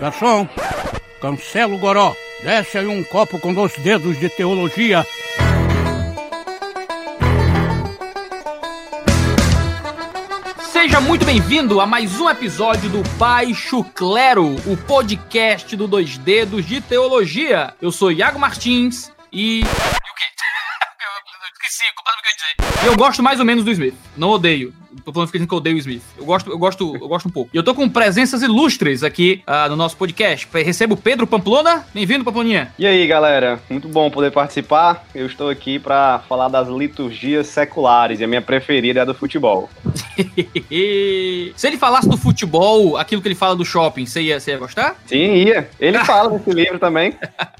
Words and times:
Garçom, 0.00 0.48
cancela 1.20 1.74
o 1.74 1.78
goró. 1.78 2.14
Desce 2.42 2.78
aí 2.78 2.86
um 2.86 3.02
copo 3.02 3.38
com 3.40 3.52
dois 3.52 3.76
dedos 3.78 4.16
de 4.18 4.28
teologia. 4.28 5.04
Seja 10.70 11.00
muito 11.00 11.24
bem-vindo 11.24 11.80
a 11.80 11.86
mais 11.86 12.20
um 12.20 12.30
episódio 12.30 12.88
do 12.88 13.02
Baixo 13.18 13.82
Clero, 13.82 14.54
o 14.70 14.76
podcast 14.76 15.74
do 15.76 15.88
Dois 15.88 16.16
Dedos 16.16 16.64
de 16.64 16.80
Teologia. 16.80 17.74
Eu 17.82 17.90
sou 17.90 18.12
Iago 18.12 18.38
Martins 18.38 19.10
e. 19.32 19.60
E 19.60 19.62
o 19.62 19.64
quê? 19.64 20.24
Eu 21.40 21.48
esqueci, 21.54 21.84
completamente 21.96 22.30
o 22.30 22.32
que 22.32 22.62
eu 22.62 22.66
ia 22.68 22.76
dizer. 22.76 22.92
Eu 22.92 22.96
gosto 22.96 23.20
mais 23.20 23.40
ou 23.40 23.44
menos 23.44 23.64
do 23.64 23.72
Smith. 23.72 23.96
Não 24.16 24.28
odeio. 24.30 24.72
Tô 25.08 25.12
falando 25.12 25.30
que 25.30 25.54
eu 25.54 25.56
odeio 25.56 25.76
o 25.76 25.78
Smith. 25.78 26.02
Eu 26.18 26.24
gosto, 26.26 26.50
eu 26.50 26.58
gosto, 26.58 26.96
eu 27.00 27.08
gosto 27.08 27.28
um 27.28 27.30
pouco. 27.30 27.48
E 27.54 27.56
eu 27.56 27.62
tô 27.62 27.74
com 27.74 27.88
presenças 27.88 28.42
ilustres 28.42 29.02
aqui 29.02 29.42
uh, 29.48 29.70
no 29.70 29.74
nosso 29.74 29.96
podcast. 29.96 30.46
Recebo 30.52 30.98
Pedro 30.98 31.26
Pamplona. 31.26 31.86
Bem-vindo, 31.94 32.22
Pamploninha. 32.22 32.74
E 32.78 32.86
aí, 32.86 33.06
galera? 33.06 33.58
Muito 33.70 33.88
bom 33.88 34.10
poder 34.10 34.30
participar. 34.30 35.06
Eu 35.14 35.24
estou 35.24 35.48
aqui 35.48 35.78
para 35.78 36.18
falar 36.28 36.48
das 36.48 36.68
liturgias 36.68 37.46
seculares. 37.46 38.20
E 38.20 38.24
a 38.24 38.26
minha 38.26 38.42
preferida 38.42 38.98
é 38.98 39.02
a 39.02 39.06
do 39.06 39.14
futebol. 39.14 39.70
Se 41.56 41.66
ele 41.66 41.78
falasse 41.78 42.06
do 42.06 42.18
futebol, 42.18 42.98
aquilo 42.98 43.22
que 43.22 43.28
ele 43.28 43.34
fala 43.34 43.56
do 43.56 43.64
shopping, 43.64 44.04
você 44.04 44.20
ia, 44.20 44.38
você 44.38 44.50
ia 44.50 44.58
gostar? 44.58 44.96
Sim, 45.06 45.36
ia. 45.36 45.70
Ele 45.80 45.98
fala 46.00 46.32
nesse 46.36 46.50
livro 46.50 46.78
também. 46.78 47.14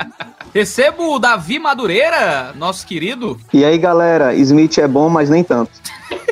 Recebo 0.55 1.15
o 1.15 1.19
Davi 1.19 1.59
Madureira, 1.59 2.53
nosso 2.55 2.87
querido. 2.87 3.41
E 3.55 3.65
aí, 3.65 3.78
galera? 3.78 4.34
Smith 4.34 4.77
é 4.77 4.87
bom, 4.87 5.09
mas 5.09 5.30
nem 5.30 5.42
tanto. 5.42 5.70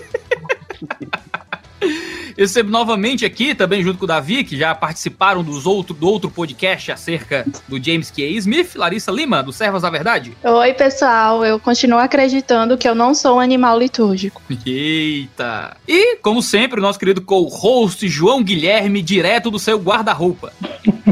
Recebo 2.37 2.71
novamente 2.71 3.25
aqui, 3.25 3.55
também 3.55 3.83
junto 3.83 3.99
com 3.99 4.05
o 4.05 4.09
Davi, 4.09 4.45
que 4.45 4.57
já 4.57 4.75
participaram 4.75 5.43
dos 5.43 5.65
outro, 5.65 5.95
do 5.95 6.07
outro 6.07 6.31
podcast 6.31 6.93
acerca 6.93 7.47
do 7.67 7.83
James 7.83 8.11
K. 8.11 8.29
Smith, 8.37 8.75
Larissa 8.77 9.11
Lima, 9.11 9.43
do 9.43 9.53
Servas 9.53 9.83
da 9.83 9.89
Verdade. 9.89 10.37
Oi, 10.45 10.75
pessoal. 10.75 11.45
Eu 11.45 11.59
continuo 11.59 11.99
acreditando 11.99 12.77
que 12.77 12.87
eu 12.87 12.95
não 12.95 13.15
sou 13.15 13.37
um 13.37 13.41
animal 13.41 13.79
litúrgico. 13.79 14.43
Eita! 14.67 15.77
E, 15.89 16.17
como 16.17 16.43
sempre, 16.43 16.79
o 16.79 16.83
nosso 16.83 16.99
querido 16.99 17.23
co-host 17.23 18.07
João 18.07 18.43
Guilherme, 18.43 19.01
direto 19.01 19.51
do 19.51 19.59
seu 19.59 19.79
guarda-roupa. 19.79 20.53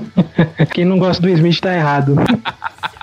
Quem 0.75 0.85
não 0.85 0.99
gosta 0.99 1.23
do 1.23 1.29
Smith 1.31 1.61
tá 1.61 1.75
errado. 1.75 2.17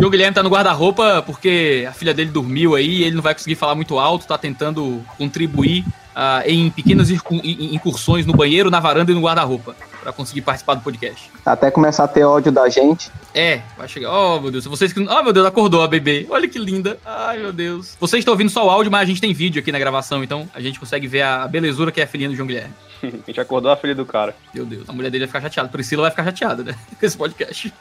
E 0.00 0.04
o 0.04 0.10
Guilherme 0.10 0.34
tá 0.34 0.42
no 0.42 0.48
guarda-roupa 0.48 1.22
porque 1.26 1.86
a 1.88 1.92
filha 1.92 2.14
dele 2.14 2.30
dormiu 2.30 2.74
aí 2.74 2.88
e 2.88 3.04
ele 3.04 3.16
não 3.16 3.22
vai 3.22 3.34
conseguir 3.34 3.54
falar 3.54 3.74
muito 3.74 3.98
alto, 3.98 4.26
tá 4.26 4.38
tentando 4.38 5.02
contribuir 5.16 5.84
uh, 6.18 6.42
em 6.46 6.70
pequenas 6.70 7.10
incursões 7.10 8.26
no 8.26 8.32
banheiro, 8.32 8.70
na 8.70 8.80
varanda 8.80 9.12
e 9.12 9.14
no 9.14 9.20
guarda-roupa 9.20 9.76
para 10.00 10.12
conseguir 10.12 10.40
participar 10.42 10.74
do 10.74 10.82
podcast. 10.82 11.30
Até 11.44 11.70
começar 11.70 12.04
a 12.04 12.08
ter 12.08 12.24
ódio 12.24 12.50
da 12.50 12.68
gente. 12.68 13.10
É, 13.34 13.60
vai 13.76 13.88
chegar. 13.88 14.10
Oh, 14.10 14.40
meu 14.40 14.50
Deus. 14.50 14.64
Vocês 14.64 14.92
que. 14.92 15.00
Oh, 15.00 15.22
meu 15.22 15.32
Deus, 15.32 15.46
acordou 15.46 15.82
a 15.82 15.88
bebê. 15.88 16.26
Olha 16.30 16.48
que 16.48 16.58
linda. 16.58 16.98
Ai, 17.04 17.38
meu 17.38 17.52
Deus. 17.52 17.96
Vocês 18.00 18.20
estão 18.20 18.32
ouvindo 18.32 18.50
só 18.50 18.66
o 18.66 18.70
áudio, 18.70 18.90
mas 18.90 19.02
a 19.02 19.04
gente 19.04 19.20
tem 19.20 19.32
vídeo 19.32 19.60
aqui 19.60 19.70
na 19.70 19.78
gravação, 19.78 20.22
então 20.24 20.48
a 20.54 20.60
gente 20.60 20.80
consegue 20.80 21.06
ver 21.06 21.22
a 21.22 21.46
belezura 21.46 21.92
que 21.92 22.00
é 22.00 22.04
a 22.04 22.06
filhinha 22.06 22.30
do 22.30 22.36
João 22.36 22.46
Guilherme. 22.46 22.72
a 23.02 23.06
gente 23.26 23.40
acordou 23.40 23.70
a 23.70 23.76
filha 23.76 23.94
do 23.94 24.06
cara. 24.06 24.34
Meu 24.54 24.64
Deus, 24.64 24.88
a 24.88 24.92
mulher 24.92 25.10
dele 25.10 25.26
vai 25.26 25.28
ficar 25.28 25.40
chateada. 25.42 25.68
Priscila 25.68 26.02
vai 26.02 26.10
ficar 26.10 26.24
chateada, 26.24 26.62
né? 26.62 26.74
Com 26.98 27.04
esse 27.06 27.16
podcast. 27.16 27.72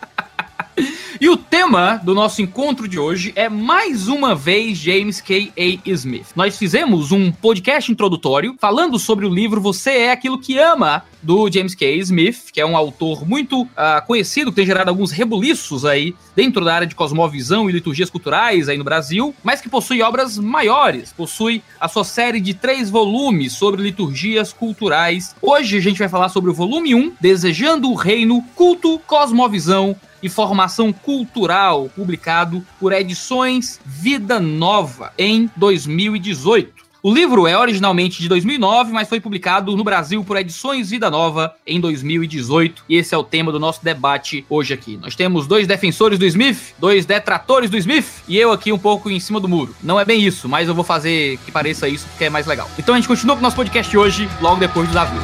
E 1.19 1.29
o 1.29 1.37
tema 1.37 1.99
do 2.03 2.13
nosso 2.13 2.41
encontro 2.41 2.87
de 2.87 2.99
hoje 2.99 3.31
é 3.35 3.49
mais 3.49 4.07
uma 4.07 4.35
vez 4.35 4.77
James 4.77 5.21
K. 5.21 5.51
A. 5.57 5.89
Smith. 5.89 6.27
Nós 6.35 6.57
fizemos 6.57 7.11
um 7.11 7.31
podcast 7.31 7.91
introdutório 7.91 8.55
falando 8.59 8.99
sobre 8.99 9.25
o 9.25 9.33
livro 9.33 9.61
Você 9.61 9.91
é 9.91 10.11
Aquilo 10.11 10.39
que 10.39 10.59
Ama, 10.59 11.03
do 11.27 11.51
James 11.51 11.75
K. 11.75 11.93
Smith, 11.97 12.51
que 12.53 12.61
é 12.61 12.65
um 12.65 12.77
autor 12.77 13.27
muito 13.27 13.63
uh, 13.63 13.67
conhecido, 14.07 14.49
que 14.49 14.55
tem 14.55 14.65
gerado 14.65 14.89
alguns 14.89 15.11
rebuliços 15.11 15.83
aí 15.83 16.15
dentro 16.33 16.63
da 16.63 16.73
área 16.73 16.87
de 16.87 16.95
cosmovisão 16.95 17.69
e 17.69 17.73
liturgias 17.73 18.09
culturais 18.09 18.69
aí 18.69 18.77
no 18.77 18.83
Brasil, 18.85 19.35
mas 19.43 19.59
que 19.59 19.67
possui 19.67 20.01
obras 20.01 20.37
maiores, 20.37 21.11
possui 21.11 21.61
a 21.81 21.89
sua 21.89 22.05
série 22.05 22.39
de 22.39 22.53
três 22.53 22.89
volumes 22.89 23.51
sobre 23.51 23.83
liturgias 23.83 24.53
culturais. 24.53 25.35
Hoje 25.41 25.75
a 25.75 25.81
gente 25.81 25.99
vai 25.99 26.07
falar 26.07 26.29
sobre 26.29 26.49
o 26.49 26.53
volume 26.53 26.95
1, 26.95 27.15
Desejando 27.19 27.91
o 27.91 27.95
Reino, 27.95 28.41
Culto, 28.55 28.97
Cosmovisão 28.99 29.97
e 30.23 30.29
Formação 30.29 30.93
Cultural, 30.93 31.89
publicado 31.93 32.65
por 32.79 32.93
Edições 32.93 33.81
Vida 33.85 34.39
Nova 34.39 35.11
em 35.17 35.51
2018. 35.57 36.86
O 37.01 37.13
livro 37.13 37.45
é 37.47 37.57
originalmente 37.57 38.21
de 38.21 38.27
2009, 38.27 38.91
mas 38.91 39.07
foi 39.07 39.19
publicado 39.19 39.75
no 39.75 39.83
Brasil 39.83 40.23
por 40.23 40.35
Edições 40.35 40.89
Vida 40.89 41.09
Nova 41.09 41.53
em 41.65 41.79
2018. 41.79 42.83
E 42.89 42.95
esse 42.95 43.13
é 43.13 43.17
o 43.17 43.23
tema 43.23 43.51
do 43.51 43.59
nosso 43.59 43.83
debate 43.83 44.45
hoje 44.49 44.73
aqui. 44.73 44.97
Nós 44.97 45.15
temos 45.15 45.45
dois 45.45 45.67
defensores 45.67 46.17
do 46.17 46.25
Smith, 46.25 46.73
dois 46.79 47.05
detratores 47.05 47.69
do 47.69 47.77
Smith 47.77 48.23
e 48.27 48.37
eu 48.37 48.51
aqui 48.51 48.71
um 48.71 48.79
pouco 48.79 49.09
em 49.09 49.19
cima 49.19 49.39
do 49.39 49.47
muro. 49.47 49.75
Não 49.83 49.99
é 49.99 50.05
bem 50.05 50.23
isso, 50.23 50.49
mas 50.49 50.67
eu 50.67 50.75
vou 50.75 50.83
fazer 50.83 51.37
que 51.45 51.51
pareça 51.51 51.87
isso 51.87 52.07
porque 52.07 52.25
é 52.25 52.29
mais 52.29 52.47
legal. 52.47 52.69
Então 52.79 52.95
a 52.95 52.97
gente 52.97 53.07
continua 53.07 53.35
com 53.35 53.39
o 53.39 53.43
nosso 53.43 53.55
podcast 53.55 53.95
hoje, 53.95 54.27
logo 54.41 54.59
depois 54.59 54.87
do 54.87 54.93
Davi. 54.93 55.17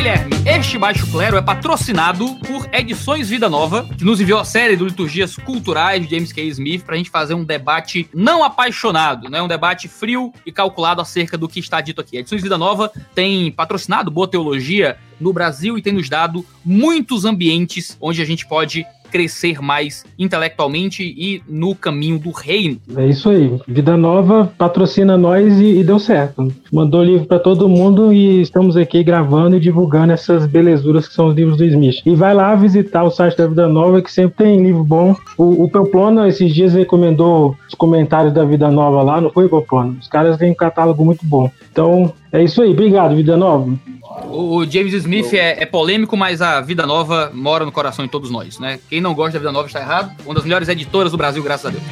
Guilherme, 0.00 0.39
este 0.60 0.76
Baixo 0.76 1.10
Clero 1.10 1.38
é 1.38 1.42
patrocinado 1.42 2.34
por 2.46 2.68
Edições 2.70 3.30
Vida 3.30 3.48
Nova, 3.48 3.88
que 3.96 4.04
nos 4.04 4.20
enviou 4.20 4.38
a 4.38 4.44
série 4.44 4.76
de 4.76 4.84
liturgias 4.84 5.34
culturais 5.34 6.06
de 6.06 6.14
James 6.14 6.34
K. 6.34 6.42
Smith 6.48 6.84
para 6.84 6.96
a 6.96 6.98
gente 6.98 7.08
fazer 7.08 7.32
um 7.32 7.42
debate 7.42 8.06
não 8.12 8.44
apaixonado, 8.44 9.30
né? 9.30 9.40
Um 9.40 9.48
debate 9.48 9.88
frio 9.88 10.30
e 10.44 10.52
calculado 10.52 11.00
acerca 11.00 11.38
do 11.38 11.48
que 11.48 11.60
está 11.60 11.80
dito 11.80 12.02
aqui. 12.02 12.18
Edições 12.18 12.42
Vida 12.42 12.58
Nova 12.58 12.92
tem 13.14 13.50
patrocinado 13.50 14.10
Boa 14.10 14.28
Teologia 14.28 14.98
no 15.18 15.32
Brasil 15.32 15.78
e 15.78 15.82
tem 15.82 15.94
nos 15.94 16.10
dado 16.10 16.44
muitos 16.62 17.24
ambientes 17.24 17.96
onde 17.98 18.20
a 18.20 18.26
gente 18.26 18.46
pode 18.46 18.86
crescer 19.10 19.60
mais 19.60 20.04
intelectualmente 20.18 21.02
e 21.02 21.42
no 21.48 21.74
caminho 21.74 22.18
do 22.18 22.30
reino. 22.30 22.78
É 22.96 23.06
isso 23.06 23.30
aí. 23.30 23.52
Vida 23.66 23.96
Nova 23.96 24.52
patrocina 24.56 25.16
nós 25.16 25.58
e, 25.60 25.78
e 25.78 25.84
deu 25.84 25.98
certo. 25.98 26.52
Mandou 26.72 27.02
livro 27.02 27.26
para 27.26 27.38
todo 27.38 27.68
mundo 27.68 28.12
e 28.12 28.40
estamos 28.40 28.76
aqui 28.76 29.02
gravando 29.02 29.56
e 29.56 29.60
divulgando 29.60 30.12
essas 30.12 30.46
belezuras 30.46 31.08
que 31.08 31.14
são 31.14 31.28
os 31.28 31.34
livros 31.34 31.56
do 31.56 31.64
Smith. 31.64 32.02
E 32.06 32.14
vai 32.14 32.34
lá 32.34 32.54
visitar 32.54 33.02
o 33.04 33.10
site 33.10 33.36
da 33.36 33.46
Vida 33.46 33.68
Nova 33.68 34.00
que 34.00 34.12
sempre 34.12 34.44
tem 34.44 34.62
livro 34.62 34.84
bom. 34.84 35.14
O, 35.36 35.64
o 35.64 35.70
Pamplona 35.70 36.28
esses 36.28 36.54
dias 36.54 36.74
recomendou 36.74 37.56
os 37.68 37.74
comentários 37.74 38.32
da 38.32 38.44
Vida 38.44 38.70
Nova 38.70 39.02
lá, 39.02 39.20
não 39.20 39.30
foi, 39.30 39.48
Pamplona? 39.48 39.96
Os 40.00 40.08
caras 40.08 40.36
têm 40.36 40.52
um 40.52 40.54
catálogo 40.54 41.04
muito 41.04 41.24
bom. 41.24 41.50
Então, 41.70 42.12
é 42.32 42.42
isso 42.42 42.62
aí. 42.62 42.70
Obrigado, 42.70 43.14
Vida 43.16 43.36
Nova. 43.36 43.72
O 44.10 44.64
James 44.66 44.92
Smith 44.92 45.32
é, 45.34 45.62
é, 45.62 45.66
polêmico, 45.66 46.16
mas 46.16 46.42
a 46.42 46.60
Vida 46.60 46.84
Nova 46.84 47.30
mora 47.32 47.64
no 47.64 47.70
coração 47.70 48.04
de 48.04 48.10
todos 48.10 48.28
nós, 48.28 48.58
né? 48.58 48.80
Quem 48.88 49.00
não 49.00 49.14
gosta 49.14 49.34
da 49.34 49.38
Vida 49.38 49.52
Nova 49.52 49.68
está 49.68 49.78
errado. 49.78 50.12
Uma 50.24 50.34
das 50.34 50.42
melhores 50.42 50.68
editoras 50.68 51.12
do 51.12 51.18
Brasil, 51.18 51.40
graças 51.44 51.66
a 51.66 51.70
Deus. 51.70 51.84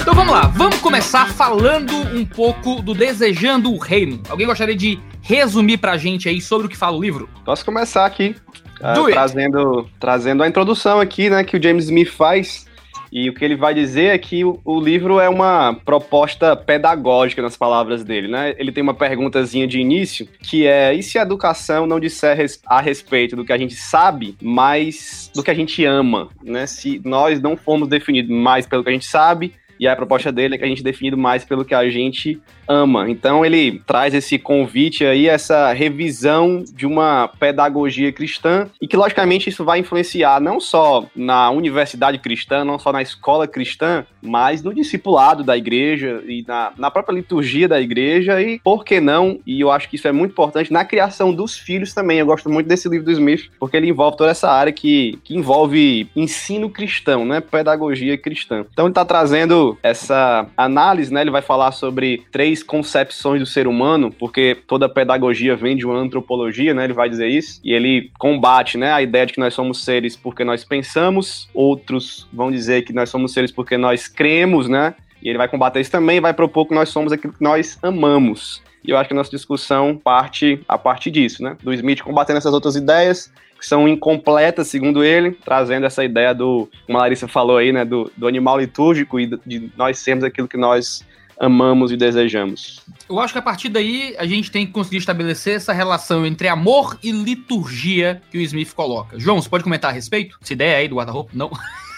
Então 0.00 0.14
vamos 0.14 0.32
lá, 0.32 0.46
vamos 0.46 0.78
começar 0.78 1.28
falando 1.28 1.94
um 2.16 2.24
pouco 2.24 2.80
do 2.80 2.94
Desejando 2.94 3.70
o 3.70 3.78
Reino. 3.78 4.22
Alguém 4.30 4.46
gostaria 4.46 4.74
de 4.74 4.98
resumir 5.20 5.76
pra 5.76 5.98
gente 5.98 6.28
aí 6.28 6.40
sobre 6.40 6.66
o 6.66 6.70
que 6.70 6.76
fala 6.76 6.96
o 6.96 7.00
livro? 7.00 7.28
Posso 7.44 7.62
começar 7.62 8.06
aqui. 8.06 8.34
Uh, 8.80 9.10
trazendo, 9.10 9.88
trazendo 10.00 10.42
a 10.42 10.48
introdução 10.48 11.00
aqui, 11.00 11.30
né, 11.30 11.44
que 11.44 11.56
o 11.56 11.62
James 11.62 11.84
Smith 11.84 12.08
faz. 12.08 12.66
E 13.12 13.28
o 13.28 13.34
que 13.34 13.44
ele 13.44 13.56
vai 13.56 13.74
dizer 13.74 14.06
é 14.06 14.16
que 14.16 14.42
o, 14.42 14.58
o, 14.64 14.80
livro 14.80 15.20
é 15.20 15.28
uma 15.28 15.74
proposta 15.84 16.56
pedagógica 16.56 17.42
nas 17.42 17.54
palavras 17.54 18.02
dele, 18.02 18.26
né? 18.26 18.54
Ele 18.56 18.72
tem 18.72 18.82
uma 18.82 18.94
perguntazinha 18.94 19.66
de 19.66 19.78
início 19.78 20.26
que 20.42 20.66
é: 20.66 20.94
e 20.94 21.02
se 21.02 21.18
a 21.18 21.22
educação 21.22 21.86
não 21.86 22.00
disser 22.00 22.38
a 22.64 22.80
respeito 22.80 23.36
do 23.36 23.44
que 23.44 23.52
a 23.52 23.58
gente 23.58 23.74
sabe, 23.74 24.34
mas 24.40 25.30
do 25.34 25.42
que 25.42 25.50
a 25.50 25.54
gente 25.54 25.84
ama, 25.84 26.30
né? 26.42 26.66
Se 26.66 27.02
nós 27.04 27.38
não 27.38 27.54
formos 27.54 27.86
definidos 27.86 28.34
mais 28.34 28.66
pelo 28.66 28.82
que 28.82 28.88
a 28.88 28.94
gente 28.94 29.04
sabe, 29.04 29.52
e 29.78 29.86
a 29.86 29.94
proposta 29.94 30.32
dele 30.32 30.54
é 30.54 30.58
que 30.58 30.64
a 30.64 30.68
gente 30.68 30.82
definido 30.82 31.18
mais 31.18 31.44
pelo 31.44 31.64
que 31.64 31.74
a 31.74 31.90
gente 31.90 32.40
ama. 32.68 33.08
Então 33.08 33.44
ele 33.44 33.80
traz 33.86 34.14
esse 34.14 34.38
convite 34.38 35.04
aí, 35.04 35.28
essa 35.28 35.72
revisão 35.72 36.64
de 36.72 36.86
uma 36.86 37.28
pedagogia 37.38 38.12
cristã 38.12 38.68
e 38.80 38.86
que 38.86 38.96
logicamente 38.96 39.48
isso 39.48 39.64
vai 39.64 39.78
influenciar 39.78 40.40
não 40.40 40.60
só 40.60 41.06
na 41.14 41.50
universidade 41.50 42.18
cristã, 42.18 42.64
não 42.64 42.78
só 42.78 42.92
na 42.92 43.02
escola 43.02 43.46
cristã, 43.46 44.04
mas 44.22 44.62
no 44.62 44.74
discipulado 44.74 45.42
da 45.42 45.56
igreja 45.56 46.22
e 46.26 46.44
na, 46.46 46.72
na 46.76 46.90
própria 46.90 47.14
liturgia 47.14 47.68
da 47.68 47.80
igreja 47.80 48.40
e, 48.40 48.58
por 48.60 48.84
que 48.84 49.00
não, 49.00 49.40
e 49.46 49.60
eu 49.60 49.70
acho 49.70 49.88
que 49.88 49.96
isso 49.96 50.08
é 50.08 50.12
muito 50.12 50.32
importante, 50.32 50.72
na 50.72 50.84
criação 50.84 51.32
dos 51.32 51.58
filhos 51.58 51.92
também. 51.92 52.18
Eu 52.18 52.26
gosto 52.26 52.48
muito 52.48 52.66
desse 52.66 52.88
livro 52.88 53.04
do 53.04 53.12
Smith, 53.12 53.50
porque 53.58 53.76
ele 53.76 53.88
envolve 53.88 54.16
toda 54.16 54.30
essa 54.30 54.50
área 54.50 54.72
que, 54.72 55.18
que 55.24 55.36
envolve 55.36 56.08
ensino 56.14 56.70
cristão, 56.70 57.24
né? 57.24 57.40
Pedagogia 57.40 58.16
cristã. 58.16 58.64
Então 58.72 58.86
ele 58.86 58.92
está 58.92 59.04
trazendo 59.04 59.78
essa 59.82 60.46
análise, 60.56 61.12
né? 61.12 61.20
Ele 61.20 61.30
vai 61.30 61.42
falar 61.42 61.72
sobre 61.72 62.22
três 62.30 62.61
concepções 62.62 63.40
do 63.40 63.46
ser 63.46 63.66
humano, 63.66 64.10
porque 64.10 64.56
toda 64.66 64.88
pedagogia 64.88 65.56
vem 65.56 65.76
de 65.76 65.86
uma 65.86 65.96
antropologia, 65.96 66.72
né? 66.74 66.84
Ele 66.84 66.92
vai 66.92 67.08
dizer 67.08 67.28
isso, 67.28 67.60
e 67.64 67.72
ele 67.72 68.10
combate, 68.18 68.78
né, 68.78 68.92
a 68.92 69.02
ideia 69.02 69.26
de 69.26 69.32
que 69.32 69.40
nós 69.40 69.54
somos 69.54 69.84
seres 69.84 70.16
porque 70.16 70.44
nós 70.44 70.64
pensamos, 70.64 71.48
outros 71.54 72.28
vão 72.32 72.50
dizer 72.50 72.82
que 72.82 72.92
nós 72.92 73.10
somos 73.10 73.32
seres 73.32 73.50
porque 73.50 73.76
nós 73.76 74.08
cremos, 74.08 74.68
né? 74.68 74.94
E 75.22 75.28
ele 75.28 75.38
vai 75.38 75.48
combater 75.48 75.80
isso 75.80 75.90
também 75.90 76.16
e 76.16 76.20
vai 76.20 76.34
propor 76.34 76.66
que 76.66 76.74
nós 76.74 76.88
somos 76.88 77.12
aquilo 77.12 77.32
que 77.32 77.42
nós 77.42 77.78
amamos. 77.82 78.62
E 78.84 78.90
eu 78.90 78.96
acho 78.96 79.08
que 79.08 79.14
a 79.14 79.16
nossa 79.16 79.30
discussão 79.30 79.96
parte 79.96 80.60
a 80.68 80.76
partir 80.76 81.10
disso, 81.10 81.42
né? 81.42 81.56
Do 81.62 81.72
Smith 81.72 82.02
combatendo 82.02 82.38
essas 82.38 82.52
outras 82.52 82.74
ideias 82.74 83.32
que 83.58 83.66
são 83.66 83.86
incompletas, 83.86 84.66
segundo 84.66 85.04
ele, 85.04 85.30
trazendo 85.44 85.86
essa 85.86 86.04
ideia 86.04 86.34
do, 86.34 86.68
como 86.84 86.98
a 86.98 87.02
Larissa 87.02 87.28
falou 87.28 87.58
aí, 87.58 87.72
né? 87.72 87.84
Do, 87.84 88.10
do 88.16 88.26
animal 88.26 88.58
litúrgico 88.58 89.20
e 89.20 89.38
de 89.46 89.70
nós 89.76 89.98
sermos 89.98 90.24
aquilo 90.24 90.48
que 90.48 90.56
nós 90.56 91.04
amamos 91.38 91.92
e 91.92 91.96
desejamos. 91.96 92.80
Eu 93.08 93.20
acho 93.20 93.32
que 93.32 93.38
a 93.38 93.42
partir 93.42 93.68
daí 93.68 94.14
a 94.18 94.26
gente 94.26 94.50
tem 94.50 94.66
que 94.66 94.72
conseguir 94.72 94.98
estabelecer 94.98 95.56
essa 95.56 95.72
relação 95.72 96.24
entre 96.24 96.48
amor 96.48 96.98
e 97.02 97.12
liturgia 97.12 98.22
que 98.30 98.38
o 98.38 98.40
Smith 98.40 98.72
coloca. 98.74 99.18
João, 99.18 99.40
você 99.40 99.48
pode 99.48 99.64
comentar 99.64 99.90
a 99.90 99.94
respeito? 99.94 100.38
Essa 100.42 100.52
ideia 100.52 100.78
aí 100.78 100.88
do 100.88 100.96
guarda-roupa? 100.96 101.30
Não. 101.34 101.50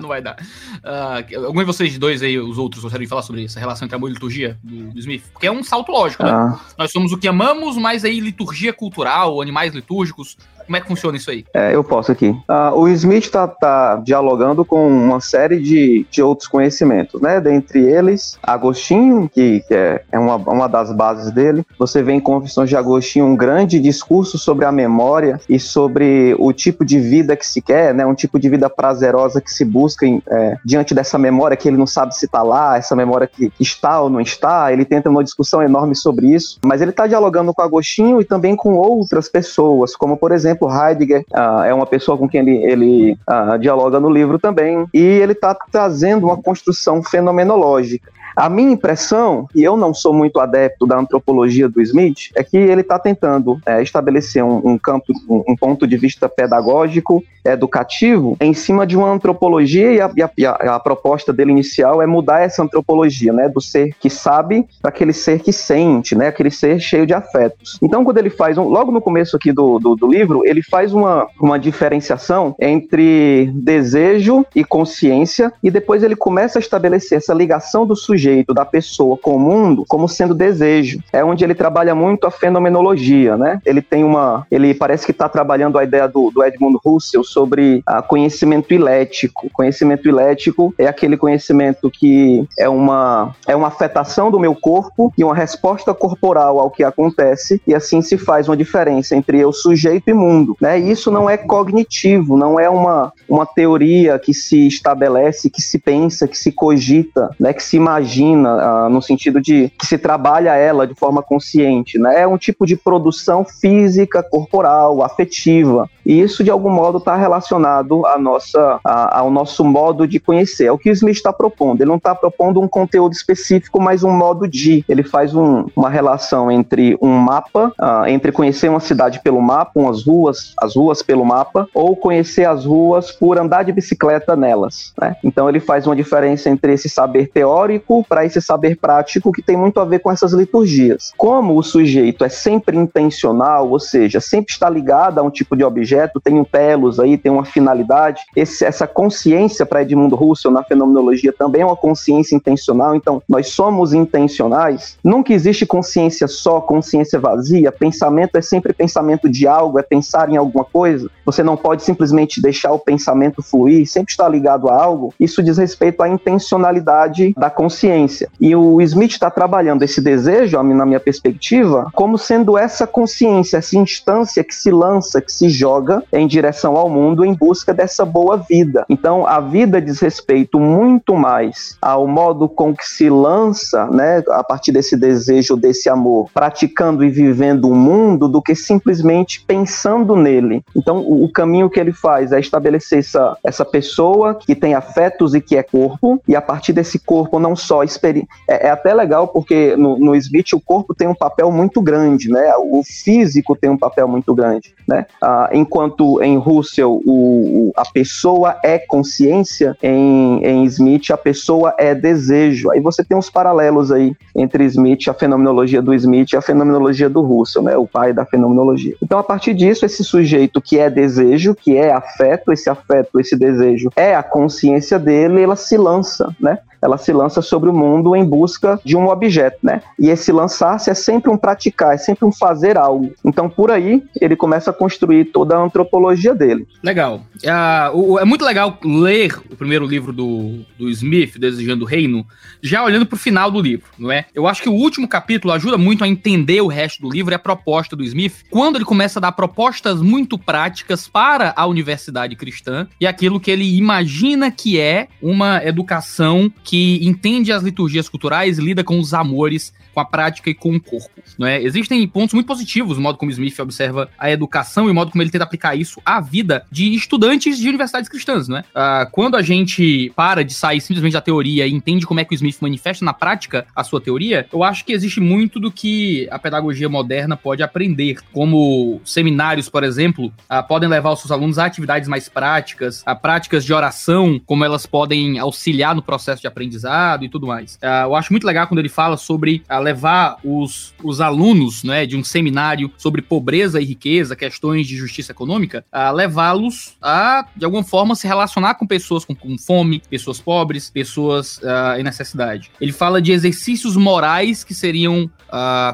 não 0.00 0.08
vai 0.08 0.20
dar. 0.20 0.36
Uh, 0.82 1.46
algum 1.46 1.60
de 1.60 1.64
vocês 1.64 1.96
dois 1.98 2.22
aí, 2.22 2.38
os 2.38 2.58
outros, 2.58 2.82
gostariam 2.82 3.04
de 3.04 3.08
falar 3.08 3.22
sobre 3.22 3.44
essa 3.44 3.60
relação 3.60 3.86
entre 3.86 3.96
amor 3.96 4.10
e 4.10 4.14
liturgia 4.14 4.58
do, 4.62 4.92
do 4.92 4.98
Smith? 4.98 5.24
Porque 5.32 5.46
é 5.46 5.52
um 5.52 5.62
salto 5.62 5.92
lógico, 5.92 6.24
né? 6.24 6.30
Ah. 6.30 6.60
Nós 6.76 6.90
somos 6.90 7.12
o 7.12 7.18
que 7.18 7.28
amamos, 7.28 7.76
mas 7.76 8.04
aí 8.04 8.20
liturgia 8.20 8.72
cultural, 8.72 9.40
animais 9.40 9.74
litúrgicos, 9.74 10.36
como 10.64 10.76
é 10.76 10.80
que 10.80 10.88
funciona 10.88 11.16
isso 11.16 11.30
aí? 11.30 11.44
É, 11.54 11.74
eu 11.74 11.84
posso 11.84 12.12
aqui. 12.12 12.28
Uh, 12.28 12.74
o 12.74 12.88
Smith 12.88 13.24
está 13.24 13.46
tá 13.46 13.96
dialogando 13.96 14.64
com 14.64 14.86
uma 14.88 15.20
série 15.20 15.60
de, 15.60 16.06
de 16.10 16.22
outros 16.22 16.48
conhecimentos, 16.48 17.20
né? 17.20 17.40
Dentre 17.40 17.80
eles, 17.80 18.38
Agostinho, 18.42 19.28
que, 19.32 19.60
que 19.66 19.74
é, 19.74 20.02
é 20.10 20.18
uma, 20.18 20.36
uma 20.36 20.68
das 20.68 20.92
bases 20.92 21.30
dele. 21.32 21.64
Você 21.78 22.02
vê 22.02 22.12
em 22.12 22.20
Confissões 22.20 22.68
de 22.68 22.76
Agostinho 22.76 23.26
um 23.26 23.36
grande 23.36 23.78
discurso 23.78 24.38
sobre 24.38 24.64
a 24.64 24.72
memória 24.72 25.40
e 25.48 25.58
sobre 25.58 26.34
o 26.38 26.52
tipo 26.52 26.84
de 26.84 26.98
vida 26.98 27.36
que 27.36 27.46
se 27.46 27.60
quer, 27.60 27.94
né? 27.94 28.06
Um 28.06 28.14
tipo 28.14 28.38
de 28.38 28.48
vida 28.48 28.68
prazerosa 28.70 29.40
que 29.40 29.52
se 29.52 29.64
busca 29.64 30.06
em, 30.06 30.22
é, 30.28 30.56
diante 30.64 30.94
dessa 30.94 31.18
memória 31.18 31.56
que 31.56 31.68
ele 31.68 31.76
não 31.76 31.86
sabe 31.86 32.14
se 32.14 32.26
está 32.26 32.42
lá, 32.42 32.76
essa 32.76 32.96
memória 32.96 33.26
que 33.26 33.52
está 33.60 34.00
ou 34.00 34.10
não 34.10 34.20
está. 34.20 34.72
Ele 34.72 34.84
tenta 34.84 35.10
uma 35.10 35.24
discussão 35.24 35.62
enorme 35.62 35.94
sobre 35.94 36.32
isso, 36.34 36.58
mas 36.64 36.80
ele 36.80 36.90
está 36.90 37.06
dialogando 37.06 37.52
com 37.52 37.62
Agostinho 37.62 38.20
e 38.20 38.24
também 38.24 38.56
com 38.56 38.74
outras 38.74 39.28
pessoas, 39.28 39.94
como 39.96 40.16
por 40.16 40.32
exemplo 40.32 40.53
exemplo, 40.54 40.70
Heidegger 40.70 41.24
uh, 41.32 41.62
é 41.64 41.74
uma 41.74 41.86
pessoa 41.86 42.16
com 42.16 42.28
quem 42.28 42.40
ele, 42.40 42.56
ele 42.64 43.18
uh, 43.28 43.58
dialoga 43.58 44.00
no 44.00 44.10
livro 44.10 44.38
também, 44.38 44.86
e 44.92 45.00
ele 45.00 45.32
está 45.32 45.54
trazendo 45.54 46.26
uma 46.26 46.36
construção 46.36 47.02
fenomenológica. 47.02 48.10
A 48.36 48.48
minha 48.48 48.72
impressão, 48.72 49.48
e 49.54 49.62
eu 49.62 49.76
não 49.76 49.94
sou 49.94 50.12
muito 50.12 50.40
adepto 50.40 50.86
da 50.86 50.98
antropologia 50.98 51.68
do 51.68 51.80
Smith, 51.80 52.30
é 52.34 52.42
que 52.42 52.56
ele 52.56 52.80
está 52.80 52.98
tentando 52.98 53.60
é, 53.64 53.80
estabelecer 53.80 54.42
um, 54.42 54.60
um 54.64 54.78
campo, 54.78 55.12
um, 55.28 55.44
um, 55.48 55.56
ponto 55.56 55.86
de 55.86 55.96
vista 55.96 56.28
pedagógico, 56.28 57.22
educativo, 57.44 58.36
em 58.40 58.54
cima 58.54 58.86
de 58.86 58.96
uma 58.96 59.08
antropologia, 59.08 59.92
e 59.92 60.00
a, 60.00 60.10
e 60.36 60.46
a, 60.46 60.50
a 60.50 60.80
proposta 60.80 61.32
dele 61.32 61.52
inicial 61.52 62.02
é 62.02 62.06
mudar 62.06 62.40
essa 62.40 62.62
antropologia, 62.62 63.32
né, 63.32 63.48
do 63.48 63.60
ser 63.60 63.94
que 64.00 64.10
sabe 64.10 64.66
para 64.80 64.88
aquele 64.88 65.12
ser 65.12 65.40
que 65.40 65.52
sente, 65.52 66.16
né, 66.16 66.28
aquele 66.28 66.50
ser 66.50 66.80
cheio 66.80 67.06
de 67.06 67.14
afetos. 67.14 67.78
Então, 67.82 68.02
quando 68.02 68.18
ele 68.18 68.30
faz, 68.30 68.58
um, 68.58 68.64
logo 68.64 68.90
no 68.90 69.00
começo 69.00 69.36
aqui 69.36 69.52
do, 69.52 69.78
do, 69.78 69.94
do 69.94 70.10
livro, 70.10 70.42
ele 70.44 70.62
faz 70.62 70.92
uma, 70.92 71.28
uma 71.40 71.58
diferenciação 71.58 72.56
entre 72.58 73.50
desejo 73.54 74.44
e 74.56 74.64
consciência, 74.64 75.52
e 75.62 75.70
depois 75.70 76.02
ele 76.02 76.16
começa 76.16 76.58
a 76.58 76.60
estabelecer 76.60 77.18
essa 77.18 77.34
ligação 77.34 77.86
do 77.86 77.94
sujeito 77.94 78.23
sujeito, 78.24 78.54
da 78.54 78.64
pessoa 78.64 79.16
com 79.16 79.36
o 79.36 79.38
mundo, 79.38 79.84
como 79.86 80.08
sendo 80.08 80.34
desejo. 80.34 80.98
É 81.12 81.22
onde 81.24 81.44
ele 81.44 81.54
trabalha 81.54 81.94
muito 81.94 82.26
a 82.26 82.30
fenomenologia, 82.30 83.36
né? 83.36 83.60
Ele 83.64 83.82
tem 83.82 84.02
uma. 84.02 84.46
Ele 84.50 84.72
parece 84.74 85.04
que 85.04 85.12
está 85.12 85.28
trabalhando 85.28 85.78
a 85.78 85.84
ideia 85.84 86.08
do, 86.08 86.30
do 86.30 86.42
Edmund 86.42 86.78
Husserl 86.84 87.22
sobre 87.22 87.82
a 87.86 88.00
conhecimento 88.00 88.72
ilético. 88.72 89.48
Conhecimento 89.52 90.08
ilético 90.08 90.74
é 90.78 90.86
aquele 90.86 91.16
conhecimento 91.16 91.90
que 91.90 92.46
é 92.58 92.68
uma, 92.68 93.34
é 93.46 93.54
uma 93.54 93.68
afetação 93.68 94.30
do 94.30 94.40
meu 94.40 94.54
corpo 94.54 95.12
e 95.16 95.24
uma 95.24 95.34
resposta 95.34 95.92
corporal 95.92 96.58
ao 96.58 96.70
que 96.70 96.82
acontece, 96.82 97.60
e 97.66 97.74
assim 97.74 98.00
se 98.00 98.16
faz 98.16 98.48
uma 98.48 98.56
diferença 98.56 99.14
entre 99.14 99.38
eu, 99.38 99.52
sujeito 99.52 100.08
e 100.08 100.14
mundo. 100.14 100.56
Né? 100.60 100.80
E 100.80 100.90
isso 100.90 101.10
não 101.10 101.28
é 101.28 101.36
cognitivo, 101.36 102.36
não 102.36 102.58
é 102.58 102.68
uma, 102.68 103.12
uma 103.28 103.46
teoria 103.46 104.18
que 104.18 104.32
se 104.32 104.66
estabelece, 104.66 105.50
que 105.50 105.60
se 105.60 105.78
pensa, 105.78 106.26
que 106.26 106.38
se 106.38 106.52
cogita, 106.52 107.30
né? 107.38 107.52
que 107.52 107.62
se 107.62 107.76
imagina 107.76 108.13
imagina, 108.14 108.86
uh, 108.86 108.88
no 108.88 109.02
sentido 109.02 109.40
de 109.40 109.70
que 109.78 109.86
se 109.86 109.98
trabalha 109.98 110.54
ela 110.54 110.86
de 110.86 110.94
forma 110.94 111.22
consciente, 111.22 111.98
né? 111.98 112.20
É 112.20 112.26
um 112.26 112.38
tipo 112.38 112.66
de 112.66 112.76
produção 112.76 113.44
física, 113.44 114.22
corporal, 114.22 115.02
afetiva. 115.02 115.88
E 116.04 116.20
isso, 116.20 116.44
de 116.44 116.50
algum 116.50 116.70
modo, 116.70 116.98
está 116.98 117.16
relacionado 117.16 118.06
à 118.06 118.18
nossa, 118.18 118.78
ao 118.84 119.30
nosso 119.30 119.64
modo 119.64 120.06
de 120.06 120.20
conhecer. 120.20 120.66
É 120.66 120.72
o 120.72 120.78
que 120.78 120.90
o 120.90 120.92
Smith 120.92 121.16
está 121.16 121.32
propondo. 121.32 121.80
Ele 121.80 121.88
não 121.88 121.96
está 121.96 122.14
propondo 122.14 122.60
um 122.60 122.68
conteúdo 122.68 123.12
específico, 123.12 123.80
mas 123.80 124.04
um 124.04 124.10
modo 124.10 124.46
de. 124.46 124.84
Ele 124.88 125.02
faz 125.02 125.34
um, 125.34 125.66
uma 125.74 125.88
relação 125.88 126.50
entre 126.50 126.96
um 127.00 127.10
mapa, 127.10 127.72
uh, 127.80 128.06
entre 128.06 128.32
conhecer 128.32 128.68
uma 128.68 128.80
cidade 128.80 129.20
pelo 129.20 129.40
mapa, 129.40 129.72
umas 129.76 130.04
ruas, 130.04 130.52
as 130.58 130.76
ruas 130.76 131.02
pelo 131.02 131.24
mapa, 131.24 131.66
ou 131.74 131.96
conhecer 131.96 132.44
as 132.44 132.64
ruas 132.64 133.10
por 133.10 133.38
andar 133.38 133.64
de 133.64 133.72
bicicleta 133.72 134.36
nelas. 134.36 134.92
Né? 135.00 135.16
Então 135.24 135.48
ele 135.48 135.60
faz 135.60 135.86
uma 135.86 135.96
diferença 135.96 136.50
entre 136.50 136.74
esse 136.74 136.88
saber 136.88 137.28
teórico 137.28 138.03
para 138.04 138.24
esse 138.24 138.40
saber 138.40 138.76
prático 138.76 139.32
que 139.32 139.42
tem 139.42 139.56
muito 139.56 139.80
a 139.80 139.84
ver 139.84 140.00
com 140.00 140.10
essas 140.10 140.32
liturgias. 140.32 141.12
Como 141.16 141.56
o 141.58 141.62
sujeito 141.62 142.24
é 142.24 142.28
sempre 142.28 142.76
intencional, 142.76 143.70
ou 143.70 143.80
seja, 143.80 144.20
sempre 144.20 144.52
está 144.52 144.68
ligado 144.68 145.18
a 145.18 145.22
um 145.22 145.30
tipo 145.30 145.56
de 145.56 145.64
objeto, 145.64 146.20
tem 146.20 146.38
um 146.38 146.44
telos 146.44 147.00
aí, 147.00 147.16
tem 147.16 147.32
uma 147.32 147.44
finalidade, 147.44 148.22
esse, 148.36 148.64
essa 148.64 148.86
consciência 148.86 149.64
para 149.64 149.82
Edmundo 149.82 150.16
Russell 150.16 150.50
na 150.50 150.62
fenomenologia 150.62 151.32
também 151.32 151.62
é 151.62 151.66
uma 151.66 151.76
consciência 151.76 152.34
intencional, 152.34 152.94
então 152.94 153.22
nós 153.28 153.48
somos 153.48 153.92
intencionais. 153.92 154.98
Nunca 155.02 155.32
existe 155.32 155.64
consciência 155.64 156.26
só, 156.26 156.60
consciência 156.60 157.18
vazia, 157.18 157.72
pensamento 157.72 158.36
é 158.36 158.42
sempre 158.42 158.72
pensamento 158.72 159.28
de 159.28 159.46
algo, 159.46 159.78
é 159.78 159.82
pensar 159.82 160.28
em 160.30 160.36
alguma 160.36 160.64
coisa. 160.64 161.10
Você 161.24 161.42
não 161.42 161.56
pode 161.56 161.82
simplesmente 161.82 162.40
deixar 162.40 162.72
o 162.72 162.78
pensamento 162.78 163.42
fluir, 163.42 163.86
sempre 163.88 164.10
está 164.10 164.28
ligado 164.28 164.68
a 164.68 164.82
algo. 164.82 165.14
Isso 165.18 165.42
diz 165.42 165.58
respeito 165.58 166.02
à 166.02 166.08
intencionalidade 166.08 167.32
da 167.36 167.50
consciência 167.50 167.93
consciência. 167.94 168.28
E 168.40 168.54
o 168.54 168.80
Smith 168.82 169.12
está 169.12 169.30
trabalhando 169.30 169.82
esse 169.82 170.00
desejo, 170.00 170.60
na 170.62 170.86
minha 170.86 171.00
perspectiva, 171.00 171.88
como 171.94 172.18
sendo 172.18 172.58
essa 172.58 172.86
consciência, 172.86 173.58
essa 173.58 173.76
instância 173.76 174.42
que 174.42 174.54
se 174.54 174.70
lança, 174.70 175.20
que 175.20 175.32
se 175.32 175.48
joga 175.48 176.02
em 176.12 176.26
direção 176.26 176.76
ao 176.76 176.88
mundo 176.88 177.24
em 177.24 177.32
busca 177.32 177.72
dessa 177.72 178.04
boa 178.04 178.36
vida. 178.36 178.84
Então, 178.88 179.26
a 179.26 179.40
vida 179.40 179.80
diz 179.80 180.00
respeito 180.00 180.58
muito 180.58 181.14
mais 181.14 181.76
ao 181.80 182.06
modo 182.06 182.48
com 182.48 182.74
que 182.74 182.86
se 182.86 183.08
lança, 183.08 183.86
né, 183.86 184.22
a 184.30 184.42
partir 184.42 184.72
desse 184.72 184.96
desejo, 184.96 185.56
desse 185.56 185.88
amor, 185.88 186.28
praticando 186.32 187.04
e 187.04 187.10
vivendo 187.10 187.68
o 187.68 187.74
mundo, 187.74 188.28
do 188.28 188.42
que 188.42 188.54
simplesmente 188.54 189.44
pensando 189.46 190.16
nele. 190.16 190.62
Então, 190.74 190.98
o, 190.98 191.24
o 191.24 191.28
caminho 191.32 191.70
que 191.70 191.78
ele 191.78 191.92
faz 191.92 192.32
é 192.32 192.40
estabelecer 192.40 192.98
essa, 192.98 193.36
essa 193.44 193.64
pessoa 193.64 194.34
que 194.34 194.54
tem 194.54 194.74
afetos 194.74 195.34
e 195.34 195.40
que 195.40 195.56
é 195.56 195.62
corpo, 195.62 196.20
e 196.26 196.34
a 196.34 196.42
partir 196.42 196.72
desse 196.72 196.98
corpo 196.98 197.38
não 197.38 197.54
só 197.54 197.73
experiência. 197.82 198.28
É, 198.48 198.68
é, 198.68 198.70
até 198.70 198.92
legal 198.92 199.28
porque 199.28 199.76
no, 199.76 199.98
no 199.98 200.14
Smith 200.16 200.52
o 200.52 200.60
corpo 200.60 200.94
tem 200.94 201.08
um 201.08 201.14
papel 201.14 201.50
muito 201.50 201.80
grande, 201.80 202.30
né? 202.30 202.52
O 202.58 202.82
físico 202.84 203.56
tem 203.56 203.70
um 203.70 203.76
papel 203.76 204.06
muito 204.06 204.34
grande, 204.34 204.74
né? 204.86 205.06
Ah, 205.22 205.48
enquanto 205.52 206.22
em 206.22 206.36
Russell 206.36 207.00
o, 207.04 207.68
o, 207.68 207.72
a 207.76 207.84
pessoa 207.84 208.58
é 208.62 208.78
consciência, 208.78 209.76
em, 209.82 210.44
em 210.44 210.64
Smith 210.64 211.10
a 211.10 211.16
pessoa 211.16 211.74
é 211.78 211.94
desejo. 211.94 212.70
Aí 212.70 212.80
você 212.80 213.02
tem 213.02 213.16
uns 213.16 213.30
paralelos 213.30 213.90
aí 213.90 214.14
entre 214.36 214.64
Smith, 214.64 215.08
a 215.08 215.14
fenomenologia 215.14 215.80
do 215.80 215.94
Smith 215.94 216.32
e 216.32 216.36
a 216.36 216.42
fenomenologia 216.42 217.08
do 217.08 217.22
Russell, 217.22 217.62
né? 217.62 217.76
O 217.76 217.86
pai 217.86 218.12
da 218.12 218.24
fenomenologia. 218.24 218.96
Então 219.02 219.18
a 219.18 219.22
partir 219.22 219.54
disso 219.54 219.86
esse 219.86 220.04
sujeito 220.04 220.60
que 220.60 220.78
é 220.78 220.90
desejo, 220.90 221.54
que 221.54 221.76
é 221.76 221.92
afeto, 221.92 222.52
esse 222.52 222.68
afeto, 222.68 223.18
esse 223.20 223.36
desejo 223.36 223.90
é 223.96 224.14
a 224.14 224.22
consciência 224.22 224.98
dele, 224.98 225.42
ela 225.42 225.56
se 225.56 225.76
lança, 225.76 226.34
né? 226.40 226.58
Ela 226.84 226.98
se 226.98 227.12
lança 227.14 227.40
sobre 227.40 227.70
o 227.70 227.72
mundo 227.72 228.14
em 228.14 228.22
busca 228.22 228.78
de 228.84 228.94
um 228.94 229.08
objeto, 229.08 229.56
né? 229.62 229.80
E 229.98 230.10
esse 230.10 230.30
lançar-se 230.30 230.90
é 230.90 230.94
sempre 230.94 231.30
um 231.30 231.36
praticar, 231.36 231.94
é 231.94 231.96
sempre 231.96 232.26
um 232.26 232.32
fazer 232.32 232.76
algo. 232.76 233.10
Então, 233.24 233.48
por 233.48 233.70
aí, 233.70 234.02
ele 234.20 234.36
começa 234.36 234.70
a 234.70 234.74
construir 234.74 235.24
toda 235.26 235.56
a 235.56 235.62
antropologia 235.62 236.34
dele. 236.34 236.68
Legal. 236.82 237.22
É, 237.42 238.20
é 238.20 238.24
muito 238.26 238.44
legal 238.44 238.78
ler 238.84 239.34
o 239.50 239.56
primeiro 239.56 239.86
livro 239.86 240.12
do, 240.12 240.60
do 240.78 240.90
Smith, 240.90 241.38
Desejando 241.38 241.86
o 241.86 241.88
Reino, 241.88 242.26
já 242.62 242.84
olhando 242.84 243.06
para 243.06 243.16
o 243.16 243.18
final 243.18 243.50
do 243.50 243.62
livro, 243.62 243.86
não 243.98 244.12
é? 244.12 244.26
Eu 244.34 244.46
acho 244.46 244.62
que 244.62 244.68
o 244.68 244.74
último 244.74 245.08
capítulo 245.08 245.54
ajuda 245.54 245.78
muito 245.78 246.04
a 246.04 246.08
entender 246.08 246.60
o 246.60 246.66
resto 246.66 247.00
do 247.00 247.10
livro 247.10 247.32
e 247.32 247.34
a 247.36 247.38
proposta 247.38 247.96
do 247.96 248.04
Smith, 248.04 248.44
quando 248.50 248.76
ele 248.76 248.84
começa 248.84 249.18
a 249.18 249.22
dar 249.22 249.32
propostas 249.32 250.02
muito 250.02 250.36
práticas 250.36 251.08
para 251.08 251.54
a 251.56 251.66
universidade 251.66 252.36
cristã 252.36 252.86
e 253.00 253.06
aquilo 253.06 253.40
que 253.40 253.50
ele 253.50 253.76
imagina 253.76 254.50
que 254.50 254.78
é 254.78 255.08
uma 255.22 255.64
educação 255.64 256.52
que 256.62 256.73
que 256.74 256.98
entende 257.06 257.52
as 257.52 257.62
liturgias 257.62 258.08
culturais 258.08 258.58
e 258.58 258.60
lida 258.60 258.82
com 258.82 258.98
os 258.98 259.14
amores 259.14 259.72
com 259.94 260.00
a 260.00 260.04
prática 260.04 260.50
e 260.50 260.54
com 260.54 260.74
o 260.74 260.80
corpo. 260.80 261.22
Não 261.38 261.46
é? 261.46 261.62
Existem 261.62 262.06
pontos 262.08 262.34
muito 262.34 262.46
positivos 262.46 262.96
no 262.96 263.02
modo 263.02 263.16
como 263.16 263.30
Smith 263.30 263.58
observa 263.60 264.10
a 264.18 264.30
educação 264.30 264.88
e 264.88 264.90
o 264.90 264.94
modo 264.94 265.10
como 265.10 265.22
ele 265.22 265.30
tenta 265.30 265.44
aplicar 265.44 265.74
isso 265.76 266.00
à 266.04 266.20
vida 266.20 266.64
de 266.70 266.94
estudantes 266.94 267.58
de 267.58 267.68
universidades 267.68 268.08
cristãs. 268.08 268.48
Não 268.48 268.58
é? 268.58 268.64
Ah, 268.74 269.08
quando 269.10 269.36
a 269.36 269.42
gente 269.42 270.12
para 270.16 270.44
de 270.44 270.52
sair 270.52 270.80
simplesmente 270.80 271.12
da 271.12 271.20
teoria 271.20 271.66
e 271.66 271.72
entende 271.72 272.06
como 272.06 272.20
é 272.20 272.24
que 272.24 272.34
o 272.34 272.36
Smith 272.36 272.58
manifesta 272.60 273.04
na 273.04 273.12
prática 273.12 273.66
a 273.74 273.84
sua 273.84 274.00
teoria, 274.00 274.46
eu 274.52 274.62
acho 274.62 274.84
que 274.84 274.92
existe 274.92 275.20
muito 275.20 275.60
do 275.60 275.70
que 275.70 276.28
a 276.30 276.38
pedagogia 276.38 276.88
moderna 276.88 277.36
pode 277.36 277.62
aprender, 277.62 278.18
como 278.32 279.00
seminários, 279.04 279.68
por 279.68 279.84
exemplo, 279.84 280.32
ah, 280.48 280.62
podem 280.62 280.88
levar 280.88 281.12
os 281.12 281.20
seus 281.20 281.30
alunos 281.30 281.58
a 281.58 281.64
atividades 281.64 282.08
mais 282.08 282.28
práticas, 282.28 283.02
a 283.06 283.14
práticas 283.14 283.64
de 283.64 283.72
oração, 283.72 284.40
como 284.44 284.64
elas 284.64 284.86
podem 284.86 285.38
auxiliar 285.38 285.94
no 285.94 286.02
processo 286.02 286.40
de 286.40 286.46
aprendizado 286.46 287.24
e 287.24 287.28
tudo 287.28 287.46
mais. 287.46 287.76
Uh, 287.76 288.06
eu 288.06 288.16
acho 288.16 288.32
muito 288.32 288.46
legal 288.46 288.66
quando 288.66 288.78
ele 288.78 288.88
fala 288.88 289.16
sobre 289.16 289.62
uh, 289.70 289.80
levar 289.84 290.36
os, 290.44 290.94
os 291.02 291.20
alunos 291.20 291.84
né, 291.84 292.06
de 292.06 292.16
um 292.16 292.24
seminário 292.24 292.90
sobre 292.96 293.22
pobreza 293.22 293.80
e 293.80 293.84
riqueza, 293.84 294.34
questões 294.34 294.86
de 294.86 294.96
justiça 294.96 295.32
econômica, 295.32 295.84
a 295.92 296.10
uh, 296.10 296.14
levá-los 296.14 296.96
a, 297.00 297.46
de 297.56 297.64
alguma 297.64 297.84
forma, 297.84 298.14
se 298.14 298.26
relacionar 298.26 298.74
com 298.74 298.86
pessoas 298.86 299.24
com, 299.24 299.34
com 299.34 299.56
fome, 299.58 300.02
pessoas 300.10 300.40
pobres, 300.40 300.90
pessoas 300.90 301.60
em 301.98 302.02
necessidade. 302.02 302.70
Ele 302.80 302.92
fala 302.92 303.20
de 303.20 303.32
exercícios 303.32 303.96
morais 303.96 304.64
que 304.64 304.74
seriam 304.74 305.30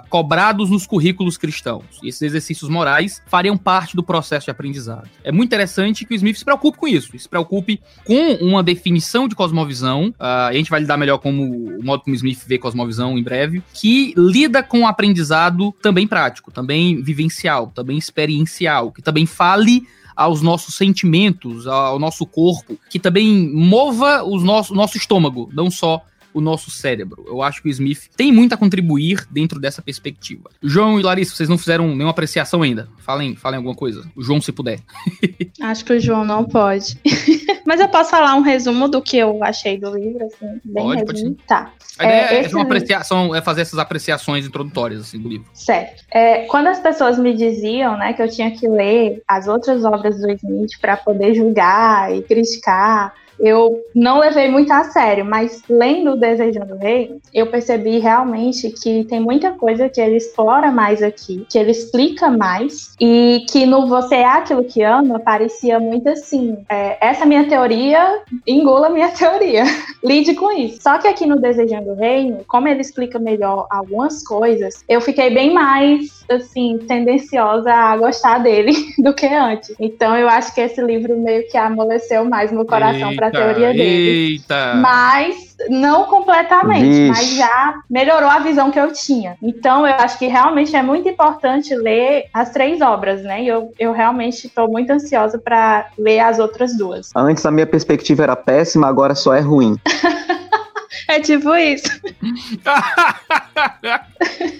cobrados 0.09 0.70
nos 0.70 0.87
currículos 0.87 1.37
cristãos. 1.37 1.85
E 2.02 2.09
esses 2.09 2.23
exercícios 2.23 2.70
morais 2.70 3.23
fariam 3.26 3.56
parte 3.56 3.94
do 3.94 4.02
processo 4.02 4.47
de 4.47 4.50
aprendizado. 4.50 5.09
É 5.23 5.30
muito 5.30 5.49
interessante 5.49 6.04
que 6.04 6.14
o 6.14 6.16
Smith 6.16 6.37
se 6.37 6.44
preocupe 6.44 6.78
com 6.78 6.88
isso, 6.88 7.18
se 7.18 7.28
preocupe 7.28 7.80
com 8.04 8.35
uma 8.40 8.62
definição 8.62 9.28
de 9.28 9.35
cosmovisão, 9.35 10.09
uh, 10.18 10.49
a 10.49 10.52
gente 10.52 10.70
vai 10.70 10.80
lidar 10.80 10.97
melhor 10.97 11.18
com 11.18 11.30
o 11.30 11.85
modo 11.85 12.02
como 12.02 12.16
Smith 12.16 12.42
vê 12.47 12.59
cosmovisão 12.59 13.18
em 13.18 13.23
breve, 13.23 13.62
que 13.80 14.12
lida 14.14 14.62
com 14.62 14.80
o 14.82 14.87
aprendizado 14.87 15.72
também 15.80 16.06
prático, 16.06 16.52
também 16.52 17.02
vivencial, 17.02 17.68
também 17.75 17.96
experiencial, 17.96 18.92
que 18.92 19.00
também 19.00 19.25
fale 19.25 19.84
aos 20.14 20.42
nossos 20.42 20.75
sentimentos, 20.75 21.66
ao 21.66 21.99
nosso 21.99 22.26
corpo, 22.26 22.78
que 22.90 22.99
também 22.99 23.50
mova 23.54 24.22
os 24.22 24.44
nosso, 24.44 24.75
o 24.75 24.76
nosso 24.76 24.99
estômago, 24.99 25.49
não 25.54 25.70
só 25.70 26.04
o 26.32 26.40
nosso 26.40 26.70
cérebro. 26.70 27.25
Eu 27.26 27.42
acho 27.42 27.62
que 27.62 27.68
o 27.68 27.70
Smith 27.70 28.08
tem 28.16 28.32
muito 28.32 28.54
a 28.54 28.56
contribuir 28.56 29.26
dentro 29.30 29.60
dessa 29.60 29.82
perspectiva. 29.82 30.50
João 30.62 30.99
e 30.99 31.02
Larissa, 31.02 31.34
vocês 31.34 31.49
não 31.49 31.58
fizeram 31.58 31.88
nenhuma 31.88 32.10
apreciação 32.10 32.62
ainda. 32.62 32.88
Falem, 32.99 33.37
falem 33.37 33.56
alguma 33.56 33.75
coisa. 33.75 34.04
O 34.14 34.22
João, 34.22 34.40
se 34.40 34.52
puder. 34.52 34.80
acho 35.60 35.84
que 35.84 35.92
o 35.92 36.00
João 36.00 36.25
não 36.25 36.44
pode. 36.44 36.99
Mas 37.66 37.80
eu 37.80 37.88
posso 37.88 38.10
falar 38.10 38.34
um 38.34 38.40
resumo 38.40 38.88
do 38.88 39.02
que 39.02 39.16
eu 39.16 39.42
achei 39.44 39.78
do 39.78 39.94
livro, 39.96 40.25
assim, 40.25 40.60
bem 40.64 40.84
pode, 40.84 41.12
resumo. 41.12 41.34
Pode 41.34 41.46
tá. 41.46 41.72
A 41.99 42.04
ideia 42.04 42.40
é, 42.40 42.44
é, 42.44 42.49
uma 42.49 42.62
apreciação, 42.62 43.34
é 43.34 43.42
fazer 43.42 43.62
essas 43.62 43.78
apreciações 43.78 44.46
introdutórias 44.46 45.00
assim, 45.02 45.18
do 45.18 45.28
livro. 45.28 45.46
Certo. 45.52 46.04
É, 46.10 46.46
quando 46.46 46.68
as 46.68 46.80
pessoas 46.80 47.18
me 47.18 47.34
diziam 47.34 47.96
né, 47.96 48.12
que 48.12 48.22
eu 48.22 48.28
tinha 48.28 48.50
que 48.50 48.66
ler 48.66 49.22
as 49.28 49.46
outras 49.46 49.84
obras 49.84 50.18
do 50.18 50.30
Smith 50.30 50.80
para 50.80 50.96
poder 50.96 51.34
julgar 51.34 52.14
e 52.14 52.22
criticar, 52.22 53.14
eu 53.40 53.82
não 53.94 54.18
levei 54.18 54.49
muito 54.50 54.70
a 54.73 54.85
sério, 54.85 55.25
mas 55.25 55.62
lendo 55.68 56.12
o 56.12 56.16
Desejando 56.16 56.76
Rei, 56.76 57.16
eu 57.32 57.47
percebi 57.47 57.99
realmente 57.99 58.70
que 58.70 59.04
tem 59.04 59.18
muita 59.18 59.52
coisa 59.52 59.88
que 59.88 60.00
ele 60.00 60.16
explora 60.16 60.70
mais 60.70 61.02
aqui, 61.02 61.47
que 61.49 61.59
ele 61.59 61.70
explica 61.70 62.30
mais, 62.30 62.94
e 63.00 63.44
que 63.50 63.66
no 63.66 63.87
Você 63.87 64.16
é 64.16 64.30
Aquilo 64.30 64.64
que 64.64 64.82
Ama 64.82 65.18
parecia 65.18 65.80
muito 65.80 66.09
assim: 66.09 66.59
é, 66.68 66.99
essa 67.00 67.25
minha 67.25 67.49
teoria 67.49 68.23
engula 68.47 68.90
minha 68.90 69.09
teoria, 69.16 69.64
lide 70.04 70.35
com 70.35 70.52
isso. 70.52 70.82
Só 70.82 70.99
que 70.99 71.09
aqui 71.09 71.26
no 71.26 71.40
Desejando 71.40 71.94
Reino, 71.94 72.44
como 72.47 72.68
ele 72.68 72.80
explica 72.80 73.18
melhor 73.18 73.66
algumas 73.70 74.23
coisas, 74.23 74.85
eu 74.88 75.00
fiquei 75.00 75.30
bem 75.30 75.52
mais, 75.52 76.19
assim, 76.34 76.78
tendenciosa 76.87 77.72
a 77.72 77.96
gostar 77.96 78.38
dele 78.38 78.72
do 78.99 79.12
que 79.14 79.26
antes. 79.26 79.75
Então 79.78 80.16
eu 80.16 80.28
acho 80.28 80.54
que 80.54 80.60
esse 80.60 80.80
livro 80.80 81.18
meio 81.18 81.49
que 81.49 81.56
amoleceu 81.56 82.25
mais 82.25 82.52
meu 82.52 82.64
coração 82.64 83.14
para 83.14 83.30
teoria 83.30 83.72
dele. 83.72 84.32
Eita! 84.32 84.75
Mas 84.76 85.56
não 85.68 86.04
completamente, 86.04 86.87
Vixe. 86.87 87.08
mas 87.08 87.34
já 87.37 87.80
melhorou 87.88 88.28
a 88.28 88.38
visão 88.38 88.70
que 88.70 88.78
eu 88.78 88.92
tinha. 88.92 89.37
Então 89.42 89.87
eu 89.87 89.94
acho 89.94 90.18
que 90.18 90.26
realmente 90.26 90.75
é 90.75 90.82
muito 90.82 91.08
importante 91.08 91.75
ler 91.75 92.26
as 92.32 92.50
três 92.50 92.80
obras, 92.80 93.22
né? 93.22 93.42
E 93.42 93.49
eu, 93.49 93.72
eu 93.78 93.92
realmente 93.92 94.46
estou 94.46 94.70
muito 94.70 94.90
ansiosa 94.90 95.38
para 95.38 95.88
ler 95.99 96.20
as 96.20 96.38
outras 96.38 96.76
duas. 96.76 97.10
Antes 97.14 97.44
a 97.44 97.50
minha 97.50 97.66
perspectiva 97.66 98.22
era 98.22 98.37
péssima, 98.37 98.88
agora 98.88 99.14
só 99.14 99.34
é 99.34 99.40
ruim. 99.40 99.76
é 101.08 101.20
tipo 101.20 101.54
isso. 101.54 102.00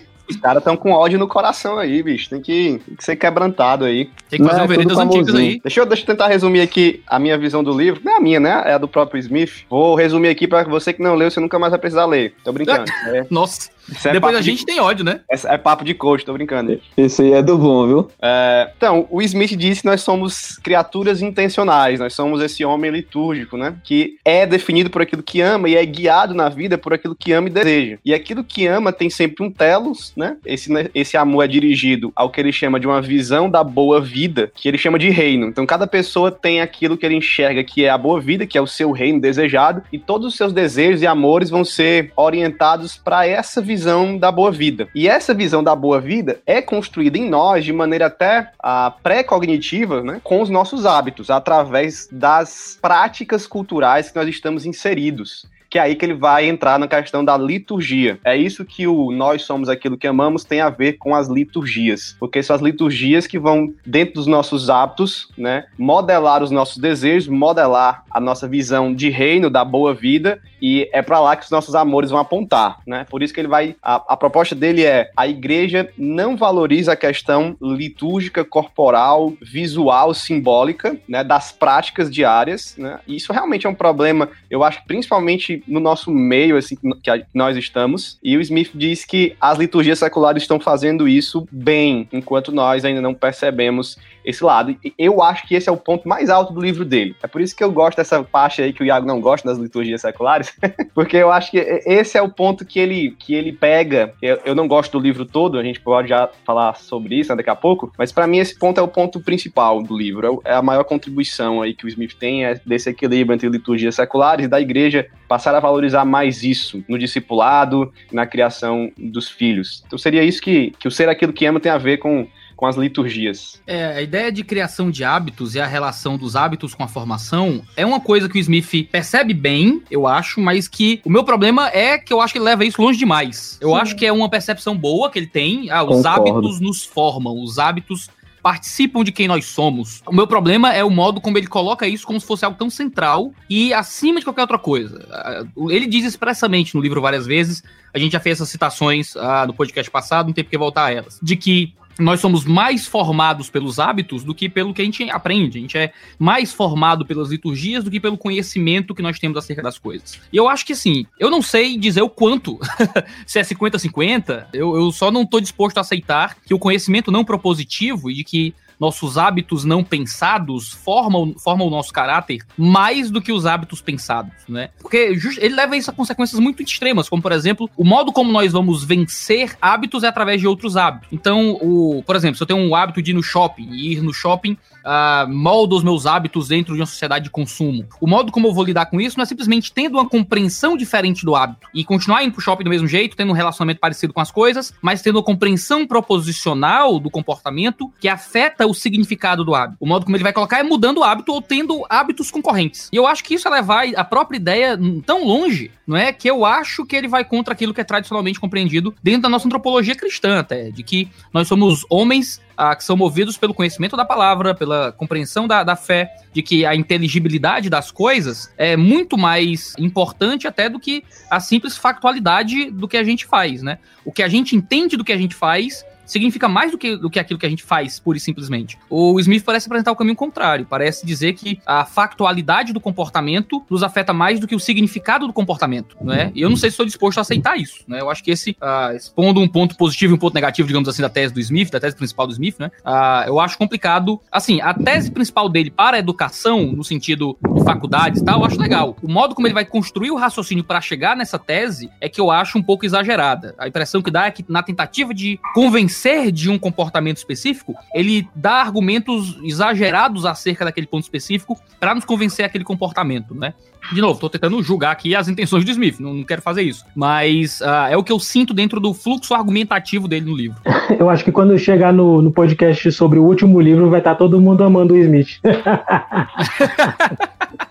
Os 0.31 0.37
caras 0.37 0.61
estão 0.61 0.77
com 0.77 0.93
ódio 0.93 1.19
no 1.19 1.29
coração 1.29 1.79
aí, 1.79 2.03
bicho. 2.03 2.31
Tem 2.31 2.41
que, 2.41 2.81
tem 2.87 2.97
que 2.97 3.05
ser 3.05 3.17
quebrantado 3.17 3.85
aí. 3.85 4.11
Tem 4.29 4.41
que 4.41 4.47
fazer 4.47 4.63
um 4.63 4.67
veredas 4.67 4.99
antigas 4.99 5.35
aí. 5.35 5.61
Deixa 5.63 5.81
eu, 5.81 5.87
deixa 5.87 6.03
eu 6.03 6.07
tentar 6.07 6.29
resumir 6.29 6.61
aqui 6.61 7.03
a 7.07 7.19
minha 7.19 7.37
visão 7.37 7.63
do 7.63 7.77
livro. 7.77 8.01
Não 8.05 8.13
é 8.13 8.17
a 8.17 8.21
minha, 8.21 8.41
né? 8.41 8.63
É 8.67 8.75
a 8.75 8.79
do 8.79 8.89
próprio 8.89 9.19
Smith. 9.19 9.65
Vou 9.69 9.95
resumir 9.95 10.29
aqui 10.29 10.47
para 10.47 10.65
você 10.65 10.93
que 10.93 11.03
não 11.03 11.15
leu, 11.15 11.31
você 11.31 11.41
nunca 11.41 11.59
mais 11.59 11.71
vai 11.71 11.79
precisar 11.79 12.07
ler. 12.07 12.35
Tô 12.45 12.53
brincando. 12.53 12.91
É. 13.11 13.27
Nossa. 13.31 13.71
É 14.05 14.13
Depois 14.13 14.37
a 14.37 14.41
gente 14.41 14.61
de... 14.61 14.67
tem 14.67 14.81
ódio, 14.81 15.05
né? 15.05 15.21
É, 15.31 15.55
é, 15.55 15.59
papo 15.59 15.85
de 15.85 15.95
coach, 15.95 16.25
tô 16.25 16.33
brincando. 16.33 16.81
Esse 16.97 17.23
aí 17.23 17.33
é 17.33 17.43
do 17.43 17.59
bom, 17.59 17.87
viu? 17.87 18.11
É, 18.21 18.71
então, 18.77 19.07
o 19.11 19.21
Smith 19.23 19.57
disse 19.57 19.83
que 19.83 19.87
nós 19.87 20.03
somos 20.03 20.57
criaturas 20.59 21.23
intencionais, 21.23 21.99
nós 21.99 22.15
somos 22.15 22.41
esse 22.43 22.65
homem 22.65 22.91
litúrgico, 22.91 23.57
né? 23.57 23.75
Que 23.83 24.17
é 24.25 24.47
definido 24.47 24.91
por 24.91 25.03
aquilo 25.03 25.23
que 25.23 25.41
ama 25.41 25.69
e 25.69 25.77
é 25.77 25.85
guiado 25.85 26.35
na 26.35 26.49
vida 26.49 26.79
por 26.79 26.95
aquilo 26.95 27.15
que 27.15 27.33
ama 27.33 27.49
e 27.49 27.51
deseja. 27.51 27.99
E 28.05 28.15
aquilo 28.15 28.45
que 28.45 28.67
ama 28.67 28.93
tem 28.93 29.11
sempre 29.11 29.45
um 29.45 29.51
telos, 29.51 30.13
né? 30.17 30.37
Esse, 30.45 30.73
né, 30.73 30.89
esse 30.95 31.17
amor 31.17 31.45
é 31.45 31.49
dirigido 31.49 32.13
ao 32.15 32.31
que 32.31 32.41
ele 32.41 32.53
chama 32.53 32.79
de 32.79 32.87
uma 32.87 33.03
visão 33.03 33.51
da 33.51 33.65
boa 33.65 34.01
vida, 34.01 34.51
que 34.55 34.69
ele 34.69 34.79
chama 34.79 34.99
de 34.99 35.11
reino. 35.11 35.47
Então, 35.47 35.67
cada 35.67 35.87
pessoa 35.87 36.31
tem 36.31 36.61
aquilo 36.61 36.97
que 36.97 37.05
ele 37.05 37.17
enxerga 37.17 37.65
que 37.65 37.85
é 37.85 37.91
a 37.91 37.99
boa 37.99 38.21
vida, 38.21 38.47
que 38.47 38.57
é 38.57 38.61
o 38.61 38.67
seu 38.67 38.93
reino 38.93 39.21
desejado, 39.21 39.83
e 39.93 39.99
todos 39.99 40.27
os 40.29 40.37
seus 40.37 40.53
desejos 40.53 41.03
e 41.03 41.07
amores 41.07 41.51
vão 41.51 41.65
ser 41.65 42.13
orientados 42.17 42.97
para 42.97 43.27
essa 43.27 43.61
visão 43.61 43.80
visão 43.81 44.19
da 44.19 44.31
boa 44.31 44.53
vida. 44.53 44.89
E 44.95 45.09
essa 45.09 45.33
visão 45.33 45.65
da 45.65 45.75
boa 45.75 45.99
vida 45.99 46.41
é 46.45 46.61
construída 46.61 47.17
em 47.17 47.27
nós 47.31 47.65
de 47.65 47.73
maneira 47.73 48.07
até 48.07 48.53
a 48.59 48.91
pré-cognitiva, 48.91 50.03
né, 50.03 50.21
com 50.23 50.43
os 50.43 50.51
nossos 50.51 50.85
hábitos, 50.85 51.31
através 51.31 52.07
das 52.13 52.79
práticas 52.81 53.47
culturais 53.47 54.11
que 54.11 54.17
nós 54.17 54.29
estamos 54.29 54.67
inseridos 54.67 55.47
que 55.71 55.79
é 55.79 55.83
aí 55.83 55.95
que 55.95 56.05
ele 56.05 56.15
vai 56.15 56.49
entrar 56.49 56.79
na 56.79 56.89
questão 56.89 57.25
da 57.25 57.39
liturgia. 57.39 58.19
É 58.25 58.37
isso 58.37 58.65
que 58.65 58.89
o 58.89 59.13
Nós 59.13 59.43
Somos 59.43 59.69
Aquilo 59.69 59.97
que 59.97 60.07
Amamos 60.07 60.43
tem 60.43 60.61
a 60.61 60.69
ver 60.69 60.95
com 60.95 61.15
as 61.15 61.29
liturgias, 61.29 62.17
porque 62.19 62.43
são 62.43 62.57
as 62.57 62.61
liturgias 62.61 63.27
que 63.27 63.39
vão, 63.39 63.73
dentro 63.87 64.15
dos 64.15 64.27
nossos 64.27 64.69
hábitos, 64.69 65.29
né, 65.39 65.67
modelar 65.79 66.43
os 66.43 66.51
nossos 66.51 66.79
desejos, 66.79 67.29
modelar 67.29 68.05
a 68.11 68.19
nossa 68.19 68.49
visão 68.49 68.93
de 68.93 69.09
reino, 69.09 69.49
da 69.49 69.65
boa 69.65 69.95
vida, 69.95 70.41
e 70.61 70.89
é 70.93 71.01
para 71.01 71.21
lá 71.21 71.37
que 71.37 71.45
os 71.45 71.51
nossos 71.51 71.75
amores 71.75 72.11
vão 72.11 72.19
apontar, 72.19 72.81
né? 72.87 73.07
Por 73.09 73.23
isso 73.23 73.33
que 73.33 73.41
ele 73.41 73.49
vai. 73.49 73.75
A, 73.83 73.95
a 74.09 74.17
proposta 74.17 74.55
dele 74.55 74.85
é: 74.85 75.11
a 75.17 75.27
igreja 75.27 75.89
não 75.97 76.37
valoriza 76.37 76.93
a 76.93 76.97
questão 76.97 77.57
litúrgica, 77.61 78.45
corporal, 78.45 79.33
visual, 79.41 80.13
simbólica, 80.13 80.97
né, 81.09 81.25
das 81.25 81.51
práticas 81.51 82.11
diárias, 82.11 82.75
né? 82.77 82.99
E 83.07 83.17
isso 83.17 83.33
realmente 83.33 83.67
é 83.67 83.71
um 83.71 83.75
problema, 83.75 84.29
eu 84.51 84.63
acho, 84.63 84.85
principalmente 84.87 85.60
no 85.67 85.81
nosso 85.81 86.11
meio, 86.11 86.57
assim, 86.57 86.77
que 86.77 86.89
nós 87.35 87.57
estamos. 87.57 88.19
E 88.23 88.37
o 88.37 88.41
Smith 88.41 88.71
diz 88.75 89.05
que 89.05 89.35
as 89.41 89.59
liturgias 89.59 89.99
seculares 89.99 90.43
estão 90.43 90.61
fazendo 90.61 91.09
isso 91.09 91.47
bem, 91.51 92.09
enquanto 92.13 92.53
nós 92.53 92.85
ainda 92.85 93.01
não 93.01 93.15
percebemos 93.15 93.99
esse 94.25 94.43
lado. 94.45 94.77
E 94.85 94.95
eu 94.99 95.23
acho 95.23 95.47
que 95.47 95.55
esse 95.55 95.69
é 95.69 95.73
o 95.73 95.77
ponto 95.77 96.09
mais 96.09 96.31
alto 96.31 96.53
do 96.53 96.61
livro 96.61 96.85
dele. 96.85 97.15
É 97.23 97.27
por 97.27 97.41
isso 97.41 97.55
que 97.55 97.63
eu 97.63 97.71
gosto 97.71 97.97
dessa 97.97 98.23
parte 98.23 98.63
aí 98.63 98.73
que 98.73 98.83
o 98.83 98.87
Iago 98.87 99.07
não 99.07 99.21
gosta 99.21 99.49
das 99.49 99.59
liturgias 99.59 100.01
seculares, 100.01 100.55
porque 100.95 101.17
eu 101.17 101.31
acho 101.31 101.51
que 101.51 101.59
esse 101.59 102.17
é 102.17 102.23
o 102.23 102.29
ponto 102.29 102.65
que 102.65 102.79
ele, 102.79 103.17
que 103.19 103.35
ele 103.35 103.53
pega. 103.53 104.15
Eu, 104.21 104.41
eu 104.45 104.55
não 104.55 104.69
gosto 104.69 104.93
do 104.93 105.03
livro 105.03 105.25
todo, 105.25 105.59
a 105.59 105.63
gente 105.63 105.81
pode 105.81 106.09
já 106.09 106.29
falar 106.45 106.75
sobre 106.77 107.17
isso 107.17 107.31
né, 107.31 107.37
daqui 107.37 107.51
a 107.51 107.57
pouco, 107.57 107.93
mas 107.99 108.13
para 108.13 108.27
mim 108.27 108.39
esse 108.39 108.59
ponto 108.59 108.79
é 108.79 108.83
o 108.83 108.89
ponto 108.89 109.21
principal 109.21 109.83
do 109.83 109.97
livro. 109.97 110.41
É, 110.45 110.51
é 110.53 110.55
a 110.55 110.63
maior 110.63 110.85
contribuição 110.85 111.63
aí 111.63 111.75
que 111.75 111.85
o 111.85 111.89
Smith 111.89 112.15
tem 112.15 112.45
é 112.45 112.61
desse 112.65 112.91
equilíbrio 112.91 113.35
entre 113.35 113.49
liturgias 113.49 113.95
seculares 113.95 114.47
e 114.47 114.49
da 114.49 114.61
igreja 114.61 115.07
passar 115.29 115.55
a 115.55 115.61
valorizar 115.61 116.05
mais 116.05 116.43
isso 116.43 116.83
no 116.89 116.99
discipulado, 116.99 117.93
na 118.13 118.27
criação 118.27 118.91
dos 118.99 119.29
filhos. 119.29 119.83
Então 119.87 119.99
seria 119.99 120.25
isso 120.25 120.43
que, 120.43 120.73
que 120.79 120.89
o 120.89 120.91
ser 120.91 121.09
aquilo 121.09 121.33
que 121.33 121.47
ama 121.47 121.61
tem 121.61 121.71
a 121.71 121.79
ver 121.79 121.99
com 121.99 122.27
com 122.61 122.67
as 122.67 122.77
liturgias. 122.77 123.59
É, 123.67 123.87
a 123.87 124.03
ideia 124.03 124.31
de 124.31 124.45
criação 124.45 124.91
de 124.91 125.03
hábitos 125.03 125.55
e 125.55 125.61
a 125.61 125.67
relação 125.67 126.19
dos 126.19 126.37
hábitos 126.37 126.75
com 126.75 126.85
a 126.85 126.89
formação 126.89 127.63
é 127.75 127.87
uma 127.87 127.99
coisa 127.99 128.29
que 128.29 128.37
o 128.37 128.39
Smith 128.39 128.87
percebe 128.93 129.33
bem, 129.33 129.83
eu 129.91 130.07
acho, 130.07 130.43
mas 130.43 130.69
que 130.69 131.01
o 131.03 131.09
meu 131.09 131.25
problema 131.25 131.71
é 131.71 131.97
que 131.97 132.13
eu 132.13 132.21
acho 132.21 132.35
que 132.35 132.39
ele 132.39 132.45
leva 132.45 132.63
isso 132.63 132.83
longe 132.83 132.99
demais. 132.99 133.57
Eu 133.63 133.71
Sim. 133.71 133.77
acho 133.77 133.97
que 133.97 134.05
é 134.05 134.13
uma 134.13 134.29
percepção 134.29 134.77
boa 134.77 135.09
que 135.09 135.19
ele 135.19 135.27
tem. 135.27 135.71
Ah, 135.71 135.83
os 135.83 136.03
Concordo. 136.03 136.09
hábitos 136.09 136.61
nos 136.61 136.85
formam, 136.85 137.43
os 137.43 137.59
hábitos 137.59 138.11
participam 138.43 139.03
de 139.03 139.13
quem 139.13 139.27
nós 139.27 139.47
somos. 139.47 140.03
O 140.07 140.13
meu 140.13 140.27
problema 140.27 140.71
é 140.75 140.85
o 140.85 140.91
modo 140.91 141.19
como 141.19 141.39
ele 141.39 141.47
coloca 141.47 141.87
isso 141.87 142.07
como 142.07 142.21
se 142.21 142.27
fosse 142.27 142.45
algo 142.45 142.59
tão 142.59 142.69
central 142.69 143.33
e 143.49 143.73
acima 143.73 144.19
de 144.19 144.27
qualquer 144.27 144.43
outra 144.43 144.59
coisa. 144.59 145.07
Ah, 145.11 145.45
ele 145.71 145.87
diz 145.87 146.05
expressamente 146.05 146.75
no 146.75 146.83
livro 146.83 147.01
várias 147.01 147.27
vezes, 147.27 147.63
a 147.95 147.99
gente 147.99 148.13
já 148.13 148.21
fez 148.21 148.37
essas 148.37 148.51
citações 148.51 149.17
ah, 149.17 149.47
no 149.47 149.55
podcast 149.55 149.91
passado, 149.91 150.27
não 150.27 150.35
tem 150.35 150.45
por 150.45 150.51
que 150.51 150.59
voltar 150.59 150.85
a 150.85 150.93
elas, 150.93 151.19
de 151.23 151.37
que 151.37 151.73
nós 152.01 152.21
somos 152.21 152.45
mais 152.45 152.87
formados 152.87 153.51
pelos 153.51 153.79
hábitos 153.79 154.25
do 154.25 154.35
que 154.35 154.49
pelo 154.49 154.75
que 154.75 154.83
a 154.83 154.85
gente 154.85 155.09
aprende. 155.11 155.59
A 155.59 155.61
gente 155.61 155.79
é 155.79 155.93
mais 156.19 156.53
formado 156.53 157.05
pelas 157.05 157.31
liturgias 157.31 157.85
do 157.85 157.91
que 157.91 158.01
pelo 158.01 158.17
conhecimento 158.17 158.95
que 158.95 159.03
nós 159.03 159.19
temos 159.19 159.37
acerca 159.37 159.63
das 159.63 159.79
coisas. 159.79 160.21
E 160.33 160.37
eu 160.37 160.49
acho 160.49 160.67
que 160.67 160.73
assim, 160.73 161.07
eu 161.19 161.31
não 161.31 161.43
sei 161.43 161.77
dizer 161.77 162.03
o 162.03 162.11
quanto, 162.11 162.59
se 163.27 163.39
é 163.39 163.43
50-50, 163.43 164.47
eu, 164.53 164.75
eu 164.77 164.91
só 164.91 165.11
não 165.11 165.23
estou 165.23 165.41
disposto 165.41 165.79
a 165.79 165.83
aceitar 165.83 166.37
que 166.45 166.55
o 166.55 166.59
conhecimento 166.59 167.11
não 167.11 167.25
propositivo 167.25 168.11
e 168.11 168.15
de 168.15 168.25
que 168.25 168.55
nossos 168.81 169.19
hábitos 169.19 169.65
não 169.65 169.85
pensados 169.85 170.73
formam, 170.73 171.35
formam 171.39 171.67
o 171.67 171.71
nosso 171.71 171.93
caráter 171.93 172.41
mais 172.57 173.11
do 173.11 173.21
que 173.21 173.31
os 173.31 173.45
hábitos 173.45 173.83
pensados, 173.83 174.33
né? 174.49 174.71
Porque 174.81 174.97
ele 175.39 175.55
leva 175.55 175.77
isso 175.77 175.91
a 175.91 175.95
consequências 175.95 176.41
muito 176.41 176.63
extremas, 176.63 177.09
como 177.09 177.23
por 177.23 177.33
exemplo, 177.33 177.69
o 177.77 177.85
modo 177.85 178.13
como 178.13 178.33
nós 178.33 178.53
vamos 178.53 178.83
vencer 178.83 179.57
hábitos 179.61 180.03
é 180.03 180.09
através 180.09 180.41
de 180.41 180.47
outros 180.47 180.77
hábitos. 180.77 181.09
Então, 181.13 181.59
o, 181.61 182.03
por 182.07 182.17
exemplo, 182.17 182.37
se 182.37 182.43
eu 182.43 182.47
tenho 182.47 182.61
um 182.61 182.75
hábito 182.75 183.03
de 183.03 183.11
ir 183.11 183.15
no 183.15 183.23
shopping 183.23 183.69
e 183.71 183.93
ir 183.93 184.03
no 184.03 184.15
shopping 184.15 184.57
uh, 184.85 185.29
molda 185.29 185.75
os 185.75 185.83
meus 185.83 186.07
hábitos 186.07 186.49
dentro 186.49 186.75
de 186.75 186.81
uma 186.81 186.87
sociedade 186.87 187.25
de 187.25 187.31
consumo. 187.31 187.87
O 188.01 188.07
modo 188.07 188.33
como 188.33 188.49
eu 188.49 188.55
vou 188.55 188.65
lidar 188.65 188.87
com 188.87 189.01
isso 189.01 189.17
não 189.17 189.23
é 189.23 189.27
simplesmente 189.27 189.73
tendo 189.73 189.99
uma 189.99 190.09
compreensão 190.09 190.77
diferente 190.77 191.25
do 191.25 191.35
hábito 191.35 191.67
e 191.75 191.85
continuar 191.85 192.23
indo 192.23 192.33
pro 192.33 192.41
shopping 192.41 192.65
do 192.65 192.71
mesmo 192.71 192.87
jeito, 192.87 193.17
tendo 193.17 193.31
um 193.31 193.35
relacionamento 193.35 193.81
parecido 193.81 194.13
com 194.13 194.21
as 194.21 194.31
coisas, 194.31 194.73
mas 194.81 195.03
tendo 195.03 195.17
uma 195.17 195.23
compreensão 195.23 195.87
proposicional 195.87 196.99
do 196.99 197.11
comportamento 197.11 197.93
que 198.01 198.09
afeta 198.09 198.67
o 198.71 198.75
significado 198.75 199.45
do 199.45 199.55
hábito. 199.55 199.77
O 199.81 199.87
modo 199.87 200.05
como 200.05 200.17
ele 200.17 200.23
vai 200.23 200.33
colocar 200.33 200.59
é 200.59 200.63
mudando 200.63 200.99
o 200.99 201.05
hábito 201.05 201.33
ou 201.33 201.43
tendo 201.43 201.85
hábitos 201.89 202.31
concorrentes. 202.31 202.89
E 202.93 202.97
eu 202.97 203.07
acho 203.07 203.25
que 203.25 203.35
isso 203.35 203.49
levar 203.51 203.87
a 203.95 204.05
própria 204.05 204.37
ideia 204.37 204.79
tão 205.05 205.25
longe, 205.25 205.71
não 205.87 205.97
é? 205.97 206.13
Que 206.13 206.31
eu 206.31 206.45
acho 206.45 206.87
que 206.87 206.95
ele 206.95 207.09
vai 207.09 207.25
contra 207.25 207.53
aquilo 207.53 207.75
que 207.75 207.81
é 207.81 207.85
tradicionalmente 207.85 208.41
compreendido 208.41 208.95
dentro 209.03 209.23
da 209.23 209.29
nossa 209.29 209.47
antropologia 209.47 209.95
cristã, 209.95 210.39
até, 210.39 210.71
de 210.71 210.83
que 210.83 211.09
nós 211.33 211.49
somos 211.49 211.85
homens 211.91 212.41
ah, 212.57 212.77
que 212.77 212.85
são 212.85 212.97
movidos 212.97 213.39
pelo 213.39 213.55
conhecimento 213.55 213.97
da 213.97 214.05
palavra, 214.05 214.55
pela 214.55 214.93
compreensão 214.93 215.49
da, 215.49 215.65
da 215.65 215.75
fé, 215.75 216.15
de 216.33 216.43
que 216.43 216.67
a 216.67 216.75
inteligibilidade 216.75 217.71
das 217.71 217.91
coisas 217.91 218.53
é 218.57 218.77
muito 218.77 219.17
mais 219.17 219.75
importante 219.79 220.47
até 220.47 220.69
do 220.69 220.79
que 220.79 221.03
a 221.31 221.41
simples 221.41 221.77
factualidade 221.77 222.71
do 222.71 222.87
que 222.87 222.97
a 222.97 223.05
gente 223.05 223.27
faz, 223.27 223.63
né? 223.63 223.79
O 224.05 224.13
que 224.13 224.23
a 224.23 224.29
gente 224.29 224.55
entende 224.55 224.97
do 224.97 225.05
que 225.05 225.13
a 225.13 225.17
gente 225.17 225.35
faz 225.35 225.85
significa 226.11 226.49
mais 226.49 226.73
do 226.73 226.79
que, 226.79 226.97
do 226.97 227.09
que 227.09 227.19
aquilo 227.19 227.39
que 227.39 227.47
a 227.47 227.49
gente 227.49 227.63
faz, 227.63 227.99
pura 227.99 228.19
e 228.19 228.21
simplesmente. 228.21 228.79
O 228.89 229.19
Smith 229.21 229.45
parece 229.45 229.67
apresentar 229.67 229.93
o 229.93 229.97
caminho 229.97 230.17
contrário, 230.17 230.67
parece 230.69 231.07
dizer 231.07 231.35
que 231.35 231.61
a 231.65 231.85
factualidade 231.85 232.73
do 232.73 232.81
comportamento 232.81 233.63
nos 233.71 233.83
afeta 233.83 234.13
mais 234.13 234.41
do 234.41 234.47
que 234.47 234.55
o 234.55 234.61
significado 234.61 235.27
do 235.27 235.33
comportamento, 235.33 235.97
não 236.01 236.13
é? 236.13 236.33
E 236.35 236.43
eu 236.43 236.51
não 236.51 236.57
sei 236.57 236.71
se 236.71 236.75
estou 236.75 236.87
disposto 236.87 237.19
a 237.19 237.21
aceitar 237.21 237.57
isso, 237.57 237.85
né? 237.87 238.01
Eu 238.01 238.11
acho 238.11 238.23
que 238.23 238.31
esse, 238.31 238.51
uh, 238.51 238.95
expondo 238.97 239.41
um 239.41 239.49
ponto 239.49 239.77
positivo 239.77 240.15
e 240.15 240.17
um 240.17 240.19
ponto 240.19 240.35
negativo, 240.35 240.67
digamos 240.67 240.89
assim, 240.89 241.03
da 241.03 241.09
tese 241.09 241.33
do 241.33 241.41
Smith, 241.41 241.71
da 241.71 241.79
tese 241.79 241.95
principal 241.95 242.27
do 242.27 242.33
Smith, 242.33 242.57
né? 242.59 242.71
Uh, 242.85 243.29
eu 243.29 243.41
acho 243.41 243.57
complicado, 243.57 244.21
assim, 244.31 244.61
a 244.61 244.75
tese 244.75 245.11
principal 245.11 245.49
dele 245.49 245.71
para 245.71 245.97
a 245.97 246.01
educação, 246.01 246.73
no 246.73 246.83
sentido 246.83 247.37
de 247.55 247.65
faculdades 247.65 248.21
e 248.21 248.25
tal, 248.25 248.41
eu 248.41 248.47
acho 248.47 248.61
legal. 248.61 248.97
O 249.03 249.11
modo 249.11 249.35
como 249.35 249.47
ele 249.47 249.55
vai 249.55 249.65
construir 249.65 250.11
o 250.11 250.17
raciocínio 250.17 250.65
para 250.65 250.81
chegar 250.81 251.17
nessa 251.17 251.39
tese 251.39 251.91
é 252.01 252.09
que 252.09 252.21
eu 252.21 252.31
acho 252.31 252.59
um 252.59 252.63
pouco 252.63 252.85
exagerada. 252.85 253.55
A 253.59 253.69
impressão 253.69 254.03
que 254.03 254.11
dá 254.11 254.27
é 254.27 254.31
que 254.31 254.45
na 254.49 254.63
tentativa 254.63 255.15
de 255.15 255.39
convencer 255.55 256.00
ser 256.01 256.33
de 256.33 256.49
um 256.49 256.59
comportamento 256.59 257.19
específico, 257.19 257.75
ele 257.95 258.27
dá 258.35 258.55
argumentos 258.55 259.39
exagerados 259.43 260.25
acerca 260.25 260.65
daquele 260.65 260.87
ponto 260.87 261.03
específico 261.03 261.61
para 261.79 261.95
nos 261.95 262.05
convencer 262.05 262.45
aquele 262.45 262.65
comportamento, 262.65 263.35
né? 263.35 263.55
De 263.93 264.01
novo, 264.01 264.21
tô 264.21 264.29
tentando 264.29 264.63
julgar 264.63 264.93
aqui 264.93 265.17
as 265.17 265.29
intenções 265.29 265.65
do 265.65 265.71
Smith, 265.71 265.99
não, 265.99 266.15
não 266.15 266.25
quero 266.25 266.43
fazer 266.43 266.63
isso. 266.63 266.85
Mas 266.95 267.61
uh, 267.61 267.89
é 267.91 267.97
o 267.97 268.05
que 268.05 268.13
eu 268.13 268.21
sinto 268.21 268.55
dentro 268.55 268.79
do 268.79 268.95
fluxo 268.95 269.35
argumentativo 269.35 270.07
dele 270.07 270.27
no 270.27 270.37
livro. 270.37 270.59
Eu 270.99 271.09
acho 271.09 271.25
que 271.25 271.33
quando 271.33 271.59
chegar 271.59 271.93
no, 271.93 272.21
no 272.21 272.31
podcast 272.31 272.93
sobre 272.93 273.19
o 273.19 273.25
último 273.25 273.61
livro, 273.61 273.89
vai 273.89 274.01
estar 274.01 274.13
tá 274.13 274.17
todo 274.17 274.41
mundo 274.41 274.63
amando 274.63 274.95
o 274.95 274.99
Smith. 274.99 275.41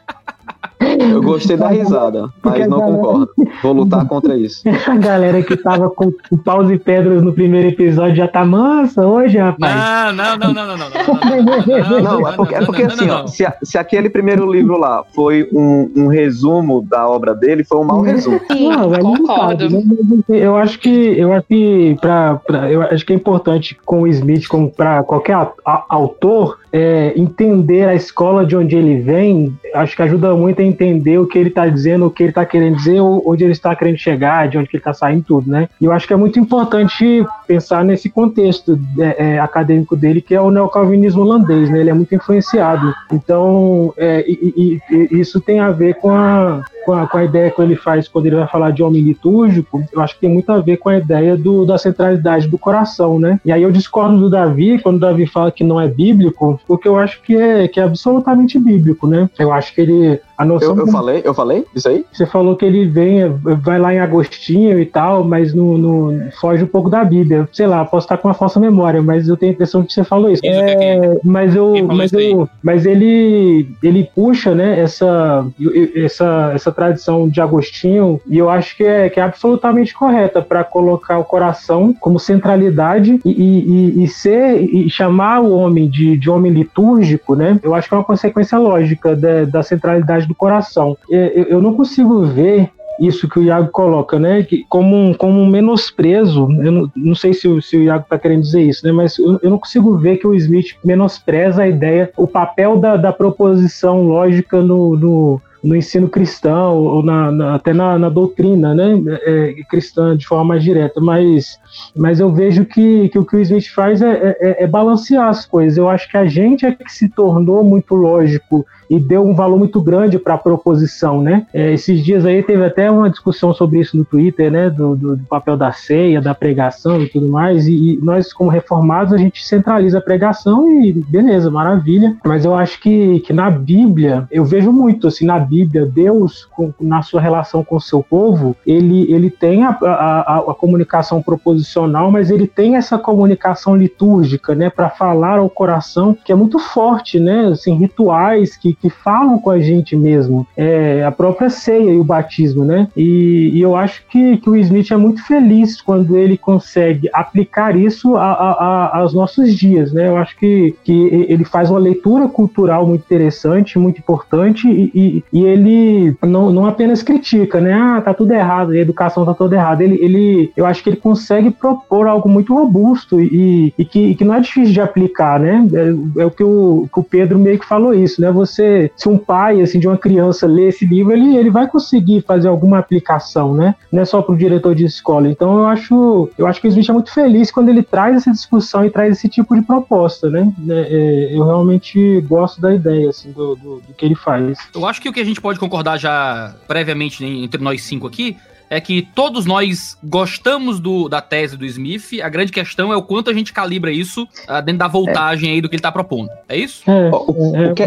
Eu 1.00 1.22
gostei 1.22 1.56
da 1.56 1.70
risada, 1.70 2.30
mas 2.44 2.68
não 2.68 2.82
concordo. 2.82 3.30
Vou 3.64 3.74
lutar 3.74 4.06
contra 4.06 4.36
isso. 4.36 4.64
A 4.86 4.98
galera 4.98 5.42
que 5.42 5.56
tava 5.56 5.90
com 5.90 6.12
paus 6.44 6.70
e 6.70 6.78
pedras 6.78 7.24
no 7.24 7.32
primeiro 7.32 7.70
episódio 7.70 8.16
já 8.16 8.28
tá 8.28 8.44
mansa 8.44 9.06
hoje, 9.06 9.38
rapaz. 9.38 10.16
Não, 10.16 10.38
não, 10.38 10.38
não, 10.38 10.54
não, 10.54 10.78
não, 10.78 10.90
não. 10.90 12.02
Não, 12.02 12.28
é 12.28 12.36
porque, 12.36 12.56
é 12.56 12.66
porque 12.66 12.84
assim, 12.84 13.10
ó, 13.10 13.26
se, 13.28 13.48
se 13.64 13.78
aquele 13.78 14.10
primeiro 14.10 14.52
livro 14.52 14.78
lá 14.78 15.04
foi 15.14 15.48
um, 15.54 15.90
um 15.96 16.08
resumo 16.08 16.82
da 16.82 17.08
obra 17.08 17.34
dele, 17.34 17.64
foi 17.64 17.78
um 17.80 17.84
mau 17.84 18.02
resumo. 18.02 18.40
Sim, 18.52 18.70
não, 18.70 18.94
é 18.94 19.00
concordo. 19.00 19.70
Né? 19.70 19.84
Eu 20.28 20.58
acho 20.58 20.80
que 20.80 20.90
eu 20.90 21.32
acho 21.32 21.48
que 21.48 21.98
pra, 22.02 22.36
pra, 22.36 22.72
eu 22.72 22.82
acho 22.82 23.06
que 23.06 23.14
é 23.14 23.16
importante 23.16 23.78
com 23.86 24.02
o 24.02 24.08
Smith, 24.08 24.48
como 24.48 24.70
para 24.70 25.04
qualquer 25.04 25.34
a, 25.34 25.52
a, 25.66 25.86
autor, 25.90 26.59
é, 26.72 27.14
entender 27.16 27.88
a 27.88 27.96
escola 27.96 28.46
de 28.46 28.56
onde 28.56 28.76
ele 28.76 29.02
vem, 29.02 29.58
acho 29.74 29.96
que 29.96 30.02
ajuda 30.02 30.36
muito 30.36 30.62
a 30.62 30.66
entender 30.66 31.18
o 31.18 31.28
que 31.28 31.38
ele 31.38 31.50
está 31.50 31.68
dizendo, 31.68 32.06
o 32.06 32.12
que 32.12 32.24
ele 32.24 32.30
está 32.32 32.46
querendo 32.46 32.76
dizer, 32.76 33.00
onde 33.02 33.44
ele 33.44 33.54
está 33.54 33.76
querendo 33.76 33.98
chegar, 33.98 34.48
de 34.48 34.58
onde 34.58 34.70
ele 34.72 34.80
está 34.80 34.94
saindo, 34.94 35.24
tudo, 35.24 35.50
né? 35.50 35.68
E 35.80 35.86
eu 35.86 35.92
acho 35.92 36.08
que 36.08 36.14
é 36.14 36.16
muito 36.16 36.40
importante 36.40 37.26
pensar 37.48 37.84
nesse 37.84 38.10
contexto 38.10 38.80
é, 39.00 39.36
é, 39.36 39.40
acadêmico 39.40 39.96
dele, 39.96 40.22
que 40.22 40.36
é 40.36 40.42
o 40.42 40.52
neocalvinismo 40.52 41.22
holandês, 41.22 41.70
né? 41.70 41.80
Ele 41.80 41.90
é 41.90 41.94
muito 41.94 42.14
influenciado. 42.14 42.94
Então, 43.12 43.94
é, 43.98 44.24
e, 44.28 44.80
e, 44.90 44.96
e 44.96 45.20
isso 45.20 45.42
tem 45.42 45.60
a 45.60 45.72
ver 45.72 45.96
com 45.96 46.12
a, 46.12 46.64
com 46.86 46.94
a, 46.94 47.08
com 47.08 47.18
a, 47.18 47.24
ideia 47.24 47.52
que 47.52 47.62
ele 47.62 47.76
faz 47.76 48.08
quando 48.08 48.26
ele 48.26 48.36
vai 48.36 48.48
falar 48.48 48.72
de 48.72 48.82
homem 48.82 49.02
litúrgico, 49.02 49.84
eu 49.92 50.02
acho 50.02 50.16
que 50.16 50.22
tem 50.22 50.30
muito 50.30 50.52
a 50.52 50.60
ver 50.60 50.78
com 50.78 50.90
a 50.90 50.98
ideia 50.98 51.36
do, 51.38 51.66
da 51.66 51.78
centralidade 51.78 52.48
do 52.48 52.58
coração, 52.58 53.20
né? 53.20 53.40
E 53.46 53.52
aí 53.52 53.62
eu 53.62 53.72
discordo 53.72 54.18
do 54.18 54.30
Davi, 54.30 54.80
quando 54.80 54.98
o 54.98 55.00
Davi 55.00 55.26
fala 55.26 55.52
que 55.52 55.64
não 55.64 55.80
é 55.80 55.88
bíblico, 55.88 56.59
porque 56.68 56.88
eu 56.88 56.98
acho 56.98 57.22
que 57.22 57.36
é, 57.36 57.68
que 57.68 57.80
é 57.80 57.84
absolutamente 57.84 58.60
bíblico, 58.60 59.08
né? 59.08 59.30
Eu 59.38 59.52
acho 59.52 59.74
que 59.74 59.82
ele 59.82 60.22
a 60.40 60.46
noção 60.46 60.70
eu, 60.70 60.86
eu 60.86 60.88
falei, 60.88 61.22
eu 61.26 61.34
falei 61.34 61.66
isso 61.76 61.90
aí? 61.90 62.06
Você 62.14 62.26
falou 62.26 62.56
que 62.56 62.64
ele 62.64 62.86
vem, 62.86 63.28
vai 63.62 63.78
lá 63.78 63.94
em 63.94 64.00
Agostinho 64.00 64.80
e 64.80 64.86
tal, 64.86 65.22
mas 65.22 65.54
no, 65.54 65.78
no, 65.78 66.32
foge 66.40 66.64
um 66.64 66.68
pouco 66.68 66.90
da 66.90 67.04
Bíblia. 67.04 67.46
Sei 67.52 67.68
lá, 67.68 67.84
posso 67.84 68.06
estar 68.06 68.16
com 68.16 68.30
uma 68.30 68.34
falsa 68.34 68.58
memória, 68.58 69.02
mas 69.02 69.28
eu 69.28 69.36
tenho 69.36 69.52
a 69.52 69.54
impressão 69.54 69.84
que 69.84 69.92
você 69.92 70.02
falou 70.02 70.32
isso. 70.32 70.42
É, 70.46 71.20
mas 71.26 71.54
eu, 71.54 71.74
mas 71.86 72.14
eu, 72.14 72.48
mas 72.64 72.86
ele, 72.86 73.70
ele 73.84 74.10
puxa, 74.16 74.56
né, 74.56 74.80
essa, 74.80 75.46
essa, 75.94 76.52
essa 76.56 76.72
tradição 76.72 77.28
de 77.28 77.42
Agostinho 77.42 78.22
e 78.26 78.38
eu 78.38 78.50
acho 78.50 78.78
que 78.78 78.86
é, 78.86 79.10
que 79.10 79.20
é 79.20 79.24
absolutamente 79.24 79.94
correta 79.94 80.42
para 80.42 80.64
colocar 80.64 81.18
o 81.18 81.26
coração 81.26 81.94
como 82.00 82.18
centralidade 82.18 83.20
e, 83.26 83.30
e, 83.30 84.04
e, 84.06 84.08
ser 84.08 84.62
e 84.62 84.90
chamar 84.90 85.42
o 85.42 85.52
homem 85.52 85.90
de, 85.90 86.16
de 86.16 86.30
homem 86.30 86.54
litúrgico, 86.54 87.36
né? 87.36 87.60
Eu 87.62 87.76
acho 87.76 87.90
que 87.90 87.94
é 87.94 87.98
uma 87.98 88.06
consequência 88.06 88.58
lógica 88.58 89.18
da, 89.18 89.44
da 89.44 89.62
centralidade 89.62 90.29
do 90.30 90.36
coração. 90.36 90.96
Eu 91.10 91.62
não 91.62 91.74
consigo 91.74 92.24
ver 92.24 92.72
isso 93.00 93.30
que 93.30 93.40
o 93.40 93.44
Iago 93.44 93.70
coloca, 93.70 94.20
né? 94.20 94.44
Que 94.44 94.66
como, 94.68 94.96
um, 94.96 95.14
como 95.14 95.40
um 95.40 95.48
menosprezo. 95.48 96.50
Eu 96.62 96.72
não, 96.72 96.92
não 96.96 97.16
sei 97.16 97.34
se 97.34 97.48
o, 97.48 97.62
se 97.62 97.78
o 97.78 97.84
Iago 97.84 98.04
está 98.04 98.20
querendo 98.20 98.42
dizer 98.42 98.62
isso, 98.62 98.86
né? 98.86 98.92
Mas 98.92 99.18
eu, 99.18 99.40
eu, 99.42 99.50
não 99.50 99.58
consigo 99.58 99.98
ver 99.98 100.18
que 100.18 100.28
o 100.28 100.36
Smith 100.36 100.76
menospreza 100.84 101.64
a 101.64 101.68
ideia, 101.68 102.12
o 102.18 102.28
papel 102.28 102.78
da, 102.78 102.98
da 102.98 103.14
proposição 103.14 104.04
lógica 104.04 104.62
no, 104.62 104.98
no, 104.98 105.42
no 105.64 105.76
ensino 105.76 106.10
cristão, 106.10 106.76
ou 106.78 107.02
na, 107.02 107.32
na, 107.32 107.56
até 107.56 107.74
na, 107.74 107.98
na, 107.98 108.10
doutrina 108.10 108.76
né, 108.76 109.02
é, 109.26 109.56
cristã 109.70 110.16
de 110.16 110.28
forma 110.28 110.46
mais 110.46 110.64
direta, 110.64 111.00
mas, 111.00 111.58
mas 111.96 112.20
eu 112.20 112.32
vejo 112.32 112.66
que, 112.66 113.08
que 113.10 113.20
o 113.20 113.26
que 113.26 113.38
o 113.38 113.40
Smith 113.40 113.70
faz 113.74 114.02
é, 114.02 114.36
é, 114.40 114.64
é 114.64 114.68
balancear 114.68 115.30
as 115.30 115.46
coisas. 115.46 115.78
Eu 115.78 115.88
acho 115.88 116.10
que 116.10 116.18
a 116.18 116.26
gente 116.26 116.66
é 116.66 116.72
que 116.74 116.92
se 116.92 117.08
tornou 117.10 117.64
muito 117.64 117.96
lógico 117.96 118.66
e 118.90 119.00
deu 119.00 119.26
um 119.26 119.36
valor 119.36 119.58
muito 119.58 119.82
grande 119.82 120.18
para 120.18 120.34
a 120.34 120.38
proposição, 120.38 121.22
né? 121.22 121.46
É, 121.54 121.72
esses 121.72 122.04
dias 122.04 122.26
aí 122.26 122.42
teve 122.42 122.64
até 122.66 122.90
uma 122.90 123.10
discussão 123.10 123.54
sobre 123.54 123.80
isso 123.80 123.96
no 123.96 124.04
Twitter, 124.04 124.52
né? 124.52 124.70
Do, 124.70 124.96
do, 124.96 125.16
do 125.16 125.24
papel 125.26 125.56
da 125.56 125.72
ceia, 125.72 126.22
da 126.22 126.34
pregação 126.34 127.02
e 127.02 127.08
tudo 127.08 127.30
mais. 127.30 127.68
E, 127.68 127.74
e, 127.94 128.00
nós, 128.02 128.34
como 128.34 128.50
reformados, 128.50 129.14
a 129.14 129.18
gente 129.18 129.46
centraliza 129.46 130.00
a 130.00 130.02
pregação 130.02 130.82
e 130.82 130.94
beleza, 130.94 131.52
maravilha. 131.52 132.18
Mas 132.26 132.46
eu 132.46 132.56
acho 132.56 132.80
que, 132.82 133.20
que 133.20 133.32
na 133.32 133.50
Bíblia, 133.50 134.28
eu 134.32 134.44
vejo 134.44 134.72
muito 134.72 135.08
assim, 135.08 135.26
na 135.26 135.40
Bíblia, 135.40 135.86
Deus, 135.86 136.48
com, 136.56 136.74
na 136.80 137.02
sua 137.02 137.22
relação 137.22 137.64
com 137.64 137.76
o 137.76 137.82
seu 137.82 138.02
povo, 138.02 138.56
ele, 138.66 139.12
ele 139.12 139.30
tem 139.30 139.64
a, 139.64 139.70
a, 139.70 140.38
a 140.38 140.54
comunicação 140.56 141.22
proposicional, 141.22 142.10
mas 142.12 142.32
ele 142.32 142.48
tem 142.48 142.76
essa 142.76 142.98
comunicação 142.98 143.76
litúrgica, 143.76 144.56
né? 144.56 144.70
Para 144.70 144.90
falar 144.90 145.38
ao 145.38 145.50
coração, 145.50 146.18
que 146.26 146.32
é 146.32 146.36
muito 146.36 146.58
forte, 146.58 147.20
né? 147.20 147.48
Assim, 147.48 147.76
rituais 147.76 148.58
que 148.58 148.79
que 148.82 148.90
falam 148.90 149.40
com 149.40 149.50
a 149.50 149.60
gente 149.60 149.96
mesmo. 149.96 150.48
É 150.56 151.04
a 151.04 151.12
própria 151.12 151.50
ceia 151.50 151.92
e 151.92 152.00
o 152.00 152.04
batismo, 152.04 152.64
né? 152.64 152.88
E, 152.96 153.52
e 153.54 153.62
eu 153.62 153.76
acho 153.76 154.04
que, 154.08 154.38
que 154.38 154.50
o 154.50 154.56
Smith 154.56 154.92
é 154.92 154.98
muito 154.98 155.26
feliz 155.26 155.82
quando 155.82 156.18
ele 156.18 156.38
consegue 156.38 157.10
aplicar 157.14 157.76
isso 157.76 158.16
a, 158.16 158.32
a, 158.32 158.52
a, 158.52 158.98
aos 159.00 159.14
nossos 159.14 159.54
dias, 159.56 159.92
né? 159.92 160.08
Eu 160.08 160.18
acho 160.18 160.38
que, 160.38 160.76
que 160.84 161.26
ele 161.30 161.46
faz 161.46 161.70
uma 161.70 161.80
leitura 161.80 162.28
cultural 162.28 162.86
muito 162.86 163.02
interessante, 163.02 163.80
muito 163.80 164.00
importante 164.00 164.68
e, 164.68 164.92
e, 164.94 165.24
e 165.34 165.46
ele 165.46 166.16
não, 166.22 166.52
não 166.52 166.66
apenas 166.66 167.04
critica, 167.04 167.60
né? 167.60 167.74
Ah, 167.74 168.02
tá 168.02 168.14
tudo 168.14 168.34
errado, 168.34 168.72
a 168.72 168.78
educação 168.78 169.26
tá 169.26 169.34
toda 169.34 169.56
errada. 169.56 169.84
Ele, 169.84 169.96
ele, 170.02 170.52
eu 170.56 170.66
acho 170.66 170.84
que 170.84 170.90
ele 170.90 170.98
consegue 170.98 171.52
propor 171.52 172.08
algo 172.08 172.30
muito 172.30 172.54
robusto 172.54 173.20
e, 173.20 173.74
e 173.78 173.86
que, 173.86 174.16
que 174.16 174.26
não 174.26 174.34
é 174.34 174.40
difícil 174.40 174.74
de 174.74 174.82
aplicar, 174.82 175.40
né? 175.40 175.68
É, 175.74 176.22
é 176.22 176.26
o 176.26 176.32
que 176.32 176.44
o, 176.44 176.88
que 176.92 177.00
o 177.00 177.04
Pedro 177.04 177.40
meio 177.40 177.60
que 177.60 177.66
falou 177.66 177.94
isso, 177.94 178.22
né? 178.22 178.32
Você, 178.32 178.69
se 178.96 179.08
um 179.08 179.18
pai 179.18 179.62
assim 179.62 179.80
de 179.80 179.88
uma 179.88 179.98
criança 179.98 180.48
lê 180.48 180.68
esse 180.68 180.86
livro, 180.86 181.14
ele, 181.14 181.36
ele 181.36 181.50
vai 181.50 181.68
conseguir 181.68 182.22
fazer 182.22 182.48
alguma 182.48 182.80
aplicação, 182.80 183.54
né? 183.54 183.76
Não 183.92 184.02
é 184.02 184.06
só 184.06 184.22
para 184.22 184.34
o 184.34 184.38
diretor 184.38 184.76
de 184.76 184.86
escola. 184.86 185.30
Então 185.30 185.60
eu 185.60 185.68
acho, 185.68 186.30
eu 186.38 186.48
acho 186.48 186.62
que 186.62 186.68
o 186.68 186.70
Smith 186.70 186.90
é 186.90 186.94
muito 186.94 187.14
feliz 187.14 187.52
quando 187.52 187.70
ele 187.70 187.84
traz 187.84 188.18
essa 188.18 188.32
discussão 188.32 188.86
e 188.86 188.90
traz 188.90 189.18
esse 189.18 189.30
tipo 189.30 189.56
de 189.56 189.62
proposta, 189.62 190.30
né? 190.30 190.52
É, 190.70 190.74
é, 190.74 191.38
eu 191.38 191.46
realmente 191.46 192.22
gosto 192.22 192.62
da 192.62 192.74
ideia 192.74 193.10
assim 193.10 193.32
do, 193.32 193.56
do, 193.56 193.82
do 193.82 193.94
que 193.94 194.06
ele 194.06 194.16
faz. 194.16 194.58
Eu 194.74 194.86
acho 194.86 195.02
que 195.02 195.10
o 195.10 195.14
que 195.14 195.20
a 195.20 195.26
gente 195.26 195.42
pode 195.42 195.60
concordar 195.60 195.98
já 195.98 196.54
previamente 196.68 197.24
né, 197.24 197.44
entre 197.44 197.62
nós 197.62 197.82
cinco 197.84 198.08
aqui 198.08 198.38
é 198.70 198.80
que 198.80 199.02
todos 199.02 199.46
nós 199.46 199.98
gostamos 200.04 200.80
do, 200.80 201.10
da 201.10 201.22
tese 201.22 201.58
do 201.58 201.66
Smith. 201.66 202.20
A 202.22 202.30
grande 202.30 202.52
questão 202.52 202.94
é 202.94 202.98
o 202.98 203.02
quanto 203.02 203.30
a 203.30 203.34
gente 203.34 203.52
calibra 203.52 203.92
isso 203.92 204.24
uh, 204.24 204.62
dentro 204.64 204.80
da 204.80 204.88
voltagem 204.88 205.50
é. 205.50 205.54
aí 205.54 205.62
do 205.62 205.68
que 205.68 205.76
ele 205.76 205.80
está 205.80 205.92
propondo. 205.92 206.30
É 206.48 206.56
isso? 206.56 206.84
É, 206.90 207.10
o, 207.12 207.74
que, 207.74 207.84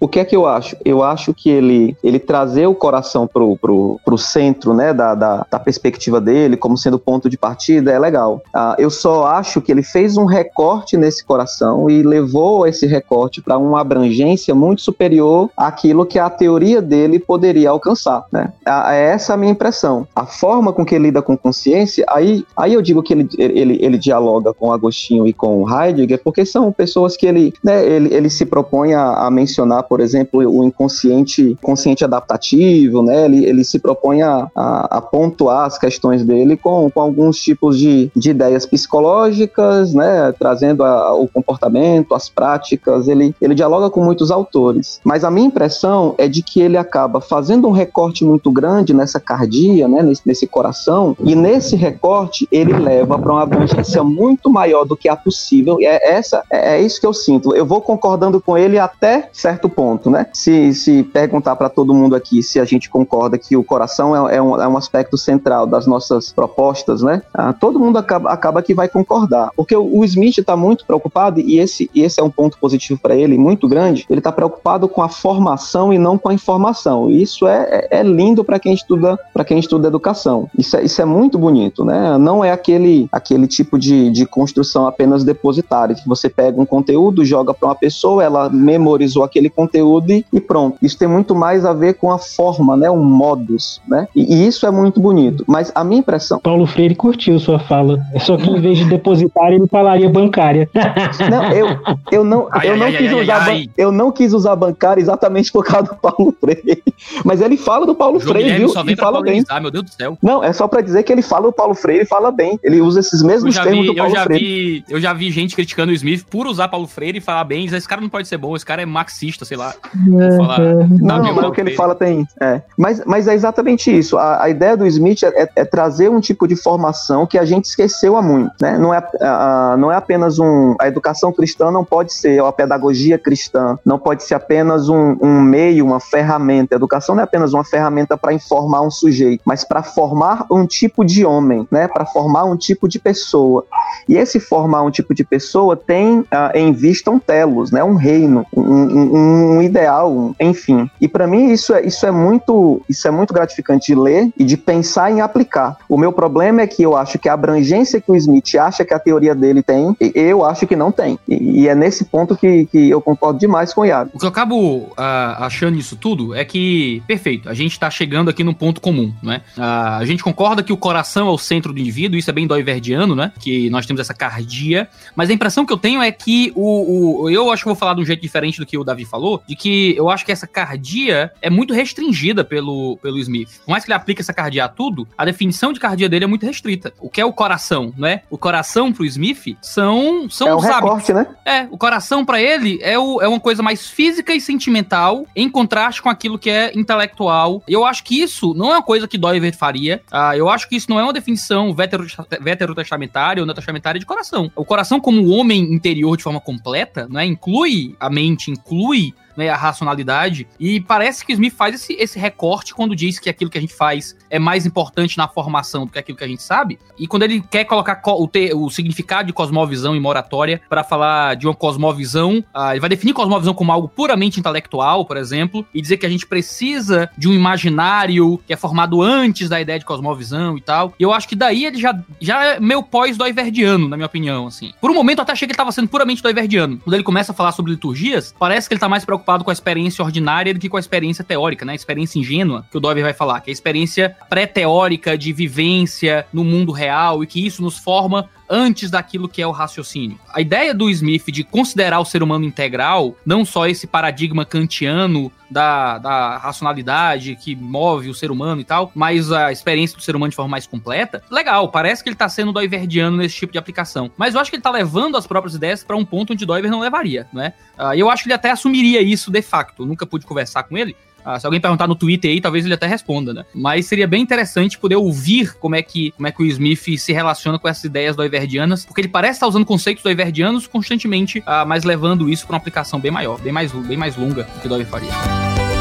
o, 0.00 0.08
que, 0.08 0.18
é 0.18 0.24
que 0.24 0.34
eu 0.36 0.46
acho? 0.46 0.76
Eu 0.84 1.02
acho 1.02 1.34
que 1.34 1.50
ele, 1.50 1.96
ele 2.02 2.18
trazer 2.18 2.66
o 2.66 2.74
coração 2.74 3.26
pro, 3.26 3.56
pro, 3.56 4.00
pro 4.04 4.16
centro, 4.16 4.72
né, 4.72 4.92
da, 4.92 5.14
da, 5.14 5.46
da 5.50 5.58
perspectiva 5.58 6.20
dele, 6.20 6.56
como 6.56 6.78
sendo 6.78 6.98
ponto 6.98 7.28
de 7.28 7.36
partida, 7.36 7.92
é 7.92 7.98
legal. 7.98 8.42
Uh, 8.54 8.74
eu 8.78 8.90
só 8.90 9.26
acho 9.26 9.60
que 9.60 9.70
ele 9.70 9.82
fez 9.82 10.16
um 10.16 10.24
recorte 10.24 10.96
nesse 10.96 11.24
coração 11.24 11.90
e 11.90 12.02
levou 12.02 12.66
esse 12.66 12.86
recorte 12.86 13.42
para 13.42 13.58
uma 13.58 13.80
abrangência 13.80 14.54
muito 14.54 14.82
superior 14.82 15.50
àquilo 15.56 16.06
que 16.06 16.18
a 16.18 16.30
teoria 16.30 16.80
dele 16.80 17.18
poderia 17.18 17.70
alcançar, 17.70 18.24
né? 18.32 18.52
É 18.66 19.12
essa 19.12 19.34
a 19.34 19.36
minha 19.36 19.52
impressão. 19.52 20.06
A 20.14 20.26
forma 20.26 20.72
com 20.72 20.84
que 20.84 20.94
ele 20.94 21.04
lida 21.04 21.20
com 21.20 21.36
consciência, 21.36 22.04
aí, 22.08 22.44
aí 22.56 22.72
eu 22.72 22.80
digo 22.82 23.02
que 23.02 23.12
ele, 23.12 23.28
ele, 23.38 23.78
ele 23.80 23.98
dialoga 23.98 24.52
com 24.52 24.72
Agostinho 24.72 25.26
e 25.26 25.32
com 25.32 25.64
Heidegger, 25.68 26.20
porque 26.22 26.46
são 26.46 26.72
pessoas 26.72 27.16
que 27.16 27.26
ele, 27.26 27.52
né, 27.62 27.86
ele, 27.86 28.12
ele 28.12 28.30
se 28.30 28.46
propõe 28.46 28.94
a, 28.94 29.26
a 29.26 29.30
mencionar, 29.30 29.82
por 29.84 30.00
exemplo, 30.00 30.40
o 30.40 30.64
inconsciente 30.64 31.56
consciente 31.62 32.04
adaptativo, 32.04 33.02
né? 33.02 33.24
Ele, 33.24 33.44
ele 33.44 33.64
se 33.64 33.78
propõe 33.78 34.22
a, 34.22 34.48
a, 34.54 34.98
a 34.98 35.00
pontuar 35.00 35.66
as 35.66 35.78
questões 35.78 36.24
dele 36.24 36.56
com, 36.56 36.90
com 36.90 37.00
alguns 37.00 37.38
tipos 37.38 37.78
de, 37.78 38.10
de 38.14 38.30
ideias 38.30 38.66
psicológicas, 38.66 39.92
né? 39.94 40.32
Trazendo 40.38 40.82
a, 40.84 41.14
o 41.14 41.28
comportamento, 41.28 42.14
as 42.14 42.28
práticas. 42.28 43.08
Ele, 43.08 43.34
ele 43.40 43.54
dialoga 43.54 43.90
com 43.90 44.02
muitos 44.02 44.30
autores. 44.30 45.00
Mas 45.04 45.24
a 45.24 45.30
minha 45.30 45.46
impressão 45.46 46.14
é 46.18 46.28
de 46.28 46.42
que 46.42 46.60
ele 46.60 46.76
acaba 46.76 47.20
fazendo 47.20 47.68
um 47.68 47.72
recorte 47.72 48.24
muito 48.24 48.43
muito 48.44 48.52
grande 48.52 48.92
nessa 48.92 49.18
cardia, 49.18 49.88
né, 49.88 50.02
nesse, 50.02 50.22
nesse 50.26 50.46
coração, 50.46 51.16
e 51.20 51.34
nesse 51.34 51.76
recorte 51.76 52.46
ele 52.52 52.72
leva 52.74 53.18
para 53.18 53.32
uma 53.32 53.42
abrangência 53.42 54.02
muito 54.04 54.50
maior 54.50 54.84
do 54.84 54.96
que 54.96 55.08
a 55.08 55.16
possível. 55.16 55.80
E 55.80 55.86
é, 55.86 56.14
essa, 56.14 56.42
é, 56.50 56.76
é 56.76 56.82
isso 56.82 57.00
que 57.00 57.06
eu 57.06 57.14
sinto. 57.14 57.54
Eu 57.54 57.64
vou 57.64 57.80
concordando 57.80 58.40
com 58.40 58.58
ele 58.58 58.78
até 58.78 59.30
certo 59.32 59.68
ponto, 59.68 60.10
né? 60.10 60.26
Se, 60.32 60.74
se 60.74 61.02
perguntar 61.02 61.56
para 61.56 61.70
todo 61.70 61.94
mundo 61.94 62.14
aqui 62.14 62.42
se 62.42 62.60
a 62.60 62.64
gente 62.64 62.90
concorda 62.90 63.38
que 63.38 63.56
o 63.56 63.64
coração 63.64 64.28
é, 64.28 64.36
é, 64.36 64.42
um, 64.42 64.60
é 64.60 64.68
um 64.68 64.76
aspecto 64.76 65.16
central 65.16 65.66
das 65.66 65.86
nossas 65.86 66.30
propostas, 66.30 67.00
né? 67.00 67.22
Ah, 67.32 67.52
todo 67.52 67.80
mundo 67.80 67.96
acaba, 67.96 68.30
acaba 68.30 68.62
que 68.62 68.74
vai 68.74 68.88
concordar. 68.88 69.50
Porque 69.56 69.74
o, 69.74 70.00
o 70.00 70.04
Smith 70.04 70.38
está 70.38 70.56
muito 70.56 70.84
preocupado, 70.84 71.40
e 71.40 71.58
esse, 71.58 71.90
e 71.94 72.02
esse 72.02 72.20
é 72.20 72.22
um 72.22 72.30
ponto 72.30 72.58
positivo 72.58 73.00
para 73.00 73.16
ele, 73.16 73.38
muito 73.38 73.66
grande, 73.68 74.04
ele 74.10 74.20
está 74.20 74.32
preocupado 74.32 74.88
com 74.88 75.02
a 75.02 75.08
formação 75.08 75.92
e 75.92 75.98
não 75.98 76.18
com 76.18 76.28
a 76.28 76.34
informação. 76.34 77.10
Isso 77.10 77.46
é, 77.46 77.88
é, 77.90 78.00
é 78.00 78.02
lindo 78.02 78.33
lindo 78.34 78.44
para 78.44 78.58
quem 78.58 78.74
estuda 78.74 79.18
para 79.32 79.44
quem 79.44 79.58
estuda 79.58 79.86
educação. 79.86 80.48
Isso 80.58 80.76
é, 80.76 80.84
isso 80.84 81.00
é 81.00 81.04
muito 81.04 81.38
bonito, 81.38 81.84
né? 81.84 82.18
Não 82.18 82.44
é 82.44 82.50
aquele 82.50 83.08
aquele 83.12 83.46
tipo 83.46 83.78
de, 83.78 84.10
de 84.10 84.26
construção 84.26 84.86
apenas 84.86 85.22
depositária 85.22 85.94
que 85.94 86.06
você 86.06 86.28
pega 86.28 86.60
um 86.60 86.66
conteúdo, 86.66 87.24
joga 87.24 87.54
para 87.54 87.68
uma 87.68 87.74
pessoa, 87.74 88.22
ela 88.22 88.48
memorizou 88.48 89.22
aquele 89.22 89.48
conteúdo 89.48 90.12
e, 90.12 90.26
e, 90.32 90.40
pronto. 90.40 90.76
Isso 90.82 90.98
tem 90.98 91.06
muito 91.06 91.34
mais 91.34 91.64
a 91.64 91.72
ver 91.72 91.94
com 91.94 92.10
a 92.10 92.18
forma, 92.18 92.76
né? 92.76 92.90
Um 92.90 93.04
modus, 93.04 93.80
né? 93.86 94.08
E, 94.14 94.34
e, 94.34 94.46
isso 94.46 94.66
é 94.66 94.70
muito 94.70 95.00
bonito. 95.00 95.44
Mas 95.46 95.70
a 95.74 95.84
minha 95.84 96.00
impressão. 96.00 96.40
Paulo 96.40 96.66
Freire 96.66 96.94
curtiu 96.94 97.38
sua 97.38 97.58
fala. 97.58 98.00
É 98.12 98.18
só 98.18 98.36
que 98.36 98.50
em 98.50 98.60
vez 98.60 98.78
de 98.78 98.86
depositária 98.86 99.56
ele 99.56 99.66
falaria 99.68 100.08
bancária. 100.08 100.68
Não, 101.30 101.52
eu, 101.52 101.66
eu 102.10 102.24
não 102.24 102.48
ai, 102.50 102.68
eu 102.68 102.76
não 102.76 102.86
ai, 102.86 102.96
quis 102.96 103.12
ai, 103.12 103.22
usar 103.22 103.56
eu 103.76 103.92
não 103.92 104.10
quis 104.10 104.32
usar 104.32 104.56
bancária 104.56 105.00
exatamente 105.00 105.50
por 105.52 105.64
causa 105.64 105.88
do 105.88 105.96
Paulo 105.96 106.34
Freire. 106.40 106.82
Mas 107.24 107.40
ele 107.40 107.56
fala 107.56 107.86
do 107.86 107.94
Paulo 107.94 108.20
Freire, 108.24 108.58
viu? 108.58 108.68
Só 108.68 108.82
vem 108.82 108.94
e 108.94 108.96
fala 108.96 109.22
bem. 109.22 109.44
Meu 109.60 109.70
Deus 109.70 109.84
do 109.84 109.90
céu. 109.90 110.18
Não, 110.22 110.42
é 110.42 110.52
só 110.52 110.66
para 110.66 110.80
dizer 110.80 111.02
que 111.02 111.12
ele 111.12 111.22
fala 111.22 111.48
o 111.48 111.52
Paulo 111.52 111.74
Freire 111.74 112.04
e 112.04 112.06
fala 112.06 112.30
bem. 112.30 112.58
Ele 112.62 112.80
usa 112.80 113.00
esses 113.00 113.22
mesmos 113.22 113.54
termos 113.54 113.80
vi, 113.80 113.86
do 113.86 113.94
Paulo 113.94 114.10
eu 114.10 114.16
já 114.16 114.24
Freire. 114.24 114.44
Vi, 114.44 114.84
eu 114.88 115.00
já 115.00 115.12
vi 115.12 115.30
gente 115.30 115.54
criticando 115.54 115.92
o 115.92 115.94
Smith 115.94 116.24
por 116.28 116.46
usar 116.46 116.68
Paulo 116.68 116.86
Freire 116.86 117.18
e 117.18 117.20
falar 117.20 117.44
bem. 117.44 117.66
Esse 117.66 117.88
cara 117.88 118.00
não 118.00 118.08
pode 118.08 118.28
ser 118.28 118.36
bom, 118.36 118.54
esse 118.56 118.64
cara 118.64 118.82
é 118.82 118.86
marxista, 118.86 119.44
sei 119.44 119.56
lá. 119.56 119.74
É, 119.74 120.36
falar, 120.36 120.60
é. 120.60 120.74
Não, 121.00 121.22
não 121.22 121.34
mas 121.34 121.44
o 121.44 121.52
que 121.52 121.60
ele 121.60 121.74
fala 121.74 121.94
tem. 121.94 122.26
É. 122.40 122.62
Mas, 122.76 123.02
mas 123.04 123.28
é 123.28 123.34
exatamente 123.34 123.96
isso. 123.96 124.16
A, 124.16 124.44
a 124.44 124.48
ideia 124.48 124.76
do 124.76 124.86
Smith 124.86 125.22
é, 125.22 125.28
é, 125.42 125.50
é, 125.56 125.64
trazer 125.64 126.08
um 126.08 126.20
tipo 126.20 126.46
de 126.46 126.56
formação 126.56 127.26
que 127.26 127.38
a 127.38 127.44
gente 127.44 127.66
esqueceu 127.66 128.16
há 128.16 128.22
muito. 128.22 128.52
Né? 128.60 128.78
Não, 128.78 128.92
é, 128.92 129.02
a, 129.20 129.76
não 129.78 129.90
é 129.90 129.96
apenas 129.96 130.38
um. 130.38 130.74
A 130.80 130.88
educação 130.88 131.32
cristã 131.32 131.70
não 131.70 131.84
pode 131.84 132.12
ser, 132.12 132.40
ou 132.40 132.46
a 132.46 132.52
pedagogia 132.52 133.18
cristã, 133.18 133.78
não 133.84 133.98
pode 133.98 134.22
ser 134.22 134.34
apenas 134.34 134.88
um, 134.88 135.16
um 135.20 135.40
meio, 135.40 135.84
uma 135.84 136.00
ferramenta. 136.00 136.74
A 136.74 136.76
educação 136.76 137.14
não 137.14 137.22
é 137.22 137.24
apenas 137.24 137.52
uma 137.52 137.64
ferramenta 137.64 138.13
para 138.16 138.32
informar 138.32 138.82
um 138.82 138.90
sujeito, 138.90 139.42
mas 139.44 139.64
para 139.64 139.82
formar 139.82 140.46
um 140.50 140.66
tipo 140.66 141.04
de 141.04 141.24
homem, 141.24 141.66
né? 141.70 141.88
Para 141.88 142.06
formar 142.06 142.44
um 142.44 142.56
tipo 142.56 142.88
de 142.88 142.98
pessoa. 142.98 143.64
E 144.08 144.16
esse 144.16 144.40
formar 144.40 144.82
um 144.82 144.90
tipo 144.90 145.14
de 145.14 145.24
pessoa 145.24 145.76
tem 145.76 146.20
uh, 146.20 146.26
em 146.54 146.72
vista 146.72 147.10
um 147.10 147.18
telos, 147.18 147.70
né? 147.70 147.82
Um 147.82 147.94
reino, 147.94 148.46
um, 148.54 148.62
um, 148.62 149.56
um 149.56 149.62
ideal, 149.62 150.12
um, 150.12 150.34
enfim. 150.40 150.90
E 151.00 151.08
para 151.08 151.26
mim 151.26 151.50
isso 151.50 151.74
é, 151.74 151.84
isso 151.84 152.04
é 152.06 152.10
muito 152.10 152.82
isso 152.88 153.06
é 153.06 153.10
muito 153.10 153.32
gratificante 153.32 153.86
de 153.86 153.94
ler 153.94 154.30
e 154.36 154.44
de 154.44 154.56
pensar 154.56 155.10
em 155.10 155.20
aplicar. 155.20 155.76
O 155.88 155.96
meu 155.96 156.12
problema 156.12 156.62
é 156.62 156.66
que 156.66 156.82
eu 156.82 156.96
acho 156.96 157.18
que 157.18 157.28
a 157.28 157.34
abrangência 157.34 158.00
que 158.00 158.10
o 158.10 158.16
Smith 158.16 158.54
acha 158.56 158.84
que 158.84 158.94
a 158.94 158.98
teoria 158.98 159.34
dele 159.34 159.62
tem, 159.62 159.96
eu 160.14 160.44
acho 160.44 160.66
que 160.66 160.76
não 160.76 160.90
tem. 160.90 161.18
E, 161.28 161.62
e 161.62 161.68
é 161.68 161.74
nesse 161.74 162.04
ponto 162.04 162.36
que, 162.36 162.66
que 162.66 162.90
eu 162.90 163.00
concordo 163.00 163.38
demais 163.38 163.72
com 163.72 163.82
o 163.82 163.84
Iago. 163.84 164.10
O 164.14 164.18
que 164.18 164.24
eu 164.24 164.28
acabo 164.28 164.78
uh, 164.78 164.92
achando 165.38 165.78
isso 165.78 165.96
tudo 165.96 166.34
é 166.34 166.44
que, 166.44 167.02
perfeito, 167.06 167.48
a 167.48 167.54
gente 167.54 167.72
está 167.72 167.90
chegando 168.04 168.28
aqui 168.28 168.44
num 168.44 168.52
ponto 168.52 168.82
comum, 168.82 169.14
né? 169.22 169.40
A 169.56 170.04
gente 170.04 170.22
concorda 170.22 170.62
que 170.62 170.72
o 170.72 170.76
coração 170.76 171.26
é 171.28 171.30
o 171.30 171.38
centro 171.38 171.72
do 171.72 171.80
indivíduo, 171.80 172.18
isso 172.18 172.28
é 172.28 172.32
bem 172.34 172.46
doiverdiano, 172.46 173.16
né? 173.16 173.32
Que 173.40 173.70
nós 173.70 173.86
temos 173.86 174.00
essa 174.00 174.12
cardia, 174.12 174.88
mas 175.16 175.30
a 175.30 175.32
impressão 175.32 175.64
que 175.64 175.72
eu 175.72 175.78
tenho 175.78 176.02
é 176.02 176.12
que 176.12 176.52
o, 176.54 177.22
o, 177.22 177.30
eu 177.30 177.50
acho 177.50 177.62
que 177.62 177.68
vou 177.68 177.76
falar 177.76 177.94
de 177.94 178.02
um 178.02 178.04
jeito 178.04 178.20
diferente 178.20 178.58
do 178.60 178.66
que 178.66 178.76
o 178.76 178.84
Davi 178.84 179.06
falou, 179.06 179.42
de 179.48 179.56
que 179.56 179.96
eu 179.96 180.10
acho 180.10 180.24
que 180.24 180.30
essa 180.30 180.46
cardia 180.46 181.32
é 181.40 181.48
muito 181.48 181.72
restringida 181.72 182.44
pelo, 182.44 182.98
pelo 182.98 183.18
Smith. 183.18 183.60
Por 183.64 183.70
mais 183.70 183.84
que 183.84 183.90
ele 183.90 183.96
aplique 183.96 184.20
essa 184.20 184.34
cardia 184.34 184.66
a 184.66 184.68
tudo, 184.68 185.08
a 185.16 185.24
definição 185.24 185.72
de 185.72 185.80
cardia 185.80 186.08
dele 186.08 186.24
é 186.24 186.28
muito 186.28 186.44
restrita. 186.44 186.92
O 187.00 187.08
que 187.08 187.22
é 187.22 187.24
o 187.24 187.32
coração, 187.32 187.94
não 187.96 188.06
é? 188.06 188.22
O 188.28 188.36
coração 188.36 188.92
pro 188.92 189.06
Smith 189.06 189.56
são 189.62 190.28
são 190.28 190.48
é 190.48 190.54
um 190.54 190.58
recorte, 190.58 191.12
né? 191.12 191.26
É, 191.46 191.62
o 191.70 191.78
coração 191.78 192.22
para 192.22 192.40
ele 192.40 192.78
é, 192.82 192.98
o, 192.98 193.22
é 193.22 193.28
uma 193.28 193.40
coisa 193.40 193.62
mais 193.62 193.88
física 193.88 194.34
e 194.34 194.40
sentimental 194.40 195.26
em 195.34 195.48
contraste 195.48 196.02
com 196.02 196.10
aquilo 196.10 196.38
que 196.38 196.50
é 196.50 196.72
intelectual. 196.74 197.62
Eu 197.66 197.83
acho 197.86 198.04
que 198.04 198.20
isso 198.20 198.54
não 198.54 198.66
é 198.66 198.74
uma 198.74 198.82
coisa 198.82 199.08
que 199.08 199.18
Doiver 199.18 199.56
faria. 199.56 200.02
Uh, 200.12 200.36
eu 200.36 200.48
acho 200.48 200.68
que 200.68 200.76
isso 200.76 200.90
não 200.90 200.98
é 200.98 201.02
uma 201.02 201.12
definição 201.12 201.74
veterotestamentária 201.74 203.42
ou 203.42 203.54
testamentária 203.54 203.98
de 203.98 204.06
coração. 204.06 204.50
O 204.56 204.64
coração 204.64 205.00
como 205.00 205.28
homem 205.30 205.62
interior 205.72 206.16
de 206.16 206.22
forma 206.22 206.40
completa, 206.40 207.06
né, 207.08 207.24
inclui 207.24 207.94
a 207.98 208.10
mente, 208.10 208.50
inclui 208.50 209.14
né, 209.36 209.48
a 209.48 209.56
racionalidade. 209.56 210.46
E 210.58 210.80
parece 210.80 211.24
que 211.24 211.32
o 211.32 211.34
Smith 211.34 211.54
faz 211.54 211.74
esse, 211.74 211.94
esse 211.94 212.18
recorte 212.18 212.74
quando 212.74 212.94
diz 212.94 213.18
que 213.18 213.28
aquilo 213.28 213.50
que 213.50 213.58
a 213.58 213.60
gente 213.60 213.74
faz 213.74 214.16
é 214.30 214.38
mais 214.38 214.66
importante 214.66 215.16
na 215.16 215.28
formação 215.28 215.86
do 215.86 215.92
que 215.92 215.98
aquilo 215.98 216.16
que 216.18 216.24
a 216.24 216.28
gente 216.28 216.42
sabe. 216.42 216.78
E 216.98 217.06
quando 217.06 217.24
ele 217.24 217.40
quer 217.40 217.64
colocar 217.64 218.00
o, 218.04 218.30
o 218.56 218.70
significado 218.70 219.26
de 219.26 219.32
cosmovisão 219.32 219.94
e 219.96 220.00
moratória 220.00 220.60
para 220.68 220.84
falar 220.84 221.36
de 221.36 221.46
uma 221.46 221.54
cosmovisão, 221.54 222.44
uh, 222.54 222.70
ele 222.70 222.80
vai 222.80 222.88
definir 222.88 223.12
cosmovisão 223.12 223.54
como 223.54 223.72
algo 223.72 223.88
puramente 223.88 224.38
intelectual, 224.38 225.04
por 225.04 225.16
exemplo, 225.16 225.66
e 225.74 225.80
dizer 225.80 225.96
que 225.96 226.06
a 226.06 226.08
gente 226.08 226.26
precisa 226.26 227.10
de 227.16 227.28
um 227.28 227.32
imaginário 227.32 228.38
que 228.46 228.52
é 228.52 228.56
formado 228.56 229.02
antes 229.02 229.48
da 229.48 229.60
ideia 229.60 229.78
de 229.78 229.84
cosmovisão 229.84 230.56
e 230.56 230.60
tal. 230.60 230.94
E 230.98 231.02
eu 231.02 231.12
acho 231.12 231.28
que 231.28 231.36
daí 231.36 231.64
ele 231.64 231.80
já, 231.80 231.98
já 232.20 232.44
é 232.44 232.60
meio 232.60 232.82
pós-doiverdiano, 232.82 233.88
na 233.88 233.96
minha 233.96 234.06
opinião, 234.06 234.46
assim. 234.46 234.72
Por 234.80 234.90
um 234.90 234.94
momento 234.94 235.18
eu 235.18 235.22
até 235.22 235.32
achei 235.32 235.46
que 235.46 235.52
ele 235.52 235.54
estava 235.54 235.72
sendo 235.72 235.88
puramente 235.88 236.22
doiverdiano. 236.22 236.78
Quando 236.78 236.94
ele 236.94 237.02
começa 237.02 237.32
a 237.32 237.34
falar 237.34 237.52
sobre 237.52 237.72
liturgias, 237.72 238.34
parece 238.38 238.68
que 238.68 238.74
ele 238.74 238.80
tá 238.80 238.88
mais 238.88 239.04
preocupado 239.04 239.23
com 239.24 239.50
a 239.50 239.52
experiência 239.52 240.04
ordinária 240.04 240.52
do 240.52 240.60
que 240.60 240.68
com 240.68 240.76
a 240.76 240.80
experiência 240.80 241.24
teórica, 241.24 241.64
né? 241.64 241.72
A 241.72 241.76
experiência 241.76 242.18
ingênua, 242.18 242.64
que 242.70 242.76
o 242.76 242.80
Dover 242.80 243.02
vai 243.02 243.12
falar, 243.12 243.40
que 243.40 243.50
é 243.50 243.52
a 243.52 243.54
experiência 243.54 244.16
pré-teórica 244.28 245.16
de 245.16 245.32
vivência 245.32 246.26
no 246.32 246.44
mundo 246.44 246.72
real 246.72 247.22
e 247.22 247.26
que 247.26 247.44
isso 247.44 247.62
nos 247.62 247.78
forma 247.78 248.28
antes 248.48 248.90
daquilo 248.90 249.28
que 249.28 249.42
é 249.42 249.46
o 249.46 249.50
raciocínio. 249.50 250.18
A 250.32 250.40
ideia 250.40 250.74
do 250.74 250.90
Smith 250.90 251.26
de 251.26 251.44
considerar 251.44 252.00
o 252.00 252.04
ser 252.04 252.22
humano 252.22 252.44
integral, 252.44 253.16
não 253.24 253.44
só 253.44 253.66
esse 253.66 253.86
paradigma 253.86 254.44
kantiano 254.44 255.32
da, 255.50 255.98
da 255.98 256.38
racionalidade 256.38 257.36
que 257.36 257.54
move 257.54 258.08
o 258.08 258.14
ser 258.14 258.30
humano 258.30 258.60
e 258.60 258.64
tal, 258.64 258.90
mas 258.94 259.30
a 259.30 259.52
experiência 259.52 259.96
do 259.96 260.02
ser 260.02 260.16
humano 260.16 260.30
de 260.30 260.36
forma 260.36 260.50
mais 260.50 260.66
completa, 260.66 261.22
legal, 261.30 261.68
parece 261.68 262.02
que 262.02 262.08
ele 262.08 262.16
tá 262.16 262.28
sendo 262.28 262.52
doiverdiano 262.52 263.16
nesse 263.16 263.36
tipo 263.36 263.52
de 263.52 263.58
aplicação. 263.58 264.10
Mas 264.16 264.34
eu 264.34 264.40
acho 264.40 264.50
que 264.50 264.56
ele 264.56 264.62
tá 264.62 264.70
levando 264.70 265.16
as 265.16 265.26
próprias 265.26 265.54
ideias 265.54 265.84
para 265.84 265.96
um 265.96 266.04
ponto 266.04 266.32
onde 266.32 266.44
Doiver 266.44 266.70
não 266.70 266.80
levaria, 266.80 267.26
não 267.32 267.42
é? 267.42 267.54
Uh, 267.78 267.94
eu 267.94 268.10
acho 268.10 268.24
que 268.24 268.28
ele 268.28 268.34
até 268.34 268.50
assumiria 268.50 269.00
isso 269.00 269.30
de 269.30 269.42
facto. 269.42 269.82
Eu 269.82 269.86
nunca 269.86 270.06
pude 270.06 270.26
conversar 270.26 270.64
com 270.64 270.76
ele, 270.76 270.96
ah, 271.24 271.38
se 271.38 271.46
alguém 271.46 271.60
perguntar 271.60 271.86
no 271.86 271.94
Twitter 271.94 272.30
aí, 272.30 272.40
talvez 272.40 272.64
ele 272.64 272.74
até 272.74 272.86
responda, 272.86 273.32
né? 273.32 273.44
Mas 273.54 273.86
seria 273.86 274.06
bem 274.06 274.22
interessante 274.22 274.78
poder 274.78 274.96
ouvir 274.96 275.54
como 275.54 275.74
é 275.74 275.82
que, 275.82 276.12
como 276.12 276.26
é 276.26 276.32
que 276.32 276.42
o 276.42 276.46
Smith 276.46 276.98
se 276.98 277.12
relaciona 277.12 277.58
com 277.58 277.68
essas 277.68 277.84
ideias 277.84 278.16
doiverdianas, 278.16 278.84
porque 278.84 279.00
ele 279.00 279.08
parece 279.08 279.34
estar 279.34 279.46
usando 279.46 279.64
conceitos 279.64 280.02
doiverdianos 280.02 280.66
constantemente, 280.66 281.42
ah, 281.46 281.64
mas 281.64 281.84
levando 281.84 282.28
isso 282.28 282.46
para 282.46 282.54
uma 282.54 282.58
aplicação 282.58 283.00
bem 283.00 283.10
maior, 283.10 283.40
bem 283.40 283.52
mais, 283.52 283.72
bem 283.72 283.96
mais 283.96 284.16
longa 284.16 284.44
do 284.44 284.60
que 284.60 284.68
Doiver 284.68 284.86
faria. 284.86 285.73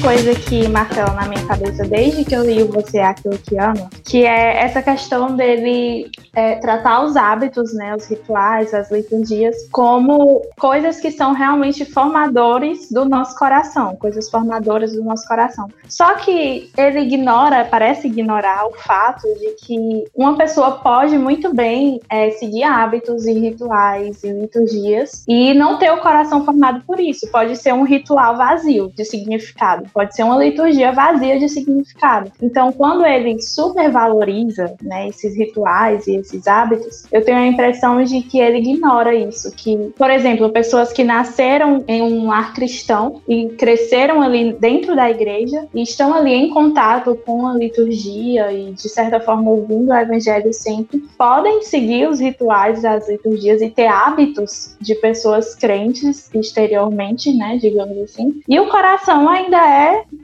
Coisa 0.00 0.34
que 0.34 0.66
martela 0.66 1.12
na 1.12 1.28
minha 1.28 1.44
cabeça 1.46 1.84
desde 1.84 2.24
que 2.24 2.34
eu 2.34 2.42
li 2.42 2.62
Você 2.62 2.98
é 2.98 3.04
Aquilo 3.04 3.38
que 3.38 3.58
Ama, 3.58 3.90
que 4.04 4.24
é 4.24 4.62
essa 4.62 4.80
questão 4.80 5.36
dele 5.36 6.10
é, 6.34 6.54
tratar 6.56 7.04
os 7.04 7.16
hábitos, 7.16 7.74
né, 7.74 7.94
os 7.94 8.06
rituais, 8.06 8.72
as 8.72 8.90
liturgias, 8.90 9.54
como 9.70 10.42
coisas 10.58 11.00
que 11.00 11.10
são 11.10 11.32
realmente 11.32 11.84
formadores 11.84 12.90
do 12.90 13.04
nosso 13.04 13.36
coração, 13.36 13.94
coisas 13.96 14.30
formadoras 14.30 14.92
do 14.92 15.04
nosso 15.04 15.26
coração. 15.26 15.68
Só 15.88 16.14
que 16.14 16.70
ele 16.78 17.00
ignora, 17.00 17.66
parece 17.66 18.06
ignorar 18.06 18.66
o 18.66 18.72
fato 18.72 19.26
de 19.38 19.54
que 19.64 20.04
uma 20.14 20.36
pessoa 20.36 20.72
pode 20.78 21.18
muito 21.18 21.54
bem 21.54 22.00
é, 22.08 22.30
seguir 22.32 22.62
hábitos 22.62 23.26
e 23.26 23.32
rituais 23.32 24.24
e 24.24 24.32
liturgias 24.32 25.24
e 25.28 25.52
não 25.52 25.78
ter 25.78 25.90
o 25.90 26.00
coração 26.00 26.44
formado 26.44 26.82
por 26.86 26.98
isso. 26.98 27.30
Pode 27.30 27.56
ser 27.56 27.74
um 27.74 27.82
ritual 27.82 28.36
vazio 28.36 28.90
de 28.94 29.04
significado 29.04 29.89
pode 29.92 30.14
ser 30.14 30.22
uma 30.22 30.42
liturgia 30.42 30.92
vazia 30.92 31.38
de 31.38 31.48
significado. 31.48 32.32
Então, 32.42 32.72
quando 32.72 33.04
ele 33.04 33.40
supervaloriza 33.40 34.74
né, 34.82 35.08
esses 35.08 35.36
rituais 35.36 36.06
e 36.06 36.16
esses 36.16 36.46
hábitos, 36.46 37.04
eu 37.10 37.24
tenho 37.24 37.38
a 37.38 37.46
impressão 37.46 38.02
de 38.02 38.22
que 38.22 38.38
ele 38.38 38.58
ignora 38.58 39.14
isso. 39.14 39.50
Que, 39.52 39.76
por 39.96 40.10
exemplo, 40.10 40.50
pessoas 40.50 40.92
que 40.92 41.04
nasceram 41.04 41.84
em 41.86 42.02
um 42.02 42.26
lar 42.26 42.52
cristão 42.54 43.20
e 43.28 43.48
cresceram 43.50 44.20
ali 44.20 44.52
dentro 44.52 44.94
da 44.94 45.10
igreja 45.10 45.66
e 45.74 45.82
estão 45.82 46.14
ali 46.14 46.32
em 46.32 46.50
contato 46.50 47.14
com 47.24 47.46
a 47.46 47.54
liturgia 47.54 48.52
e, 48.52 48.72
de 48.72 48.88
certa 48.88 49.20
forma, 49.20 49.50
ouvindo 49.50 49.90
o 49.90 49.94
evangelho 49.94 50.52
sempre, 50.52 50.98
podem 51.16 51.62
seguir 51.62 52.08
os 52.08 52.20
rituais, 52.20 52.84
as 52.84 53.08
liturgias 53.08 53.60
e 53.60 53.70
ter 53.70 53.86
hábitos 53.86 54.76
de 54.80 54.94
pessoas 54.94 55.54
crentes 55.54 56.30
exteriormente, 56.34 57.32
né, 57.32 57.58
digamos 57.60 57.96
assim. 57.98 58.40
E 58.48 58.58
o 58.58 58.68
coração 58.68 59.28
ainda 59.28 59.58
é 59.58 59.79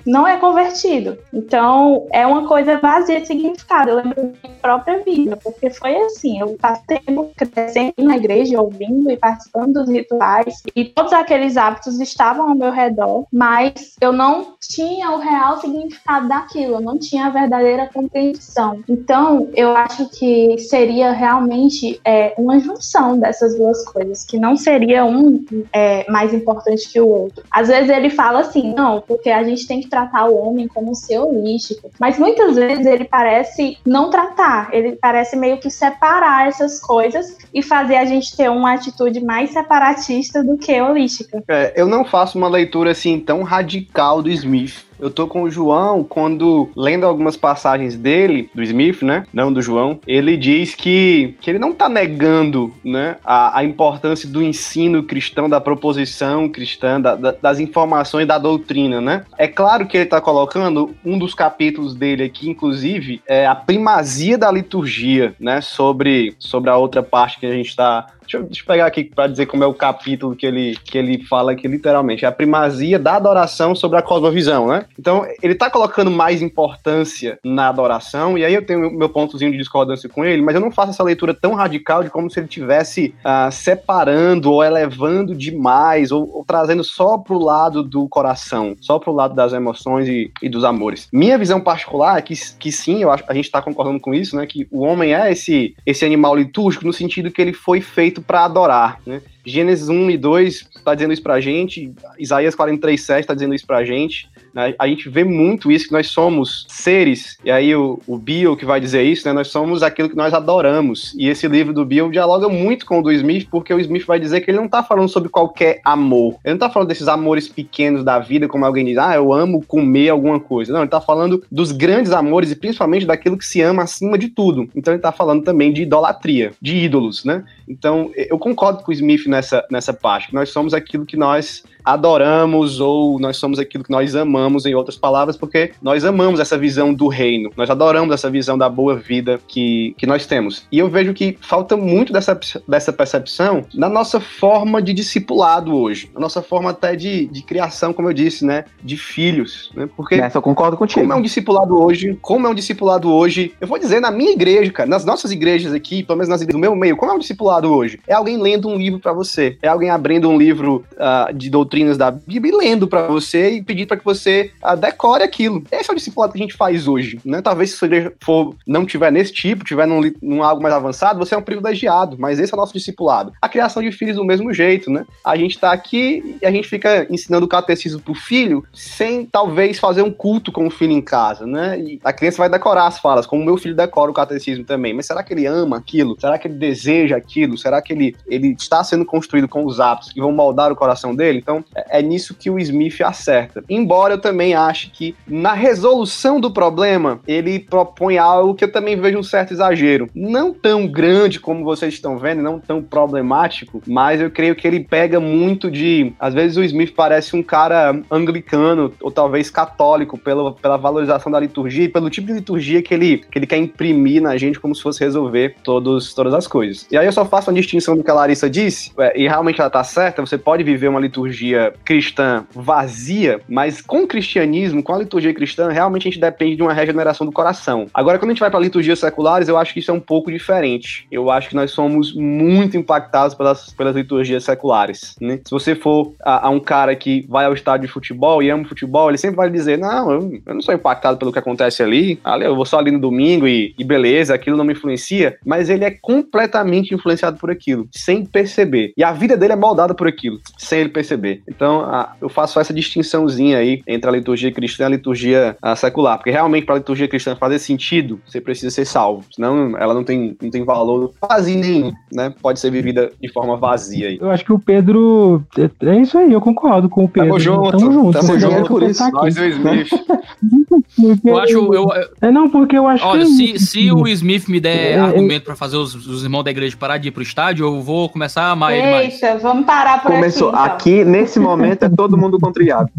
não 0.06 0.26
é 0.26 0.36
convertido. 0.36 1.18
Então, 1.32 2.06
é 2.12 2.26
uma 2.26 2.46
coisa 2.46 2.78
vazia 2.78 3.20
de 3.20 3.26
significado. 3.26 3.90
Eu 3.90 3.96
lembro 3.96 4.14
da 4.14 4.22
minha 4.22 4.58
própria 4.60 5.02
vida, 5.02 5.36
porque 5.42 5.70
foi 5.70 5.96
assim, 5.96 6.40
eu 6.40 6.56
passei 6.60 7.00
crescendo 7.36 7.94
na 7.98 8.16
igreja, 8.16 8.60
ouvindo 8.60 9.10
e 9.10 9.16
participando 9.16 9.74
dos 9.74 9.88
rituais, 9.88 10.62
e 10.74 10.84
todos 10.84 11.12
aqueles 11.12 11.56
hábitos 11.56 12.00
estavam 12.00 12.48
ao 12.48 12.54
meu 12.54 12.70
redor, 12.70 13.26
mas 13.32 13.96
eu 14.00 14.12
não 14.12 14.54
tinha 14.60 15.10
o 15.12 15.18
real 15.18 15.60
significado 15.60 16.28
daquilo, 16.28 16.74
eu 16.74 16.80
não 16.80 16.98
tinha 16.98 17.26
a 17.26 17.30
verdadeira 17.30 17.90
compreensão. 17.92 18.80
Então, 18.88 19.48
eu 19.54 19.76
acho 19.76 20.08
que 20.10 20.58
seria 20.58 21.12
realmente 21.12 22.00
é, 22.04 22.34
uma 22.38 22.58
junção 22.58 23.18
dessas 23.18 23.56
duas 23.56 23.84
coisas, 23.84 24.24
que 24.24 24.38
não 24.38 24.56
seria 24.56 25.04
um 25.04 25.44
é, 25.72 26.10
mais 26.10 26.32
importante 26.32 26.90
que 26.90 27.00
o 27.00 27.08
outro. 27.08 27.44
Às 27.50 27.68
vezes 27.68 27.90
ele 27.90 28.10
fala 28.10 28.40
assim, 28.40 28.74
não, 28.74 29.00
porque 29.00 29.30
a 29.30 29.42
gente 29.46 29.66
tem 29.66 29.80
que 29.80 29.88
tratar 29.88 30.26
o 30.26 30.36
homem 30.36 30.68
como 30.68 30.94
ser 30.94 31.18
holístico. 31.18 31.90
Mas 31.98 32.18
muitas 32.18 32.56
vezes 32.56 32.86
ele 32.86 33.04
parece 33.04 33.78
não 33.84 34.10
tratar, 34.10 34.68
ele 34.72 34.96
parece 34.96 35.36
meio 35.36 35.58
que 35.58 35.70
separar 35.70 36.48
essas 36.48 36.80
coisas 36.80 37.36
e 37.52 37.62
fazer 37.62 37.96
a 37.96 38.04
gente 38.04 38.36
ter 38.36 38.50
uma 38.50 38.74
atitude 38.74 39.20
mais 39.20 39.50
separatista 39.50 40.42
do 40.42 40.56
que 40.56 40.80
holística. 40.80 41.42
É, 41.48 41.72
eu 41.76 41.86
não 41.86 42.04
faço 42.04 42.38
uma 42.38 42.48
leitura 42.48 42.92
assim 42.92 43.18
tão 43.20 43.42
radical 43.42 44.22
do 44.22 44.30
Smith 44.30 44.85
eu 44.98 45.10
tô 45.10 45.26
com 45.26 45.42
o 45.42 45.50
João 45.50 46.04
quando, 46.04 46.70
lendo 46.76 47.04
algumas 47.04 47.36
passagens 47.36 47.96
dele, 47.96 48.50
do 48.54 48.62
Smith, 48.62 49.02
né? 49.02 49.24
Não 49.32 49.52
do 49.52 49.62
João, 49.62 50.00
ele 50.06 50.36
diz 50.36 50.74
que, 50.74 51.34
que 51.40 51.50
ele 51.50 51.58
não 51.58 51.72
tá 51.72 51.88
negando, 51.88 52.72
né? 52.84 53.16
A, 53.24 53.58
a 53.58 53.64
importância 53.64 54.28
do 54.28 54.42
ensino 54.42 55.02
cristão, 55.02 55.48
da 55.48 55.60
proposição 55.60 56.48
cristã, 56.48 57.00
da, 57.00 57.14
da, 57.14 57.32
das 57.32 57.58
informações 57.58 58.26
da 58.26 58.38
doutrina, 58.38 59.00
né? 59.00 59.24
É 59.38 59.46
claro 59.46 59.86
que 59.86 59.96
ele 59.96 60.06
tá 60.06 60.20
colocando 60.20 60.94
um 61.04 61.18
dos 61.18 61.34
capítulos 61.34 61.94
dele 61.94 62.24
aqui, 62.24 62.48
inclusive, 62.48 63.20
é 63.26 63.46
a 63.46 63.54
primazia 63.54 64.38
da 64.38 64.50
liturgia, 64.50 65.34
né? 65.38 65.60
Sobre, 65.60 66.34
sobre 66.38 66.70
a 66.70 66.76
outra 66.76 67.02
parte 67.02 67.38
que 67.38 67.46
a 67.46 67.52
gente 67.52 67.74
tá 67.74 68.06
Deixa 68.26 68.38
eu, 68.38 68.42
deixa 68.42 68.62
eu 68.62 68.66
pegar 68.66 68.86
aqui 68.86 69.04
para 69.04 69.28
dizer 69.28 69.46
como 69.46 69.62
é 69.62 69.66
o 69.66 69.72
capítulo 69.72 70.34
que 70.34 70.44
ele, 70.44 70.76
que 70.84 70.98
ele 70.98 71.24
fala 71.24 71.52
aqui, 71.52 71.68
literalmente. 71.68 72.24
É 72.24 72.28
a 72.28 72.32
primazia 72.32 72.98
da 72.98 73.14
adoração 73.14 73.74
sobre 73.74 73.98
a 73.98 74.02
cosmovisão, 74.02 74.66
né? 74.66 74.84
Então, 74.98 75.24
ele 75.40 75.54
tá 75.54 75.70
colocando 75.70 76.10
mais 76.10 76.42
importância 76.42 77.38
na 77.44 77.68
adoração, 77.68 78.36
e 78.36 78.44
aí 78.44 78.52
eu 78.52 78.66
tenho 78.66 78.90
meu 78.90 79.08
pontozinho 79.08 79.52
de 79.52 79.58
discordância 79.58 80.08
com 80.08 80.24
ele, 80.24 80.42
mas 80.42 80.54
eu 80.56 80.60
não 80.60 80.72
faço 80.72 80.90
essa 80.90 81.04
leitura 81.04 81.32
tão 81.32 81.54
radical 81.54 82.02
de 82.02 82.10
como 82.10 82.28
se 82.28 82.40
ele 82.40 82.48
tivesse 82.48 83.14
uh, 83.24 83.50
separando 83.52 84.50
ou 84.50 84.64
elevando 84.64 85.34
demais, 85.34 86.10
ou, 86.10 86.28
ou, 86.38 86.44
trazendo 86.44 86.82
só 86.82 87.16
pro 87.16 87.38
lado 87.38 87.82
do 87.82 88.08
coração, 88.08 88.76
só 88.80 88.98
pro 88.98 89.12
lado 89.12 89.34
das 89.34 89.52
emoções 89.52 90.08
e, 90.08 90.32
e 90.42 90.48
dos 90.48 90.64
amores. 90.64 91.08
Minha 91.12 91.38
visão 91.38 91.60
particular 91.60 92.18
é 92.18 92.22
que, 92.22 92.34
que 92.58 92.72
sim, 92.72 93.02
eu 93.02 93.10
acho, 93.12 93.22
a 93.28 93.34
gente 93.34 93.50
tá 93.50 93.62
concordando 93.62 94.00
com 94.00 94.12
isso, 94.12 94.34
né? 94.36 94.46
Que 94.46 94.66
o 94.70 94.82
homem 94.82 95.14
é 95.14 95.30
esse, 95.30 95.76
esse 95.86 96.04
animal 96.04 96.34
litúrgico 96.34 96.84
no 96.84 96.92
sentido 96.92 97.30
que 97.30 97.40
ele 97.40 97.52
foi 97.52 97.80
feito 97.80 98.15
feito 98.16 98.22
para 98.22 98.44
adorar, 98.44 99.00
né? 99.06 99.20
Gênesis 99.44 99.88
1 99.88 100.10
e 100.10 100.16
2 100.16 100.68
está 100.76 100.94
dizendo 100.94 101.12
isso 101.12 101.22
pra 101.22 101.40
gente, 101.40 101.92
Isaías 102.18 102.54
43, 102.54 103.00
7 103.00 103.20
está 103.20 103.34
dizendo 103.34 103.54
isso 103.54 103.66
pra 103.66 103.84
gente. 103.84 104.28
Né? 104.56 104.74
A 104.78 104.88
gente 104.88 105.10
vê 105.10 105.22
muito 105.22 105.70
isso, 105.70 105.88
que 105.88 105.92
nós 105.92 106.06
somos 106.06 106.64
seres, 106.66 107.36
e 107.44 107.50
aí 107.50 107.76
o, 107.76 108.00
o 108.06 108.16
Bill 108.16 108.56
que 108.56 108.64
vai 108.64 108.80
dizer 108.80 109.02
isso, 109.02 109.28
né? 109.28 109.34
Nós 109.34 109.48
somos 109.48 109.82
aquilo 109.82 110.08
que 110.08 110.16
nós 110.16 110.32
adoramos. 110.32 111.14
E 111.18 111.28
esse 111.28 111.46
livro 111.46 111.74
do 111.74 111.84
Bill 111.84 112.10
dialoga 112.10 112.48
muito 112.48 112.86
com 112.86 113.00
o 113.00 113.02
do 113.02 113.12
Smith, 113.12 113.48
porque 113.50 113.74
o 113.74 113.78
Smith 113.78 114.06
vai 114.06 114.18
dizer 114.18 114.40
que 114.40 114.50
ele 114.50 114.56
não 114.56 114.64
está 114.64 114.82
falando 114.82 115.10
sobre 115.10 115.28
qualquer 115.28 115.82
amor. 115.84 116.38
Ele 116.42 116.54
não 116.54 116.54
está 116.54 116.70
falando 116.70 116.88
desses 116.88 117.06
amores 117.06 117.48
pequenos 117.48 118.02
da 118.02 118.18
vida, 118.18 118.48
como 118.48 118.64
alguém 118.64 118.86
diz, 118.86 118.96
ah, 118.96 119.14
eu 119.14 119.30
amo 119.30 119.62
comer 119.62 120.08
alguma 120.08 120.40
coisa. 120.40 120.72
Não, 120.72 120.80
ele 120.80 120.86
está 120.86 121.02
falando 121.02 121.44
dos 121.52 121.70
grandes 121.70 122.12
amores 122.12 122.50
e 122.50 122.56
principalmente 122.56 123.04
daquilo 123.04 123.36
que 123.36 123.44
se 123.44 123.60
ama 123.60 123.82
acima 123.82 124.16
de 124.16 124.28
tudo. 124.28 124.70
Então 124.74 124.94
ele 124.94 125.00
está 125.00 125.12
falando 125.12 125.44
também 125.44 125.70
de 125.70 125.82
idolatria, 125.82 126.52
de 126.62 126.76
ídolos, 126.76 127.26
né? 127.26 127.44
Então 127.68 128.10
eu 128.16 128.38
concordo 128.38 128.82
com 128.82 128.90
o 128.90 128.94
Smith 128.94 129.26
nessa, 129.26 129.62
nessa 129.70 129.92
parte, 129.92 130.28
que 130.28 130.34
nós 130.34 130.48
somos 130.48 130.72
aquilo 130.72 131.04
que 131.04 131.16
nós 131.16 131.62
adoramos 131.86 132.80
ou 132.80 133.20
nós 133.20 133.36
somos 133.36 133.60
aquilo 133.60 133.84
que 133.84 133.90
nós 133.90 134.16
amamos, 134.16 134.66
em 134.66 134.74
outras 134.74 134.96
palavras, 134.96 135.36
porque 135.36 135.70
nós 135.80 136.04
amamos 136.04 136.40
essa 136.40 136.58
visão 136.58 136.92
do 136.92 137.06
reino, 137.06 137.52
nós 137.56 137.70
adoramos 137.70 138.12
essa 138.12 138.28
visão 138.28 138.58
da 138.58 138.68
boa 138.68 138.96
vida 138.96 139.38
que, 139.46 139.94
que 139.96 140.04
nós 140.04 140.26
temos. 140.26 140.66
E 140.72 140.80
eu 140.80 140.88
vejo 140.88 141.14
que 141.14 141.38
falta 141.40 141.76
muito 141.76 142.12
dessa, 142.12 142.38
dessa 142.66 142.92
percepção 142.92 143.64
na 143.72 143.88
nossa 143.88 144.18
forma 144.18 144.82
de 144.82 144.92
discipulado 144.92 145.74
hoje, 145.76 146.10
na 146.12 146.20
nossa 146.20 146.42
forma 146.42 146.70
até 146.70 146.96
de, 146.96 147.26
de 147.26 147.42
criação, 147.42 147.92
como 147.92 148.08
eu 148.08 148.12
disse, 148.12 148.44
né, 148.44 148.64
de 148.82 148.96
filhos, 148.96 149.70
né, 149.74 149.88
porque... 149.96 150.16
Nessa 150.16 150.38
eu 150.38 150.42
concordo 150.42 150.76
contigo. 150.76 151.00
Como 151.00 151.12
é 151.12 151.16
um 151.16 151.22
discipulado 151.22 151.80
hoje, 151.80 152.18
como 152.20 152.46
é 152.46 152.50
um 152.50 152.54
discipulado 152.54 153.12
hoje, 153.12 153.54
eu 153.60 153.68
vou 153.68 153.78
dizer 153.78 154.00
na 154.00 154.10
minha 154.10 154.32
igreja, 154.32 154.72
cara, 154.72 154.88
nas 154.88 155.04
nossas 155.04 155.30
igrejas 155.30 155.72
aqui, 155.72 156.02
pelo 156.02 156.16
menos 156.16 156.28
nas 156.28 156.40
igrejas 156.42 156.60
do 156.60 156.60
meu 156.60 156.74
meio, 156.74 156.96
como 156.96 157.12
é 157.12 157.14
um 157.14 157.18
discipulado 157.18 157.72
hoje? 157.72 158.00
É 158.08 158.14
alguém 158.14 158.36
lendo 158.36 158.68
um 158.68 158.76
livro 158.76 158.98
para 158.98 159.12
você, 159.12 159.56
é 159.62 159.68
alguém 159.68 159.90
abrindo 159.90 160.28
um 160.28 160.36
livro 160.36 160.84
uh, 160.94 161.32
de 161.32 161.50
doutrinas 161.76 161.98
da 161.98 162.10
Bíblia 162.10 162.54
e 162.54 162.56
lendo 162.56 162.88
para 162.88 163.06
você 163.06 163.50
e 163.50 163.62
pedindo 163.62 163.88
para 163.88 163.96
que 163.98 164.04
você 164.04 164.50
uh, 164.64 164.76
decore 164.76 165.22
aquilo. 165.22 165.62
Esse 165.70 165.90
é 165.90 165.92
o 165.92 165.96
discipulado 165.96 166.32
que 166.32 166.38
a 166.38 166.42
gente 166.42 166.54
faz 166.54 166.88
hoje, 166.88 167.20
né? 167.24 167.42
Talvez 167.42 167.72
se 167.72 167.84
igreja 167.84 168.12
for, 168.24 168.54
não 168.66 168.86
tiver 168.86 169.12
nesse 169.12 169.32
tipo, 169.32 169.64
tiver 169.64 169.86
num, 169.86 170.00
num 170.22 170.42
algo 170.42 170.62
mais 170.62 170.74
avançado, 170.74 171.18
você 171.18 171.34
é 171.34 171.38
um 171.38 171.42
privilegiado, 171.42 172.16
mas 172.18 172.38
esse 172.38 172.52
é 172.52 172.56
o 172.56 172.60
nosso 172.60 172.72
discipulado. 172.72 173.32
A 173.40 173.48
criação 173.48 173.82
de 173.82 173.92
filhos 173.92 174.16
do 174.16 174.24
mesmo 174.24 174.52
jeito, 174.52 174.90
né? 174.90 175.04
A 175.24 175.36
gente 175.36 175.58
tá 175.58 175.72
aqui 175.72 176.38
e 176.40 176.46
a 176.46 176.50
gente 176.50 176.68
fica 176.68 177.06
ensinando 177.10 177.44
o 177.44 177.48
catecismo 177.48 178.00
pro 178.00 178.14
filho 178.14 178.64
sem 178.72 179.26
talvez 179.26 179.78
fazer 179.78 180.02
um 180.02 180.10
culto 180.10 180.50
com 180.50 180.66
o 180.66 180.70
filho 180.70 180.92
em 180.92 181.02
casa, 181.02 181.46
né? 181.46 181.78
E 181.78 182.00
a 182.02 182.12
criança 182.12 182.38
vai 182.38 182.48
decorar 182.48 182.86
as 182.86 182.98
falas, 182.98 183.26
como 183.26 183.44
meu 183.44 183.58
filho 183.58 183.74
decora 183.74 184.10
o 184.10 184.14
catecismo 184.14 184.64
também. 184.64 184.94
Mas 184.94 185.06
será 185.06 185.22
que 185.22 185.34
ele 185.34 185.46
ama 185.46 185.76
aquilo? 185.76 186.18
Será 186.18 186.38
que 186.38 186.48
ele 186.48 186.54
deseja 186.54 187.16
aquilo? 187.16 187.58
Será 187.58 187.82
que 187.82 187.92
ele, 187.92 188.16
ele 188.26 188.52
está 188.58 188.82
sendo 188.82 189.04
construído 189.04 189.48
com 189.48 189.64
os 189.64 189.80
hábitos 189.80 190.12
que 190.12 190.20
vão 190.20 190.32
moldar 190.32 190.72
o 190.72 190.76
coração 190.76 191.14
dele? 191.14 191.38
Então, 191.38 191.64
é, 191.74 192.02
nisso 192.02 192.34
que 192.34 192.50
o 192.50 192.58
Smith 192.58 193.00
acerta. 193.02 193.62
Embora 193.68 194.14
eu 194.14 194.18
também 194.18 194.54
ache 194.54 194.90
que 194.90 195.14
na 195.26 195.52
resolução 195.52 196.40
do 196.40 196.50
problema, 196.50 197.20
ele 197.26 197.58
propõe 197.58 198.18
algo 198.18 198.54
que 198.54 198.64
eu 198.64 198.72
também 198.72 198.98
vejo 198.98 199.18
um 199.18 199.22
certo 199.22 199.52
exagero. 199.52 200.08
Não 200.14 200.52
tão 200.52 200.86
grande 200.86 201.38
como 201.40 201.64
vocês 201.64 201.94
estão 201.94 202.18
vendo, 202.18 202.42
não 202.42 202.58
tão 202.58 202.82
problemático, 202.82 203.82
mas 203.86 204.20
eu 204.20 204.30
creio 204.30 204.54
que 204.54 204.66
ele 204.66 204.80
pega 204.80 205.20
muito 205.20 205.70
de. 205.70 206.12
Às 206.18 206.34
vezes 206.34 206.56
o 206.56 206.64
Smith 206.64 206.94
parece 206.94 207.36
um 207.36 207.42
cara 207.42 208.00
anglicano, 208.10 208.92
ou 209.00 209.10
talvez 209.10 209.50
católico, 209.50 210.18
pela, 210.18 210.52
pela 210.52 210.76
valorização 210.76 211.30
da 211.30 211.40
liturgia 211.40 211.84
e 211.84 211.88
pelo 211.88 212.10
tipo 212.10 212.28
de 212.28 212.34
liturgia 212.34 212.82
que 212.82 212.94
ele, 212.94 213.18
que 213.18 213.38
ele 213.38 213.46
quer 213.46 213.58
imprimir 213.58 214.22
na 214.22 214.36
gente 214.36 214.60
como 214.60 214.74
se 214.74 214.82
fosse 214.82 215.02
resolver 215.02 215.56
todos, 215.62 216.14
todas 216.14 216.32
as 216.34 216.46
coisas. 216.46 216.86
E 216.90 216.96
aí 216.96 217.06
eu 217.06 217.12
só 217.12 217.24
faço 217.24 217.50
uma 217.50 217.56
distinção 217.56 217.96
do 217.96 218.04
que 218.04 218.10
a 218.10 218.14
Larissa 218.14 218.48
disse, 218.48 218.92
é, 218.98 219.18
e 219.18 219.28
realmente 219.28 219.60
ela 219.60 219.70
tá 219.70 219.82
certa, 219.84 220.24
você 220.24 220.38
pode 220.38 220.62
viver 220.62 220.88
uma 220.88 221.00
liturgia 221.00 221.55
cristã 221.84 222.44
vazia, 222.54 223.40
mas 223.48 223.80
com 223.80 224.02
o 224.02 224.06
cristianismo, 224.06 224.82
com 224.82 224.94
a 224.94 224.98
liturgia 224.98 225.34
cristã, 225.34 225.68
realmente 225.68 226.08
a 226.08 226.10
gente 226.10 226.20
depende 226.20 226.56
de 226.56 226.62
uma 226.62 226.72
regeneração 226.72 227.26
do 227.26 227.32
coração. 227.32 227.86
Agora, 227.92 228.18
quando 228.18 228.30
a 228.30 228.34
gente 228.34 228.40
vai 228.40 228.50
para 228.50 228.60
liturgias 228.60 228.98
seculares, 228.98 229.48
eu 229.48 229.56
acho 229.56 229.72
que 229.72 229.80
isso 229.80 229.90
é 229.90 229.94
um 229.94 230.00
pouco 230.00 230.30
diferente. 230.30 231.06
Eu 231.10 231.30
acho 231.30 231.48
que 231.48 231.54
nós 231.54 231.70
somos 231.70 232.14
muito 232.14 232.76
impactados 232.76 233.34
pelas, 233.34 233.72
pelas 233.72 233.94
liturgias 233.94 234.44
seculares. 234.44 235.16
Né? 235.20 235.40
Se 235.44 235.50
você 235.50 235.74
for 235.74 236.12
a, 236.22 236.46
a, 236.46 236.50
um 236.50 236.60
cara 236.60 236.94
que 236.94 237.26
vai 237.28 237.44
ao 237.44 237.54
estádio 237.54 237.86
de 237.86 237.92
futebol 237.92 238.42
e 238.42 238.50
ama 238.50 238.64
futebol, 238.64 239.08
ele 239.08 239.18
sempre 239.18 239.36
vai 239.36 239.50
dizer: 239.50 239.78
Não, 239.78 240.10
eu, 240.10 240.40
eu 240.44 240.54
não 240.54 240.62
sou 240.62 240.74
impactado 240.74 241.18
pelo 241.18 241.32
que 241.32 241.38
acontece 241.38 241.82
ali, 241.82 242.18
ali 242.24 242.44
eu 242.44 242.56
vou 242.56 242.64
só 242.64 242.78
ali 242.78 242.90
no 242.90 242.98
domingo 242.98 243.46
e, 243.46 243.74
e 243.78 243.84
beleza, 243.84 244.34
aquilo 244.34 244.56
não 244.56 244.64
me 244.64 244.72
influencia. 244.72 245.38
Mas 245.44 245.68
ele 245.68 245.84
é 245.84 245.90
completamente 245.90 246.94
influenciado 246.94 247.38
por 247.38 247.50
aquilo, 247.50 247.88
sem 247.90 248.24
perceber. 248.24 248.92
E 248.96 249.04
a 249.04 249.12
vida 249.12 249.36
dele 249.36 249.52
é 249.52 249.56
moldada 249.56 249.94
por 249.94 250.06
aquilo, 250.06 250.40
sem 250.58 250.80
ele 250.80 250.90
perceber. 250.90 251.42
Então, 251.48 251.80
a, 251.80 252.14
eu 252.20 252.28
faço 252.28 252.58
essa 252.58 252.72
distinçãozinha 252.72 253.58
aí 253.58 253.82
entre 253.86 254.08
a 254.08 254.12
liturgia 254.12 254.52
cristã 254.52 254.84
e 254.84 254.86
a 254.86 254.90
liturgia 254.90 255.56
a, 255.62 255.76
secular. 255.76 256.18
Porque 256.18 256.30
realmente, 256.30 256.64
para 256.64 256.74
a 256.74 256.78
liturgia 256.78 257.08
cristã 257.08 257.36
fazer 257.36 257.58
sentido, 257.58 258.20
você 258.26 258.40
precisa 258.40 258.70
ser 258.70 258.84
salvo. 258.84 259.24
Senão, 259.32 259.76
ela 259.78 259.94
não 259.94 260.04
tem, 260.04 260.36
não 260.40 260.50
tem 260.50 260.64
valor 260.64 261.12
quase 261.20 261.54
nenhum, 261.54 261.92
né? 262.12 262.34
Pode 262.42 262.60
ser 262.60 262.70
vivida 262.70 263.10
de 263.20 263.32
forma 263.32 263.56
vazia 263.56 264.08
aí. 264.08 264.18
Eu 264.20 264.30
acho 264.30 264.44
que 264.44 264.52
o 264.52 264.58
Pedro. 264.58 265.42
É, 265.58 265.86
é 265.86 266.00
isso 266.00 266.18
aí, 266.18 266.32
eu 266.32 266.40
concordo 266.40 266.88
com 266.88 267.04
o 267.04 267.08
Pedro. 267.08 267.28
Tamo 267.28 267.40
junto. 267.40 267.70
Tamo 267.70 267.92
junto. 267.92 268.20
Tamo 268.20 268.38
junto 268.38 268.68
por 268.68 268.82
isso. 268.82 269.10
Nós 269.10 269.36
e 269.36 269.40
o 269.40 269.48
Smith. 269.48 269.88
eu 271.24 271.38
acho. 271.38 271.74
Eu, 271.74 271.86
é 272.20 272.30
não, 272.30 272.48
porque 272.48 272.76
eu 272.76 272.86
acho 272.86 273.04
olha, 273.04 273.24
que. 273.24 273.58
se, 273.58 273.58
se 273.58 273.92
o 273.92 274.06
Smith 274.08 274.48
me 274.48 274.60
der 274.60 274.92
é, 274.92 274.98
argumento 274.98 275.44
para 275.44 275.56
fazer 275.56 275.76
os, 275.76 275.94
os, 275.94 276.22
irmãos 276.22 276.42
da 276.42 276.50
igreja 276.50 276.76
parar 276.76 276.98
de 276.98 277.08
ir 277.08 277.10
pro 277.10 277.22
estádio, 277.22 277.66
eu 277.66 277.80
vou 277.80 278.08
começar 278.08 278.42
a 278.42 278.50
amar 278.50 278.72
Eita, 278.72 278.86
ele 278.86 278.94
mais. 278.94 279.22
Eita, 279.22 279.38
vamos 279.38 279.64
parar 279.64 280.02
por 280.02 280.12
Começou. 280.12 280.50
aqui. 280.50 280.56
Então. 280.56 280.76
Aqui, 280.76 281.04
nesse 281.26 281.40
momento, 281.40 281.82
é 281.82 281.88
todo 281.88 282.16
mundo 282.16 282.38
contra 282.38 282.62
o 282.62 282.66
Iago. 282.66 282.90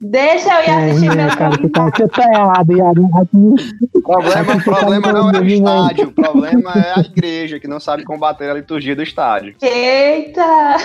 Deixa 0.00 0.48
eu 0.48 0.62
ir 0.62 0.68
é, 0.68 0.90
assistir 0.90 1.10
é, 1.10 1.14
meu 1.14 1.36
cara, 1.36 1.56
você 1.56 1.68
tá, 1.68 1.90
você 1.90 2.08
tá 2.08 2.32
errado, 2.32 2.72
Iago. 2.72 3.10
O 3.94 4.00
problema, 4.02 4.56
o 4.56 4.64
problema 4.64 5.12
não 5.12 5.30
é 5.30 5.40
o 5.40 5.44
estádio, 5.44 6.08
o 6.08 6.12
problema 6.12 6.72
é 6.72 6.98
a 6.98 7.00
igreja 7.00 7.60
que 7.60 7.68
não 7.68 7.78
sabe 7.78 8.04
combater 8.04 8.50
a 8.50 8.54
liturgia 8.54 8.96
do 8.96 9.02
estádio. 9.02 9.54
Eita! 9.60 10.76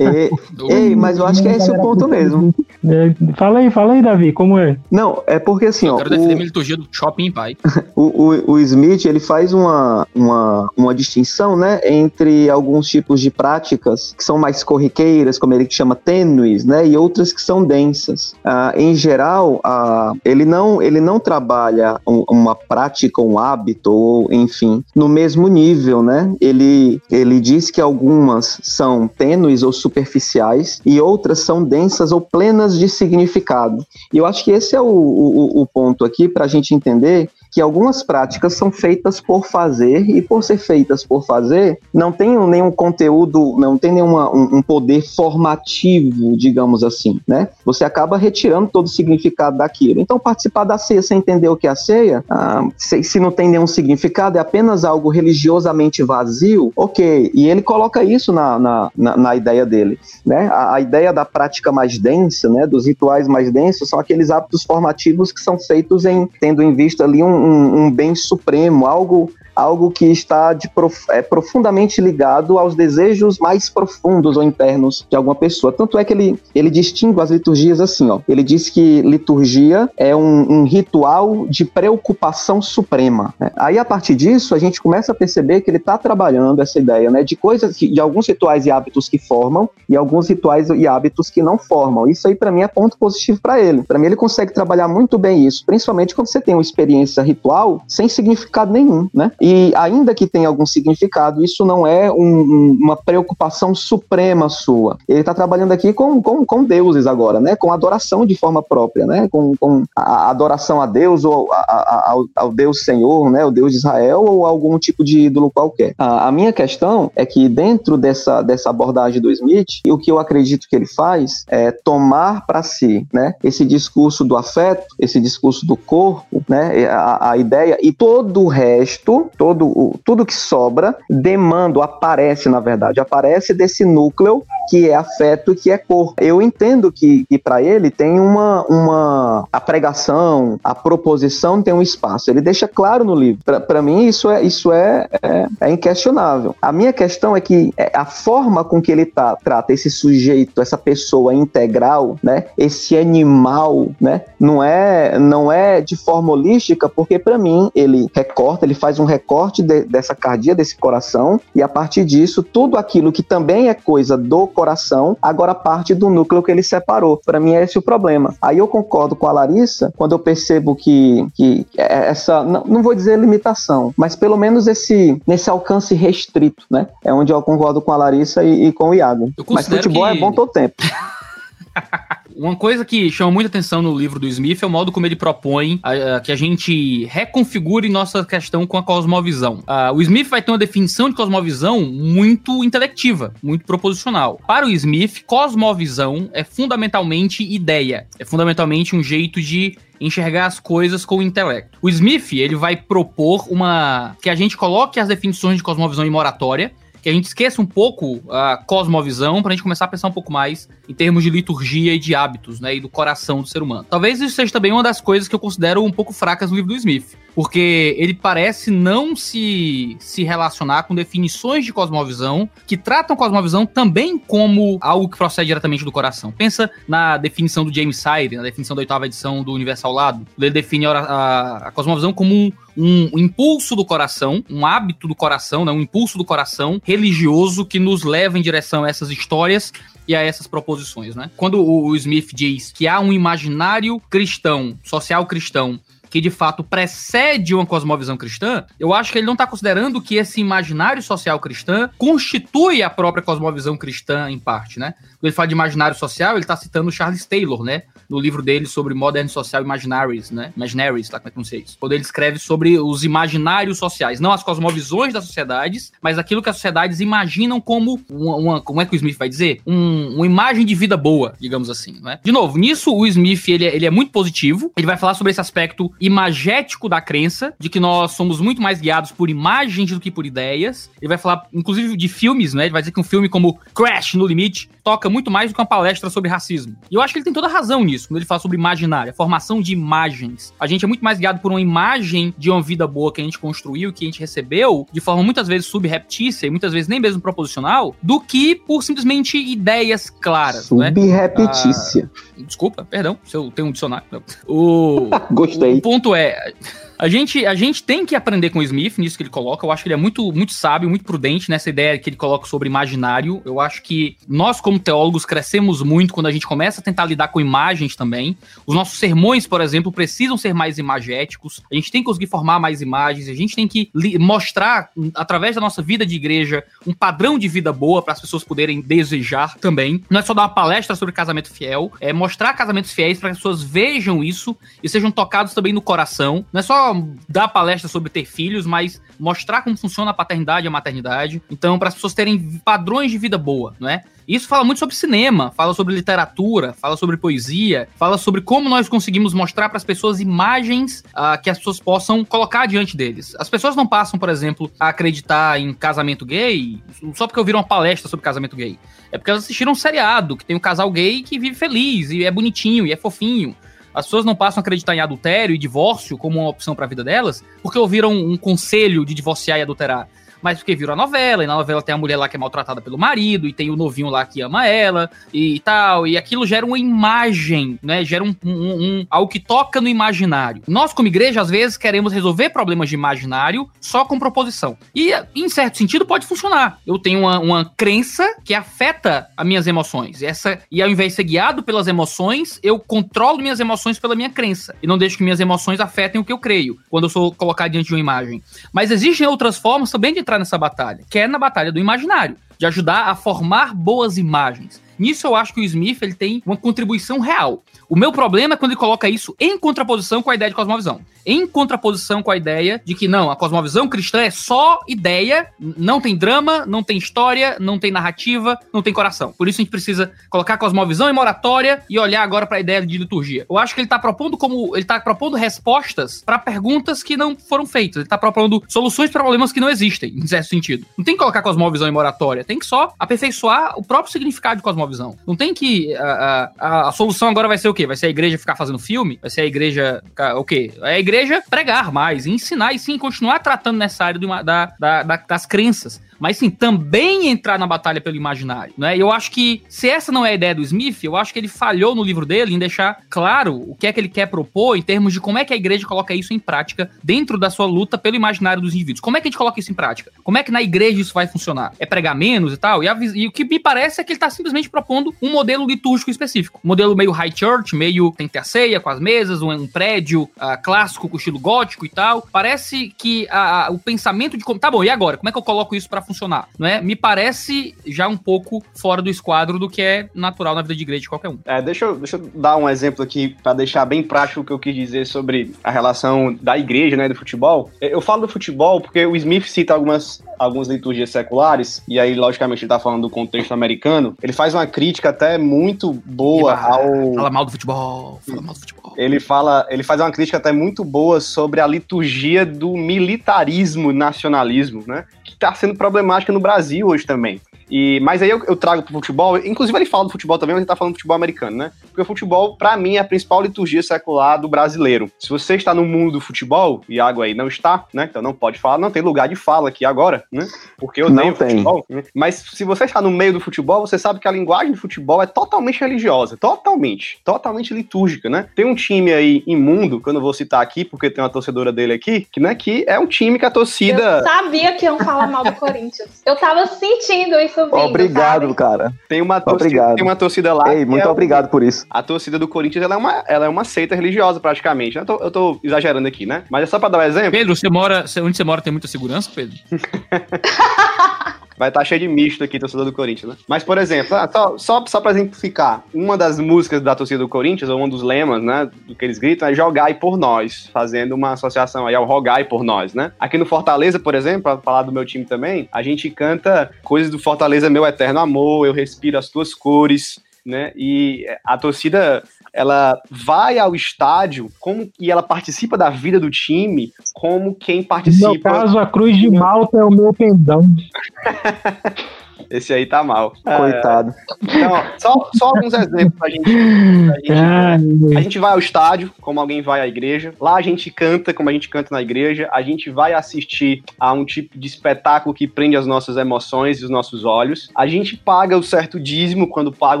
E, 0.00 0.30
ei, 0.72 0.96
mas 0.96 1.18
eu 1.18 1.26
acho 1.26 1.42
que 1.42 1.48
é 1.48 1.56
esse 1.56 1.70
o 1.70 1.80
ponto 1.80 2.06
mesmo. 2.08 2.54
É, 2.86 3.12
fala 3.34 3.58
aí, 3.58 3.70
fala 3.70 3.94
aí, 3.94 4.02
Davi, 4.02 4.32
como 4.32 4.58
é? 4.58 4.76
Não, 4.90 5.22
é 5.26 5.38
porque 5.38 5.66
assim, 5.66 5.88
eu 5.88 5.94
ó. 5.94 5.96
Quero 5.98 6.10
defender 6.10 6.34
o, 6.34 6.36
minha 6.36 6.46
liturgia 6.46 6.76
do 6.76 6.86
shopping, 6.90 7.30
pai. 7.30 7.56
O, 7.96 8.28
o, 8.28 8.52
o, 8.52 8.60
Smith, 8.60 9.06
ele 9.06 9.18
faz 9.18 9.52
uma, 9.52 10.06
uma, 10.14 10.70
uma 10.76 10.94
distinção, 10.94 11.56
né, 11.56 11.80
entre 11.82 12.48
alguns 12.48 12.88
tipos 12.88 13.20
de 13.20 13.28
práticas 13.28 14.14
que 14.16 14.22
são 14.22 14.38
mais 14.38 14.62
corriqueiras, 14.62 15.36
como 15.36 15.52
ele 15.52 15.66
chama 15.68 15.96
tênues, 16.08 16.64
né, 16.64 16.88
e 16.88 16.96
outras 16.96 17.34
que 17.34 17.42
são 17.42 17.62
densas. 17.62 18.34
Ah, 18.42 18.72
em 18.74 18.94
geral, 18.94 19.60
ah, 19.62 20.14
ele, 20.24 20.46
não, 20.46 20.80
ele 20.80 21.02
não 21.02 21.20
trabalha 21.20 22.00
um, 22.08 22.24
uma 22.30 22.54
prática, 22.54 23.20
um 23.20 23.38
hábito, 23.38 23.92
ou 23.92 24.32
enfim, 24.32 24.82
no 24.96 25.06
mesmo 25.06 25.48
nível, 25.48 26.02
né? 26.02 26.34
Ele, 26.40 26.98
ele 27.10 27.38
diz 27.38 27.70
que 27.70 27.78
algumas 27.78 28.58
são 28.62 29.06
tênues 29.06 29.62
ou 29.62 29.70
superficiais 29.70 30.80
e 30.86 30.98
outras 30.98 31.40
são 31.40 31.62
densas 31.62 32.10
ou 32.10 32.22
plenas 32.22 32.78
de 32.78 32.88
significado. 32.88 33.84
E 34.10 34.16
eu 34.16 34.24
acho 34.24 34.42
que 34.42 34.50
esse 34.50 34.74
é 34.74 34.80
o, 34.80 34.86
o, 34.86 35.60
o 35.60 35.66
ponto 35.66 36.06
aqui 36.06 36.26
para 36.26 36.46
a 36.46 36.48
gente 36.48 36.74
entender 36.74 37.28
que 37.50 37.60
algumas 37.60 38.02
práticas 38.02 38.54
são 38.54 38.70
feitas 38.70 39.20
por 39.20 39.46
fazer 39.46 40.08
e 40.08 40.20
por 40.20 40.42
ser 40.42 40.58
feitas 40.58 41.04
por 41.04 41.24
fazer 41.24 41.78
não 41.92 42.12
tem 42.12 42.38
nenhum 42.46 42.70
conteúdo, 42.70 43.56
não 43.58 43.78
tem 43.78 43.92
nenhum 43.92 44.16
um, 44.16 44.58
um, 44.58 44.62
poder 44.62 45.02
formativo, 45.02 46.36
digamos 46.36 46.84
assim, 46.84 47.20
né? 47.26 47.48
Você 47.64 47.84
acaba 47.84 48.16
retirando 48.16 48.68
todo 48.68 48.86
o 48.86 48.90
significado 48.90 49.58
daquilo. 49.58 50.00
Então 50.00 50.18
participar 50.18 50.64
da 50.64 50.78
ceia 50.78 51.02
sem 51.02 51.18
entender 51.18 51.48
o 51.48 51.56
que 51.56 51.66
é 51.66 51.70
a 51.70 51.76
ceia, 51.76 52.24
ah, 52.28 52.66
se, 52.76 53.02
se, 53.02 53.20
não 53.20 53.30
tem 53.30 53.48
nenhum 53.48 53.66
significado, 53.66 54.38
é 54.38 54.40
apenas 54.40 54.84
algo 54.84 55.08
religiosamente 55.08 56.02
vazio, 56.02 56.72
ok. 56.76 57.30
E 57.34 57.48
ele 57.48 57.62
coloca 57.62 58.02
isso 58.04 58.32
na, 58.32 58.58
na, 58.58 58.90
na, 58.96 59.16
na 59.16 59.36
ideia 59.36 59.64
dele, 59.64 59.98
né? 60.24 60.48
A, 60.48 60.74
a, 60.74 60.80
ideia 60.80 61.12
da 61.12 61.24
prática 61.24 61.72
mais 61.72 61.98
densa, 61.98 62.48
né? 62.48 62.66
Dos 62.66 62.86
rituais 62.86 63.26
mais 63.26 63.50
densos 63.50 63.88
são 63.88 63.98
aqueles 63.98 64.30
hábitos 64.30 64.64
formativos 64.64 65.32
que 65.32 65.40
são 65.40 65.58
feitos 65.58 66.04
em 66.04 66.28
tendo 66.40 66.62
em 66.62 66.74
vista 66.74 67.04
ali 67.04 67.22
um 67.22 67.37
um, 67.38 67.86
um 67.86 67.90
bem 67.90 68.14
supremo, 68.14 68.86
algo 68.86 69.32
algo 69.58 69.90
que 69.90 70.06
está 70.06 70.52
de 70.52 70.68
prof, 70.68 71.04
é, 71.10 71.20
profundamente 71.20 72.00
ligado 72.00 72.58
aos 72.58 72.76
desejos 72.76 73.38
mais 73.38 73.68
profundos 73.68 74.36
ou 74.36 74.42
internos 74.42 75.04
de 75.10 75.16
alguma 75.16 75.34
pessoa. 75.34 75.72
Tanto 75.72 75.98
é 75.98 76.04
que 76.04 76.12
ele, 76.12 76.38
ele 76.54 76.70
distingue 76.70 77.20
as 77.20 77.30
liturgias 77.30 77.80
assim, 77.80 78.08
ó. 78.08 78.20
Ele 78.28 78.44
diz 78.44 78.70
que 78.70 79.02
liturgia 79.02 79.90
é 79.96 80.14
um, 80.14 80.60
um 80.60 80.64
ritual 80.64 81.46
de 81.48 81.64
preocupação 81.64 82.62
suprema. 82.62 83.34
Né? 83.40 83.50
Aí, 83.56 83.78
a 83.78 83.84
partir 83.84 84.14
disso, 84.14 84.54
a 84.54 84.58
gente 84.58 84.80
começa 84.80 85.10
a 85.10 85.14
perceber 85.14 85.60
que 85.60 85.70
ele 85.70 85.78
está 85.78 85.98
trabalhando 85.98 86.62
essa 86.62 86.78
ideia, 86.78 87.10
né, 87.10 87.24
de 87.24 87.34
coisas, 87.34 87.76
de 87.76 88.00
alguns 88.00 88.28
rituais 88.28 88.64
e 88.66 88.70
hábitos 88.70 89.08
que 89.08 89.18
formam 89.18 89.68
e 89.88 89.96
alguns 89.96 90.28
rituais 90.28 90.68
e 90.68 90.86
hábitos 90.86 91.30
que 91.30 91.42
não 91.42 91.58
formam. 91.58 92.06
Isso 92.06 92.28
aí, 92.28 92.34
para 92.34 92.52
mim, 92.52 92.62
é 92.62 92.68
ponto 92.68 92.96
positivo 92.96 93.40
para 93.42 93.60
ele. 93.60 93.82
Para 93.82 93.98
mim, 93.98 94.06
ele 94.06 94.16
consegue 94.16 94.52
trabalhar 94.52 94.86
muito 94.86 95.18
bem 95.18 95.46
isso, 95.46 95.64
principalmente 95.66 96.14
quando 96.14 96.28
você 96.28 96.40
tem 96.40 96.54
uma 96.54 96.62
experiência 96.62 97.22
ritual 97.22 97.82
sem 97.88 98.08
significado 98.08 98.72
nenhum, 98.72 99.08
né? 99.12 99.32
E 99.50 99.72
ainda 99.74 100.14
que 100.14 100.26
tenha 100.26 100.46
algum 100.46 100.66
significado, 100.66 101.42
isso 101.42 101.64
não 101.64 101.86
é 101.86 102.12
um, 102.12 102.76
uma 102.78 102.94
preocupação 102.94 103.74
suprema 103.74 104.50
sua. 104.50 104.98
Ele 105.08 105.20
está 105.20 105.32
trabalhando 105.32 105.72
aqui 105.72 105.90
com, 105.90 106.20
com, 106.20 106.44
com, 106.44 106.62
deuses 106.62 107.06
agora, 107.06 107.40
né? 107.40 107.56
Com 107.56 107.72
adoração 107.72 108.26
de 108.26 108.36
forma 108.36 108.62
própria, 108.62 109.06
né? 109.06 109.26
Com, 109.30 109.54
com 109.58 109.84
a 109.96 110.28
adoração 110.28 110.82
a 110.82 110.86
Deus 110.86 111.24
ou 111.24 111.50
a, 111.50 111.56
a, 111.56 112.10
ao, 112.10 112.26
ao, 112.36 112.52
Deus 112.52 112.84
Senhor, 112.84 113.30
né? 113.30 113.42
O 113.42 113.50
Deus 113.50 113.72
de 113.72 113.78
Israel 113.78 114.22
ou 114.22 114.44
algum 114.44 114.78
tipo 114.78 115.02
de 115.02 115.20
ídolo 115.20 115.50
qualquer. 115.50 115.94
A, 115.96 116.28
a 116.28 116.32
minha 116.32 116.52
questão 116.52 117.10
é 117.16 117.24
que 117.24 117.48
dentro 117.48 117.96
dessa, 117.96 118.42
dessa 118.42 118.68
abordagem 118.68 119.18
do 119.18 119.30
Smith, 119.30 119.80
o 119.88 119.96
que 119.96 120.10
eu 120.10 120.18
acredito 120.18 120.66
que 120.68 120.76
ele 120.76 120.86
faz 120.86 121.46
é 121.48 121.70
tomar 121.70 122.44
para 122.46 122.62
si, 122.62 123.06
né? 123.10 123.34
Esse 123.42 123.64
discurso 123.64 124.26
do 124.26 124.36
afeto, 124.36 124.84
esse 124.98 125.18
discurso 125.18 125.64
do 125.64 125.74
corpo, 125.74 126.44
né? 126.46 126.86
A, 126.86 127.30
a 127.30 127.36
ideia 127.38 127.78
e 127.80 127.92
todo 127.92 128.42
o 128.42 128.48
resto, 128.48 129.30
todo 129.38 129.66
o, 129.66 129.94
tudo 130.04 130.26
que 130.26 130.34
sobra 130.34 130.96
demanda, 131.08 131.82
aparece 131.82 132.48
na 132.48 132.60
verdade, 132.60 133.00
aparece 133.00 133.54
desse 133.54 133.84
núcleo 133.84 134.44
que 134.68 134.88
é 134.88 134.94
afeto 134.94 135.54
que 135.54 135.70
é 135.70 135.78
corpo. 135.78 136.14
Eu 136.22 136.42
entendo 136.42 136.92
que, 136.92 137.24
que 137.24 137.38
para 137.38 137.62
ele 137.62 137.90
tem 137.90 138.20
uma, 138.20 138.64
uma. 138.66 139.48
A 139.50 139.60
pregação, 139.60 140.60
a 140.62 140.74
proposição 140.74 141.62
tem 141.62 141.72
um 141.72 141.80
espaço. 141.80 142.30
Ele 142.30 142.40
deixa 142.40 142.68
claro 142.68 143.04
no 143.04 143.14
livro. 143.14 143.40
Para 143.66 143.80
mim, 143.80 144.06
isso, 144.06 144.30
é, 144.30 144.42
isso 144.42 144.70
é, 144.70 145.08
é, 145.22 145.46
é, 145.60 145.70
inquestionável. 145.70 146.54
A 146.60 146.70
minha 146.70 146.92
questão 146.92 147.34
é 147.34 147.40
que 147.40 147.72
é, 147.76 147.90
a 147.94 148.04
forma 148.04 148.62
com 148.62 148.80
que 148.80 148.92
ele 148.92 149.06
tá, 149.06 149.36
trata 149.36 149.72
esse 149.72 149.90
sujeito, 149.90 150.60
essa 150.60 150.76
pessoa 150.76 151.32
integral, 151.32 152.16
né? 152.22 152.44
Esse 152.56 152.96
animal, 152.96 153.88
né? 154.00 154.22
Não 154.38 154.62
é, 154.62 155.18
não 155.18 155.50
é 155.50 155.80
de 155.80 155.96
forma 155.96 156.32
holística, 156.32 156.88
porque 156.88 157.18
para 157.18 157.38
mim 157.38 157.70
ele 157.74 158.06
recorta, 158.14 158.66
ele 158.66 158.74
faz 158.74 158.98
um 158.98 159.04
recorte 159.04 159.17
de, 159.62 159.82
dessa 159.82 160.14
cardia, 160.14 160.54
desse 160.54 160.76
coração, 160.76 161.40
e 161.54 161.62
a 161.62 161.68
partir 161.68 162.04
disso, 162.04 162.42
tudo 162.42 162.76
aquilo 162.76 163.12
que 163.12 163.22
também 163.22 163.68
é 163.68 163.74
coisa 163.74 164.16
do 164.16 164.46
coração, 164.46 165.16
agora 165.20 165.54
parte 165.54 165.94
do 165.94 166.10
núcleo 166.10 166.42
que 166.42 166.50
ele 166.50 166.62
separou. 166.62 167.20
Para 167.24 167.40
mim, 167.40 167.54
é 167.54 167.62
esse 167.62 167.78
o 167.78 167.82
problema. 167.82 168.34
Aí 168.40 168.58
eu 168.58 168.68
concordo 168.68 169.14
com 169.16 169.26
a 169.26 169.32
Larissa 169.32 169.92
quando 169.96 170.12
eu 170.12 170.18
percebo 170.18 170.74
que, 170.74 171.26
que 171.34 171.66
essa, 171.76 172.42
não, 172.42 172.64
não 172.64 172.82
vou 172.82 172.94
dizer 172.94 173.18
limitação, 173.18 173.92
mas 173.96 174.14
pelo 174.14 174.36
menos 174.36 174.66
esse 174.66 175.20
nesse 175.26 175.50
alcance 175.50 175.94
restrito, 175.94 176.64
né? 176.70 176.88
É 177.04 177.12
onde 177.12 177.32
eu 177.32 177.42
concordo 177.42 177.80
com 177.80 177.92
a 177.92 177.96
Larissa 177.96 178.42
e, 178.42 178.66
e 178.66 178.72
com 178.72 178.90
o 178.90 178.94
Iago. 178.94 179.32
Mas 179.50 179.68
futebol 179.68 180.04
que... 180.04 180.16
é 180.16 180.20
bom 180.20 180.32
todo 180.32 180.50
tempo. 180.50 180.74
Uma 182.38 182.54
coisa 182.54 182.84
que 182.84 183.10
chama 183.10 183.32
muita 183.32 183.48
atenção 183.48 183.82
no 183.82 183.98
livro 183.98 184.20
do 184.20 184.28
Smith 184.28 184.62
é 184.62 184.66
o 184.66 184.70
modo 184.70 184.92
como 184.92 185.04
ele 185.04 185.16
propõe 185.16 185.74
uh, 185.84 186.22
que 186.22 186.30
a 186.30 186.36
gente 186.36 187.04
reconfigure 187.06 187.88
nossa 187.88 188.24
questão 188.24 188.64
com 188.64 188.78
a 188.78 188.82
cosmovisão. 188.82 189.64
Uh, 189.66 189.92
o 189.92 190.00
Smith 190.00 190.28
vai 190.28 190.40
ter 190.40 190.52
uma 190.52 190.56
definição 190.56 191.10
de 191.10 191.16
cosmovisão 191.16 191.80
muito 191.80 192.62
intelectiva, 192.62 193.34
muito 193.42 193.64
proposicional. 193.64 194.40
Para 194.46 194.64
o 194.64 194.70
Smith, 194.70 195.24
cosmovisão 195.26 196.30
é 196.32 196.44
fundamentalmente 196.44 197.42
ideia, 197.42 198.06
é 198.20 198.24
fundamentalmente 198.24 198.94
um 198.94 199.02
jeito 199.02 199.42
de 199.42 199.76
enxergar 200.00 200.46
as 200.46 200.60
coisas 200.60 201.04
com 201.04 201.16
o 201.16 201.22
intelecto. 201.22 201.76
O 201.82 201.88
Smith, 201.88 202.34
ele 202.34 202.54
vai 202.54 202.76
propor 202.76 203.48
uma 203.50 204.16
que 204.22 204.30
a 204.30 204.36
gente 204.36 204.56
coloque 204.56 205.00
as 205.00 205.08
definições 205.08 205.56
de 205.56 205.64
cosmovisão 205.64 206.06
em 206.06 206.10
moratória 206.10 206.70
que 207.02 207.08
a 207.08 207.12
gente 207.12 207.24
esqueça 207.24 207.60
um 207.60 207.66
pouco 207.66 208.20
a 208.30 208.56
cosmovisão 208.56 209.42
para 209.42 209.52
a 209.52 209.54
gente 209.54 209.62
começar 209.62 209.84
a 209.84 209.88
pensar 209.88 210.08
um 210.08 210.12
pouco 210.12 210.32
mais 210.32 210.68
em 210.88 210.94
termos 210.94 211.22
de 211.22 211.30
liturgia 211.30 211.94
e 211.94 211.98
de 211.98 212.14
hábitos, 212.14 212.60
né, 212.60 212.76
e 212.76 212.80
do 212.80 212.88
coração 212.88 213.42
do 213.42 213.48
ser 213.48 213.62
humano. 213.62 213.86
Talvez 213.88 214.20
isso 214.20 214.34
seja 214.34 214.52
também 214.52 214.72
uma 214.72 214.82
das 214.82 215.00
coisas 215.00 215.28
que 215.28 215.34
eu 215.34 215.38
considero 215.38 215.84
um 215.84 215.92
pouco 215.92 216.12
fracas 216.12 216.50
no 216.50 216.56
livro 216.56 216.72
do 216.72 216.76
Smith, 216.76 217.16
porque 217.34 217.94
ele 217.98 218.14
parece 218.14 218.70
não 218.70 219.14
se, 219.14 219.96
se 220.00 220.24
relacionar 220.24 220.84
com 220.84 220.94
definições 220.94 221.64
de 221.64 221.72
cosmovisão 221.72 222.48
que 222.66 222.76
tratam 222.76 223.14
cosmovisão 223.14 223.64
também 223.64 224.18
como 224.18 224.78
algo 224.80 225.08
que 225.08 225.16
procede 225.16 225.46
diretamente 225.46 225.84
do 225.84 225.92
coração. 225.92 226.32
Pensa 226.32 226.70
na 226.86 227.16
definição 227.16 227.64
do 227.64 227.72
James 227.72 227.96
Sire, 227.96 228.36
na 228.36 228.42
definição 228.42 228.74
da 228.74 228.80
oitava 228.80 229.06
edição 229.06 229.42
do 229.42 229.52
Universal 229.52 229.92
Lado. 229.92 230.26
Ele 230.38 230.50
define 230.50 230.86
a, 230.86 230.90
a, 230.90 231.56
a 231.68 231.70
cosmovisão 231.70 232.12
como 232.12 232.34
um 232.34 232.52
um 232.78 233.18
impulso 233.18 233.74
do 233.74 233.84
coração, 233.84 234.44
um 234.48 234.64
hábito 234.64 235.08
do 235.08 235.14
coração, 235.14 235.64
né, 235.64 235.72
um 235.72 235.80
impulso 235.80 236.16
do 236.16 236.24
coração 236.24 236.80
religioso 236.84 237.66
que 237.66 237.80
nos 237.80 238.04
leva 238.04 238.38
em 238.38 238.42
direção 238.42 238.84
a 238.84 238.88
essas 238.88 239.10
histórias 239.10 239.72
e 240.06 240.14
a 240.14 240.22
essas 240.22 240.46
proposições, 240.46 241.14
né? 241.14 241.30
Quando 241.36 241.62
o 241.62 241.94
Smith 241.96 242.30
diz 242.32 242.72
que 242.72 242.88
há 242.88 242.98
um 243.00 243.12
imaginário 243.12 244.00
cristão, 244.08 244.78
social 244.82 245.26
cristão, 245.26 245.78
que 246.08 246.20
de 246.20 246.30
fato 246.30 246.64
precede 246.64 247.54
uma 247.54 247.66
cosmovisão 247.66 248.16
cristã, 248.16 248.64
eu 248.78 248.94
acho 248.94 249.12
que 249.12 249.18
ele 249.18 249.26
não 249.26 249.34
está 249.34 249.46
considerando 249.46 250.00
que 250.00 250.16
esse 250.16 250.40
imaginário 250.40 251.02
social 251.02 251.38
cristã 251.38 251.90
constitui 251.98 252.82
a 252.82 252.90
própria 252.90 253.22
cosmovisão 253.22 253.76
cristã 253.76 254.30
em 254.30 254.38
parte, 254.38 254.78
né? 254.78 254.94
Quando 255.20 255.28
ele 255.28 255.34
fala 255.34 255.48
de 255.48 255.54
imaginário 255.54 255.98
social, 255.98 256.34
ele 256.34 256.42
está 256.42 256.56
citando 256.56 256.92
Charles 256.92 257.26
Taylor, 257.26 257.64
né? 257.64 257.82
No 258.08 258.20
livro 258.20 258.40
dele 258.40 258.66
sobre 258.66 258.94
Modern 258.94 259.28
Social 259.28 259.62
Imaginaries, 259.62 260.30
né? 260.30 260.52
Imaginaries, 260.56 261.08
tá? 261.08 261.18
Como 261.18 261.28
é 261.28 261.30
que 261.32 261.36
não 261.36 261.44
sei? 261.44 261.64
Quando 261.80 261.92
ele 261.92 262.02
escreve 262.02 262.38
sobre 262.38 262.78
os 262.78 263.02
imaginários 263.04 263.78
sociais, 263.78 264.20
não 264.20 264.32
as 264.32 264.42
cosmovisões 264.42 265.12
das 265.12 265.24
sociedades, 265.24 265.92
mas 266.00 266.18
aquilo 266.18 266.40
que 266.40 266.48
as 266.48 266.56
sociedades 266.56 267.00
imaginam 267.00 267.60
como 267.60 268.00
uma, 268.08 268.36
uma 268.36 268.60
como 268.60 268.80
é 268.80 268.86
que 268.86 268.94
o 268.94 268.96
Smith 268.96 269.18
vai 269.18 269.28
dizer? 269.28 269.60
Um, 269.66 270.16
uma 270.16 270.26
imagem 270.26 270.64
de 270.64 270.74
vida 270.74 270.96
boa, 270.96 271.34
digamos 271.40 271.68
assim, 271.68 271.98
né? 272.00 272.20
De 272.22 272.30
novo, 272.30 272.56
nisso 272.56 272.94
o 272.94 273.06
Smith, 273.06 273.48
ele, 273.48 273.64
é, 273.64 273.74
ele 273.74 273.86
é 273.86 273.90
muito 273.90 274.12
positivo, 274.12 274.72
ele 274.76 274.86
vai 274.86 274.96
falar 274.96 275.14
sobre 275.14 275.32
esse 275.32 275.40
aspecto 275.40 275.92
imagético 276.00 276.88
da 276.88 277.00
crença, 277.00 277.52
de 277.58 277.68
que 277.68 277.80
nós 277.80 278.12
somos 278.12 278.40
muito 278.40 278.62
mais 278.62 278.80
guiados 278.80 279.10
por 279.10 279.28
imagens 279.28 279.90
do 279.90 280.00
que 280.00 280.10
por 280.10 280.24
ideias. 280.24 280.90
Ele 281.00 281.08
vai 281.08 281.18
falar, 281.18 281.46
inclusive, 281.52 281.96
de 281.96 282.08
filmes, 282.08 282.54
né? 282.54 282.64
Ele 282.64 282.72
vai 282.72 282.82
dizer 282.82 282.92
que 282.92 283.00
um 283.00 283.04
filme 283.04 283.28
como 283.28 283.58
Crash, 283.74 284.14
No 284.14 284.26
Limite, 284.26 284.70
toca 284.84 285.07
muito 285.08 285.30
mais 285.30 285.50
do 285.50 285.54
que 285.54 285.60
uma 285.60 285.66
palestra 285.66 286.10
sobre 286.10 286.30
racismo. 286.30 286.76
E 286.90 286.94
eu 286.94 287.00
acho 287.00 287.12
que 287.12 287.18
ele 287.18 287.24
tem 287.24 287.32
toda 287.32 287.48
razão 287.48 287.84
nisso, 287.84 288.08
quando 288.08 288.18
ele 288.18 288.26
fala 288.26 288.40
sobre 288.40 288.56
imaginária, 288.56 289.12
formação 289.12 289.60
de 289.60 289.72
imagens. 289.72 290.52
A 290.58 290.66
gente 290.66 290.84
é 290.84 290.88
muito 290.88 291.02
mais 291.02 291.18
guiado 291.18 291.40
por 291.40 291.50
uma 291.50 291.60
imagem 291.60 292.34
de 292.36 292.50
uma 292.50 292.62
vida 292.62 292.86
boa 292.86 293.12
que 293.12 293.20
a 293.20 293.24
gente 293.24 293.38
construiu, 293.38 293.92
que 293.92 294.04
a 294.04 294.08
gente 294.08 294.20
recebeu, 294.20 294.86
de 294.92 295.00
forma 295.00 295.22
muitas 295.22 295.48
vezes 295.48 295.66
subreptícia 295.66 296.46
e 296.46 296.50
muitas 296.50 296.72
vezes 296.72 296.88
nem 296.88 297.00
mesmo 297.00 297.20
proposicional, 297.20 297.94
do 298.02 298.20
que 298.20 298.54
por 298.54 298.82
simplesmente 298.82 299.38
ideias 299.38 300.10
claras. 300.10 300.70
Né? 300.70 300.88
Subreptícia. 300.88 302.02
Né? 302.02 302.10
Ah, 302.14 302.42
desculpa, 302.46 302.84
perdão, 302.84 303.18
se 303.24 303.36
eu 303.36 303.50
tenho 303.50 303.68
um 303.68 303.72
dicionário. 303.72 304.06
O, 304.46 305.08
Gostei. 305.32 305.78
O 305.78 305.82
ponto 305.82 306.14
é, 306.14 306.52
a 306.98 307.08
gente, 307.08 307.46
a 307.46 307.54
gente 307.54 307.82
tem 307.82 308.04
que 308.04 308.16
aprender 308.16 308.50
com 308.50 308.58
o 308.58 308.62
Smith 308.62 308.98
nisso 308.98 309.16
que 309.16 309.22
ele 309.22 309.30
coloca. 309.30 309.64
Eu 309.64 309.70
acho 309.70 309.82
que 309.82 309.88
ele 309.88 309.94
é 309.94 309.98
muito, 309.98 310.32
muito 310.32 310.52
sábio, 310.52 310.88
muito 310.88 311.04
prudente 311.04 311.48
nessa 311.48 311.70
ideia 311.70 311.98
que 311.98 312.10
ele 312.10 312.16
coloca 312.16 312.46
sobre 312.46 312.68
imaginário. 312.68 313.40
Eu 313.44 313.60
acho 313.60 313.82
que 313.82 314.16
nós, 314.26 314.60
como 314.60 314.78
teólogos, 314.78 315.24
crescemos 315.24 315.80
muito 315.82 316.12
quando 316.12 316.26
a 316.26 316.32
gente 316.32 316.46
começa 316.46 316.80
a 316.80 316.84
tentar 316.84 317.04
lidar 317.04 317.28
com 317.28 317.40
imagens 317.40 317.94
também. 317.94 318.36
Os 318.66 318.74
nossos 318.74 318.98
sermões, 318.98 319.46
por 319.46 319.60
exemplo, 319.60 319.92
precisam 319.92 320.36
ser 320.36 320.52
mais 320.52 320.78
imagéticos. 320.78 321.62
A 321.70 321.74
gente 321.76 321.92
tem 321.92 322.02
que 322.02 322.06
conseguir 322.06 322.26
formar 322.26 322.58
mais 322.58 322.82
imagens. 322.82 323.28
A 323.28 323.34
gente 323.34 323.54
tem 323.54 323.68
que 323.68 323.90
mostrar, 324.18 324.90
através 325.14 325.54
da 325.54 325.60
nossa 325.60 325.80
vida 325.80 326.04
de 326.04 326.16
igreja, 326.16 326.64
um 326.84 326.92
padrão 326.92 327.38
de 327.38 327.46
vida 327.46 327.72
boa 327.72 328.02
para 328.02 328.14
as 328.14 328.20
pessoas 328.20 328.42
poderem 328.42 328.80
desejar 328.80 329.56
também. 329.58 330.02
Não 330.10 330.18
é 330.18 330.22
só 330.22 330.34
dar 330.34 330.42
uma 330.42 330.48
palestra 330.48 330.96
sobre 330.96 331.14
casamento 331.14 331.52
fiel, 331.52 331.92
é 332.00 332.12
mostrar 332.12 332.54
casamentos 332.54 332.92
fiéis 332.92 333.20
para 333.20 333.28
que 333.28 333.32
as 333.32 333.38
pessoas 333.38 333.62
vejam 333.62 334.24
isso 334.24 334.56
e 334.82 334.88
sejam 334.88 335.12
tocados 335.12 335.54
também 335.54 335.72
no 335.72 335.80
coração. 335.80 336.44
Não 336.52 336.58
é 336.58 336.62
só 336.62 336.87
dar 337.28 337.48
palestra 337.48 337.88
sobre 337.88 338.10
ter 338.10 338.24
filhos, 338.24 338.66
mas 338.66 339.00
mostrar 339.18 339.62
como 339.62 339.76
funciona 339.76 340.10
a 340.10 340.14
paternidade 340.14 340.66
e 340.66 340.68
a 340.68 340.70
maternidade. 340.70 341.42
Então, 341.50 341.78
para 341.78 341.88
as 341.88 341.94
pessoas 341.94 342.14
terem 342.14 342.60
padrões 342.64 343.10
de 343.10 343.18
vida 343.18 343.38
boa, 343.38 343.74
não 343.78 343.88
é? 343.88 344.02
Isso 344.28 344.46
fala 344.46 344.62
muito 344.62 344.78
sobre 344.78 344.94
cinema, 344.94 345.50
fala 345.56 345.72
sobre 345.72 345.94
literatura, 345.94 346.74
fala 346.74 346.98
sobre 346.98 347.16
poesia, 347.16 347.88
fala 347.96 348.18
sobre 348.18 348.42
como 348.42 348.68
nós 348.68 348.86
conseguimos 348.86 349.32
mostrar 349.32 349.70
para 349.70 349.78
as 349.78 349.84
pessoas 349.84 350.20
imagens 350.20 351.02
uh, 351.16 351.40
que 351.42 351.48
as 351.48 351.56
pessoas 351.56 351.80
possam 351.80 352.22
colocar 352.26 352.66
diante 352.66 352.94
deles. 352.94 353.34
As 353.38 353.48
pessoas 353.48 353.74
não 353.74 353.86
passam, 353.86 354.20
por 354.20 354.28
exemplo, 354.28 354.70
a 354.78 354.88
acreditar 354.88 355.58
em 355.58 355.72
casamento 355.72 356.26
gay 356.26 356.78
só 357.14 357.26
porque 357.26 357.40
ouviram 357.40 357.60
uma 357.60 357.66
palestra 357.66 358.06
sobre 358.06 358.22
casamento 358.22 358.54
gay. 358.54 358.78
É 359.10 359.16
porque 359.16 359.30
elas 359.30 359.44
assistiram 359.44 359.72
um 359.72 359.74
seriado 359.74 360.36
que 360.36 360.44
tem 360.44 360.54
um 360.54 360.60
casal 360.60 360.90
gay 360.90 361.22
que 361.22 361.38
vive 361.38 361.56
feliz 361.56 362.10
e 362.10 362.22
é 362.22 362.30
bonitinho 362.30 362.86
e 362.86 362.92
é 362.92 362.96
fofinho. 362.96 363.56
As 363.98 364.06
pessoas 364.06 364.24
não 364.24 364.36
passam 364.36 364.60
a 364.60 364.62
acreditar 364.62 364.94
em 364.94 365.00
adultério 365.00 365.52
e 365.52 365.58
divórcio 365.58 366.16
como 366.16 366.38
uma 366.38 366.48
opção 366.48 366.72
para 366.72 366.84
a 366.84 366.88
vida 366.88 367.02
delas 367.02 367.42
porque 367.60 367.76
ouviram 367.76 368.12
um 368.12 368.36
conselho 368.36 369.04
de 369.04 369.12
divorciar 369.12 369.58
e 369.58 369.62
adulterar 369.62 370.08
mas 370.42 370.58
porque 370.58 370.74
viram 370.74 370.94
a 370.94 370.96
novela, 370.96 371.44
e 371.44 371.46
na 371.46 371.54
novela 371.54 371.82
tem 371.82 371.94
a 371.94 371.98
mulher 371.98 372.16
lá 372.16 372.28
que 372.28 372.36
é 372.36 372.38
maltratada 372.38 372.80
pelo 372.80 372.98
marido, 372.98 373.46
e 373.46 373.52
tem 373.52 373.70
o 373.70 373.76
novinho 373.76 374.08
lá 374.08 374.24
que 374.24 374.40
ama 374.40 374.66
ela, 374.66 375.10
e 375.32 375.60
tal, 375.60 376.06
e 376.06 376.16
aquilo 376.16 376.46
gera 376.46 376.64
uma 376.64 376.78
imagem, 376.78 377.78
né? 377.82 378.04
Gera 378.04 378.24
um, 378.24 378.34
um, 378.44 378.50
um 378.52 379.06
algo 379.10 379.30
que 379.30 379.40
toca 379.40 379.80
no 379.80 379.88
imaginário. 379.88 380.62
Nós, 380.66 380.92
como 380.92 381.08
igreja, 381.08 381.40
às 381.40 381.50
vezes 381.50 381.76
queremos 381.76 382.12
resolver 382.12 382.50
problemas 382.50 382.88
de 382.88 382.94
imaginário 382.94 383.68
só 383.80 384.04
com 384.04 384.18
proposição. 384.18 384.76
E, 384.94 385.12
em 385.34 385.48
certo 385.48 385.78
sentido, 385.78 386.04
pode 386.06 386.26
funcionar. 386.26 386.78
Eu 386.86 386.98
tenho 386.98 387.20
uma, 387.20 387.38
uma 387.38 387.64
crença 387.76 388.36
que 388.44 388.54
afeta 388.54 389.28
as 389.36 389.46
minhas 389.46 389.66
emoções. 389.66 390.22
Essa, 390.22 390.60
e 390.70 390.82
ao 390.82 390.88
invés 390.88 391.12
de 391.12 391.16
ser 391.16 391.24
guiado 391.24 391.62
pelas 391.62 391.86
emoções, 391.86 392.58
eu 392.62 392.78
controlo 392.78 393.38
minhas 393.38 393.60
emoções 393.60 393.98
pela 393.98 394.14
minha 394.14 394.30
crença. 394.30 394.74
E 394.82 394.86
não 394.86 394.98
deixo 394.98 395.16
que 395.16 395.22
minhas 395.22 395.40
emoções 395.40 395.80
afetem 395.80 396.20
o 396.20 396.24
que 396.24 396.32
eu 396.32 396.38
creio, 396.38 396.78
quando 396.90 397.04
eu 397.04 397.10
sou 397.10 397.32
colocado 397.32 397.72
diante 397.72 397.86
de 397.86 397.94
uma 397.94 398.00
imagem. 398.00 398.42
Mas 398.72 398.90
existem 398.90 399.26
outras 399.26 399.58
formas 399.58 399.90
também 399.90 400.12
de 400.12 400.22
entrar 400.28 400.38
nessa 400.38 400.58
batalha, 400.58 401.04
que 401.08 401.18
é 401.18 401.26
na 401.26 401.38
batalha 401.38 401.72
do 401.72 401.78
imaginário, 401.78 402.36
de 402.58 402.66
ajudar 402.66 403.08
a 403.08 403.14
formar 403.14 403.74
boas 403.74 404.18
imagens. 404.18 404.82
Nisso 404.98 405.26
eu 405.26 405.34
acho 405.34 405.54
que 405.54 405.60
o 405.60 405.64
Smith 405.64 406.02
ele 406.02 406.12
tem 406.12 406.42
uma 406.44 406.56
contribuição 406.56 407.18
real. 407.18 407.62
O 407.88 407.96
meu 407.96 408.12
problema 408.12 408.54
é 408.54 408.56
quando 408.56 408.72
ele 408.72 408.78
coloca 408.78 409.08
isso 409.08 409.34
em 409.40 409.58
contraposição 409.58 410.22
com 410.22 410.30
a 410.30 410.34
ideia 410.34 410.50
de 410.50 410.54
cosmovisão. 410.54 411.00
Em 411.24 411.46
contraposição 411.46 412.22
com 412.22 412.30
a 412.30 412.36
ideia 412.36 412.80
de 412.84 412.94
que 412.94 413.08
não, 413.08 413.30
a 413.30 413.36
cosmovisão 413.36 413.88
cristã 413.88 414.20
é 414.20 414.30
só 414.30 414.80
ideia, 414.86 415.48
não 415.58 416.00
tem 416.00 416.16
drama, 416.16 416.64
não 416.66 416.82
tem 416.82 416.98
história, 416.98 417.56
não 417.58 417.78
tem 417.78 417.90
narrativa, 417.90 418.58
não 418.72 418.82
tem 418.82 418.92
coração. 418.92 419.32
Por 419.32 419.48
isso 419.48 419.60
a 419.60 419.62
gente 419.62 419.70
precisa 419.70 420.12
colocar 420.30 420.54
a 420.54 420.58
cosmovisão 420.58 421.08
em 421.08 421.12
moratória 421.12 421.82
e 421.88 421.98
olhar 421.98 422.22
agora 422.22 422.46
para 422.46 422.58
a 422.58 422.60
ideia 422.60 422.84
de 422.84 422.98
liturgia. 422.98 423.46
Eu 423.48 423.58
acho 423.58 423.74
que 423.74 423.80
ele 423.80 423.86
está 423.86 423.98
propondo 423.98 424.36
como 424.36 424.76
ele 424.76 424.84
tá 424.84 425.00
propondo 425.00 425.36
respostas 425.36 426.22
para 426.24 426.38
perguntas 426.38 427.02
que 427.02 427.16
não 427.16 427.36
foram 427.36 427.66
feitas. 427.66 427.96
Ele 427.96 428.04
está 428.04 428.18
propondo 428.18 428.62
soluções 428.68 429.10
para 429.10 429.22
problemas 429.22 429.52
que 429.52 429.60
não 429.60 429.68
existem, 429.68 430.14
em 430.14 430.26
certo 430.26 430.48
sentido. 430.48 430.86
Não 430.96 431.04
tem 431.04 431.14
que 431.14 431.18
colocar 431.18 431.42
cosmovisão 431.42 431.88
em 431.88 431.92
moratória, 431.92 432.44
tem 432.44 432.58
que 432.58 432.66
só 432.66 432.92
aperfeiçoar 432.98 433.78
o 433.78 433.82
próprio 433.82 434.12
significado 434.12 434.56
de 434.56 434.62
cosmovisão. 434.62 435.16
Não 435.26 435.36
tem 435.36 435.54
que 435.54 435.94
a, 435.94 436.50
a, 436.58 436.88
a 436.88 436.92
solução 436.92 437.28
agora 437.28 437.48
vai 437.48 437.58
ser 437.58 437.68
o 437.68 437.77
quê? 437.78 437.86
Vai 437.86 437.96
ser 437.96 438.06
a 438.06 438.10
igreja 438.10 438.36
ficar 438.36 438.56
fazendo 438.56 438.78
filme? 438.78 439.18
Vai 439.20 439.30
ser 439.30 439.42
a 439.42 439.46
igreja 439.46 440.02
o 440.36 440.44
quê? 440.44 440.72
É 440.82 440.94
a 440.94 440.98
igreja 440.98 441.42
pregar 441.48 441.92
mais, 441.92 442.26
ensinar 442.26 442.72
e 442.72 442.78
sim 442.78 442.98
continuar 442.98 443.38
tratando 443.38 443.78
nessa 443.78 444.04
área 444.04 444.20
da, 444.20 444.42
da, 444.42 445.02
da, 445.02 445.16
das 445.16 445.46
crenças 445.46 446.00
mas 446.18 446.36
sim, 446.36 446.50
também 446.50 447.28
entrar 447.28 447.58
na 447.58 447.66
batalha 447.66 448.00
pelo 448.00 448.16
imaginário, 448.16 448.74
né? 448.76 448.96
E 448.96 449.00
eu 449.00 449.10
acho 449.10 449.30
que 449.30 449.62
se 449.68 449.88
essa 449.88 450.10
não 450.10 450.24
é 450.24 450.30
a 450.30 450.34
ideia 450.34 450.54
do 450.54 450.62
Smith, 450.62 451.02
eu 451.02 451.16
acho 451.16 451.32
que 451.32 451.38
ele 451.38 451.48
falhou 451.48 451.94
no 451.94 452.02
livro 452.02 452.26
dele 452.26 452.54
em 452.54 452.58
deixar 452.58 453.02
claro 453.08 453.54
o 453.54 453.74
que 453.74 453.86
é 453.86 453.92
que 453.92 454.00
ele 454.00 454.08
quer 454.08 454.26
propor 454.26 454.76
em 454.76 454.82
termos 454.82 455.12
de 455.12 455.20
como 455.20 455.38
é 455.38 455.44
que 455.44 455.52
a 455.52 455.56
igreja 455.56 455.86
coloca 455.86 456.14
isso 456.14 456.32
em 456.32 456.38
prática 456.38 456.90
dentro 457.02 457.38
da 457.38 457.50
sua 457.50 457.66
luta 457.66 457.96
pelo 457.96 458.16
imaginário 458.16 458.62
dos 458.62 458.74
indivíduos. 458.74 459.00
Como 459.00 459.16
é 459.16 459.20
que 459.20 459.28
a 459.28 459.30
gente 459.30 459.38
coloca 459.38 459.60
isso 459.60 459.70
em 459.70 459.74
prática? 459.74 460.10
Como 460.22 460.38
é 460.38 460.42
que 460.42 460.50
na 460.50 460.62
igreja 460.62 461.00
isso 461.00 461.14
vai 461.14 461.26
funcionar? 461.26 461.72
É 461.78 461.86
pregar 461.86 462.14
menos 462.14 462.52
e 462.52 462.56
tal? 462.56 462.82
E, 462.82 462.88
a, 462.88 462.96
e 463.14 463.26
o 463.26 463.32
que 463.32 463.44
me 463.44 463.58
parece 463.58 464.00
é 464.00 464.04
que 464.04 464.12
ele 464.12 464.16
está 464.16 464.30
simplesmente 464.30 464.68
propondo 464.68 465.14
um 465.22 465.30
modelo 465.30 465.66
litúrgico 465.66 466.10
específico. 466.10 466.60
Um 466.64 466.68
modelo 466.68 466.96
meio 466.96 467.10
high 467.10 467.32
church, 467.34 467.74
meio 467.74 468.12
tem 468.16 468.26
que 468.26 468.32
ter 468.32 468.40
a 468.40 468.44
ceia 468.44 468.80
com 468.80 468.90
as 468.90 469.00
mesas, 469.00 469.42
um, 469.42 469.50
um 469.50 469.66
prédio 469.66 470.22
uh, 470.22 470.62
clássico 470.62 471.08
com 471.08 471.16
estilo 471.16 471.38
gótico 471.38 471.86
e 471.86 471.88
tal. 471.88 472.26
Parece 472.32 472.92
que 472.96 473.26
uh, 473.26 473.72
o 473.72 473.78
pensamento 473.78 474.36
de. 474.36 474.44
Tá 474.58 474.70
bom, 474.70 474.82
e 474.82 474.90
agora? 474.90 475.16
Como 475.16 475.28
é 475.28 475.32
que 475.32 475.38
eu 475.38 475.42
coloco 475.42 475.74
isso 475.74 475.88
para 475.88 476.02
funcionar, 476.08 476.48
não 476.58 476.66
é? 476.66 476.80
Me 476.80 476.96
parece 476.96 477.74
já 477.86 478.08
um 478.08 478.16
pouco 478.16 478.62
fora 478.74 479.00
do 479.00 479.10
esquadro 479.10 479.58
do 479.58 479.68
que 479.68 479.82
é 479.82 480.08
natural 480.14 480.54
na 480.54 480.62
vida 480.62 480.74
de 480.74 480.82
igreja 480.82 481.02
de 481.02 481.08
qualquer 481.08 481.28
um. 481.28 481.38
É, 481.44 481.62
deixa 481.62 481.84
eu, 481.84 481.96
deixa 481.96 482.16
eu 482.16 482.30
dar 482.34 482.56
um 482.56 482.68
exemplo 482.68 483.02
aqui 483.02 483.36
para 483.42 483.52
deixar 483.52 483.84
bem 483.84 484.02
prático 484.02 484.40
o 484.40 484.44
que 484.44 484.52
eu 484.52 484.58
quis 484.58 484.74
dizer 484.74 485.06
sobre 485.06 485.54
a 485.62 485.70
relação 485.70 486.36
da 486.40 486.58
igreja, 486.58 486.96
né, 486.96 487.08
do 487.08 487.14
futebol. 487.14 487.70
Eu 487.80 488.00
falo 488.00 488.22
do 488.22 488.28
futebol 488.28 488.80
porque 488.80 489.04
o 489.06 489.14
Smith 489.14 489.44
cita 489.44 489.74
algumas, 489.74 490.22
algumas 490.38 490.68
liturgias 490.68 491.10
seculares, 491.10 491.82
e 491.86 491.98
aí, 492.00 492.14
logicamente, 492.14 492.64
ele 492.64 492.68
tá 492.68 492.78
falando 492.78 493.02
do 493.02 493.10
contexto 493.10 493.52
americano. 493.52 494.16
Ele 494.22 494.32
faz 494.32 494.54
uma 494.54 494.66
crítica 494.66 495.10
até 495.10 495.38
muito 495.38 495.92
boa 496.04 496.54
ao. 496.54 497.14
Fala 497.14 497.30
mal 497.30 497.44
do 497.44 497.50
futebol, 497.50 498.20
fala 498.26 498.42
mal 498.42 498.54
do 498.54 498.60
futebol. 498.60 498.94
Ele 498.96 499.20
fala, 499.20 499.66
ele 499.68 499.82
faz 499.82 500.00
uma 500.00 500.10
crítica 500.10 500.38
até 500.38 500.52
muito 500.52 500.84
boa 500.84 501.20
sobre 501.20 501.60
a 501.60 501.66
liturgia 501.66 502.44
do 502.44 502.76
militarismo 502.76 503.92
nacionalismo, 503.92 504.82
né? 504.86 505.04
Que 505.38 505.46
tá 505.46 505.54
sendo 505.54 505.76
problemática 505.76 506.32
no 506.32 506.40
Brasil 506.40 506.88
hoje 506.88 507.06
também. 507.06 507.40
E, 507.70 508.00
mas 508.00 508.22
aí 508.22 508.30
eu, 508.30 508.42
eu 508.44 508.56
trago 508.56 508.82
pro 508.82 508.94
futebol, 508.94 509.36
inclusive 509.38 509.76
ele 509.76 509.86
fala 509.86 510.04
do 510.04 510.10
futebol 510.10 510.38
também, 510.38 510.54
mas 510.54 510.62
ele 510.62 510.68
tá 510.68 510.76
falando 510.76 510.94
do 510.94 510.96
futebol 510.96 511.16
americano, 511.16 511.56
né? 511.56 511.72
Porque 511.82 512.00
o 512.00 512.04
futebol, 512.04 512.56
para 512.56 512.76
mim, 512.76 512.96
é 512.96 513.00
a 513.00 513.04
principal 513.04 513.42
liturgia 513.42 513.82
secular 513.82 514.40
do 514.40 514.48
brasileiro. 514.48 515.10
Se 515.18 515.28
você 515.28 515.54
está 515.54 515.74
no 515.74 515.84
mundo 515.84 516.12
do 516.12 516.20
futebol, 516.20 516.82
Iago 516.88 517.22
aí 517.22 517.34
não 517.34 517.48
está, 517.48 517.84
né? 517.92 518.06
Então 518.08 518.22
não 518.22 518.32
pode 518.32 518.58
falar, 518.58 518.78
não 518.78 518.90
tem 518.90 519.02
lugar 519.02 519.28
de 519.28 519.36
fala 519.36 519.68
aqui 519.68 519.84
agora, 519.84 520.24
né? 520.32 520.46
Porque 520.76 521.02
eu 521.02 521.10
não 521.10 521.32
tenho 521.32 521.36
futebol. 521.36 521.84
Né? 521.88 522.02
Mas 522.14 522.36
se 522.36 522.64
você 522.64 522.84
está 522.84 523.00
no 523.00 523.10
meio 523.10 523.32
do 523.32 523.40
futebol, 523.40 523.86
você 523.86 523.98
sabe 523.98 524.20
que 524.20 524.28
a 524.28 524.32
linguagem 524.32 524.72
do 524.72 524.78
futebol 524.78 525.22
é 525.22 525.26
totalmente 525.26 525.80
religiosa, 525.80 526.36
totalmente, 526.36 527.20
totalmente 527.24 527.74
litúrgica, 527.74 528.28
né? 528.30 528.48
Tem 528.54 528.64
um 528.64 528.74
time 528.74 529.12
aí 529.12 529.42
imundo, 529.46 530.00
que 530.00 530.08
eu 530.08 530.12
não 530.12 530.20
vou 530.20 530.32
citar 530.32 530.62
aqui, 530.62 530.84
porque 530.84 531.10
tem 531.10 531.22
uma 531.22 531.30
torcedora 531.30 531.72
dele 531.72 531.92
aqui, 531.92 532.26
que, 532.30 532.40
né, 532.40 532.54
que 532.54 532.84
é 532.86 532.98
um 532.98 533.06
time 533.06 533.38
que 533.38 533.44
a 533.44 533.50
torcida... 533.50 534.18
Eu 534.18 534.24
sabia 534.24 534.72
que 534.74 534.84
iam 534.84 534.98
falar 534.98 535.26
mal 535.26 535.44
do 535.44 535.52
Corinthians. 535.52 536.22
Eu 536.24 536.36
tava 536.36 536.66
sentindo 536.66 537.38
isso 537.40 537.57
vindo, 537.64 537.76
Obrigado, 537.76 538.42
sabe? 538.42 538.54
cara. 538.54 538.92
Tem 539.08 539.20
uma, 539.22 539.40
torcida, 539.40 539.64
Obrigado. 539.64 539.94
tem 539.96 540.04
uma 540.04 540.16
torcida 540.16 540.52
lá. 540.54 540.74
Ei, 540.74 540.84
muito 540.84 541.06
é 541.06 541.08
obrigado 541.08 541.48
por 541.48 541.62
isso. 541.62 541.86
A 541.90 542.02
torcida 542.02 542.38
do 542.38 542.48
Corinthians 542.48 542.84
ela 542.84 542.94
é, 542.94 542.98
uma, 542.98 543.24
ela 543.26 543.46
é 543.46 543.48
uma 543.48 543.64
seita 543.64 543.94
religiosa, 543.94 544.40
praticamente. 544.40 544.98
Eu 544.98 545.04
tô, 545.04 545.16
eu 545.16 545.30
tô 545.30 545.60
exagerando 545.62 546.06
aqui, 546.08 546.26
né? 546.26 546.44
Mas 546.50 546.64
é 546.64 546.66
só 546.66 546.78
pra 546.78 546.88
dar 546.88 546.98
um 546.98 547.02
exemplo. 547.02 547.30
Pedro, 547.30 547.54
você 547.54 547.68
mora. 547.68 548.04
Onde 548.22 548.36
você 548.36 548.44
mora 548.44 548.60
tem 548.60 548.72
muita 548.72 548.88
segurança, 548.88 549.30
Pedro? 549.34 549.56
Vai 551.58 551.68
estar 551.68 551.84
cheio 551.84 552.00
de 552.00 552.08
misto 552.08 552.44
aqui, 552.44 552.58
torcedor 552.58 552.84
do 552.86 552.92
Corinthians, 552.92 553.30
né? 553.32 553.36
Mas, 553.48 553.64
por 553.64 553.78
exemplo, 553.78 554.16
ah, 554.16 554.28
só, 554.30 554.58
só, 554.58 554.84
só 554.86 555.00
pra 555.00 555.10
exemplificar, 555.10 555.84
uma 555.92 556.16
das 556.16 556.38
músicas 556.38 556.80
da 556.80 556.94
torcida 556.94 557.18
do 557.18 557.28
Corinthians, 557.28 557.70
ou 557.70 557.82
um 557.82 557.88
dos 557.88 558.02
lemas, 558.02 558.42
né, 558.42 558.70
do 558.86 558.94
que 558.94 559.04
eles 559.04 559.18
gritam, 559.18 559.48
é 559.48 559.54
jogai 559.54 559.94
por 559.94 560.16
nós, 560.16 560.70
fazendo 560.72 561.14
uma 561.14 561.32
associação 561.32 561.86
aí 561.86 561.94
ao 561.94 562.04
rogai 562.04 562.44
por 562.44 562.62
nós, 562.62 562.94
né? 562.94 563.12
Aqui 563.18 563.36
no 563.36 563.46
Fortaleza, 563.46 563.98
por 563.98 564.14
exemplo, 564.14 564.42
pra 564.42 564.58
falar 564.58 564.82
do 564.82 564.92
meu 564.92 565.04
time 565.04 565.24
também, 565.24 565.68
a 565.72 565.82
gente 565.82 566.08
canta 566.10 566.70
coisas 566.82 567.10
do 567.10 567.18
Fortaleza, 567.18 567.68
meu 567.68 567.84
eterno 567.84 568.20
amor, 568.20 568.66
eu 568.66 568.72
respiro 568.72 569.18
as 569.18 569.28
tuas 569.28 569.54
cores, 569.54 570.20
né? 570.44 570.72
E 570.74 571.26
a 571.44 571.58
torcida 571.58 572.22
ela 572.52 573.00
vai 573.10 573.58
ao 573.58 573.74
estádio 573.74 574.50
como 574.60 574.88
e 574.98 575.10
ela 575.10 575.22
participa 575.22 575.76
da 575.76 575.90
vida 575.90 576.18
do 576.18 576.30
time 576.30 576.92
como 577.14 577.54
quem 577.54 577.78
No 577.78 577.84
participa. 577.84 578.50
caso, 578.50 578.78
a 578.78 578.86
cruz 578.86 579.16
de 579.16 579.30
Malta 579.30 579.78
é 579.78 579.84
o 579.84 579.90
meu 579.90 580.12
pendão. 580.12 580.62
Esse 582.50 582.72
aí 582.72 582.86
tá 582.86 583.02
mal. 583.02 583.32
Coitado. 583.44 584.14
Então, 584.42 584.72
ó, 584.72 584.84
só, 584.98 585.30
só 585.34 585.46
alguns 585.46 585.74
exemplos 585.74 586.18
pra 586.18 586.28
gente. 586.28 586.44
pra 586.44 587.20
gente 587.20 587.32
Ai, 587.32 588.16
A 588.16 588.20
gente 588.20 588.38
vai 588.38 588.52
ao 588.52 588.58
estádio, 588.58 589.12
como 589.20 589.40
alguém 589.40 589.62
vai 589.62 589.80
à 589.80 589.86
igreja. 589.86 590.34
Lá 590.40 590.56
a 590.56 590.62
gente 590.62 590.90
canta, 590.90 591.34
como 591.34 591.48
a 591.48 591.52
gente 591.52 591.68
canta 591.68 591.94
na 591.94 592.02
igreja. 592.02 592.48
A 592.52 592.62
gente 592.62 592.90
vai 592.90 593.12
assistir 593.12 593.82
a 593.98 594.12
um 594.12 594.24
tipo 594.24 594.58
de 594.58 594.66
espetáculo 594.66 595.34
que 595.34 595.46
prende 595.46 595.76
as 595.76 595.86
nossas 595.86 596.16
emoções 596.16 596.80
e 596.80 596.84
os 596.84 596.90
nossos 596.90 597.24
olhos. 597.24 597.70
A 597.74 597.86
gente 597.86 598.16
paga 598.16 598.56
o 598.56 598.62
certo 598.62 598.98
dízimo 598.98 599.48
quando 599.48 599.72
paga 599.72 600.00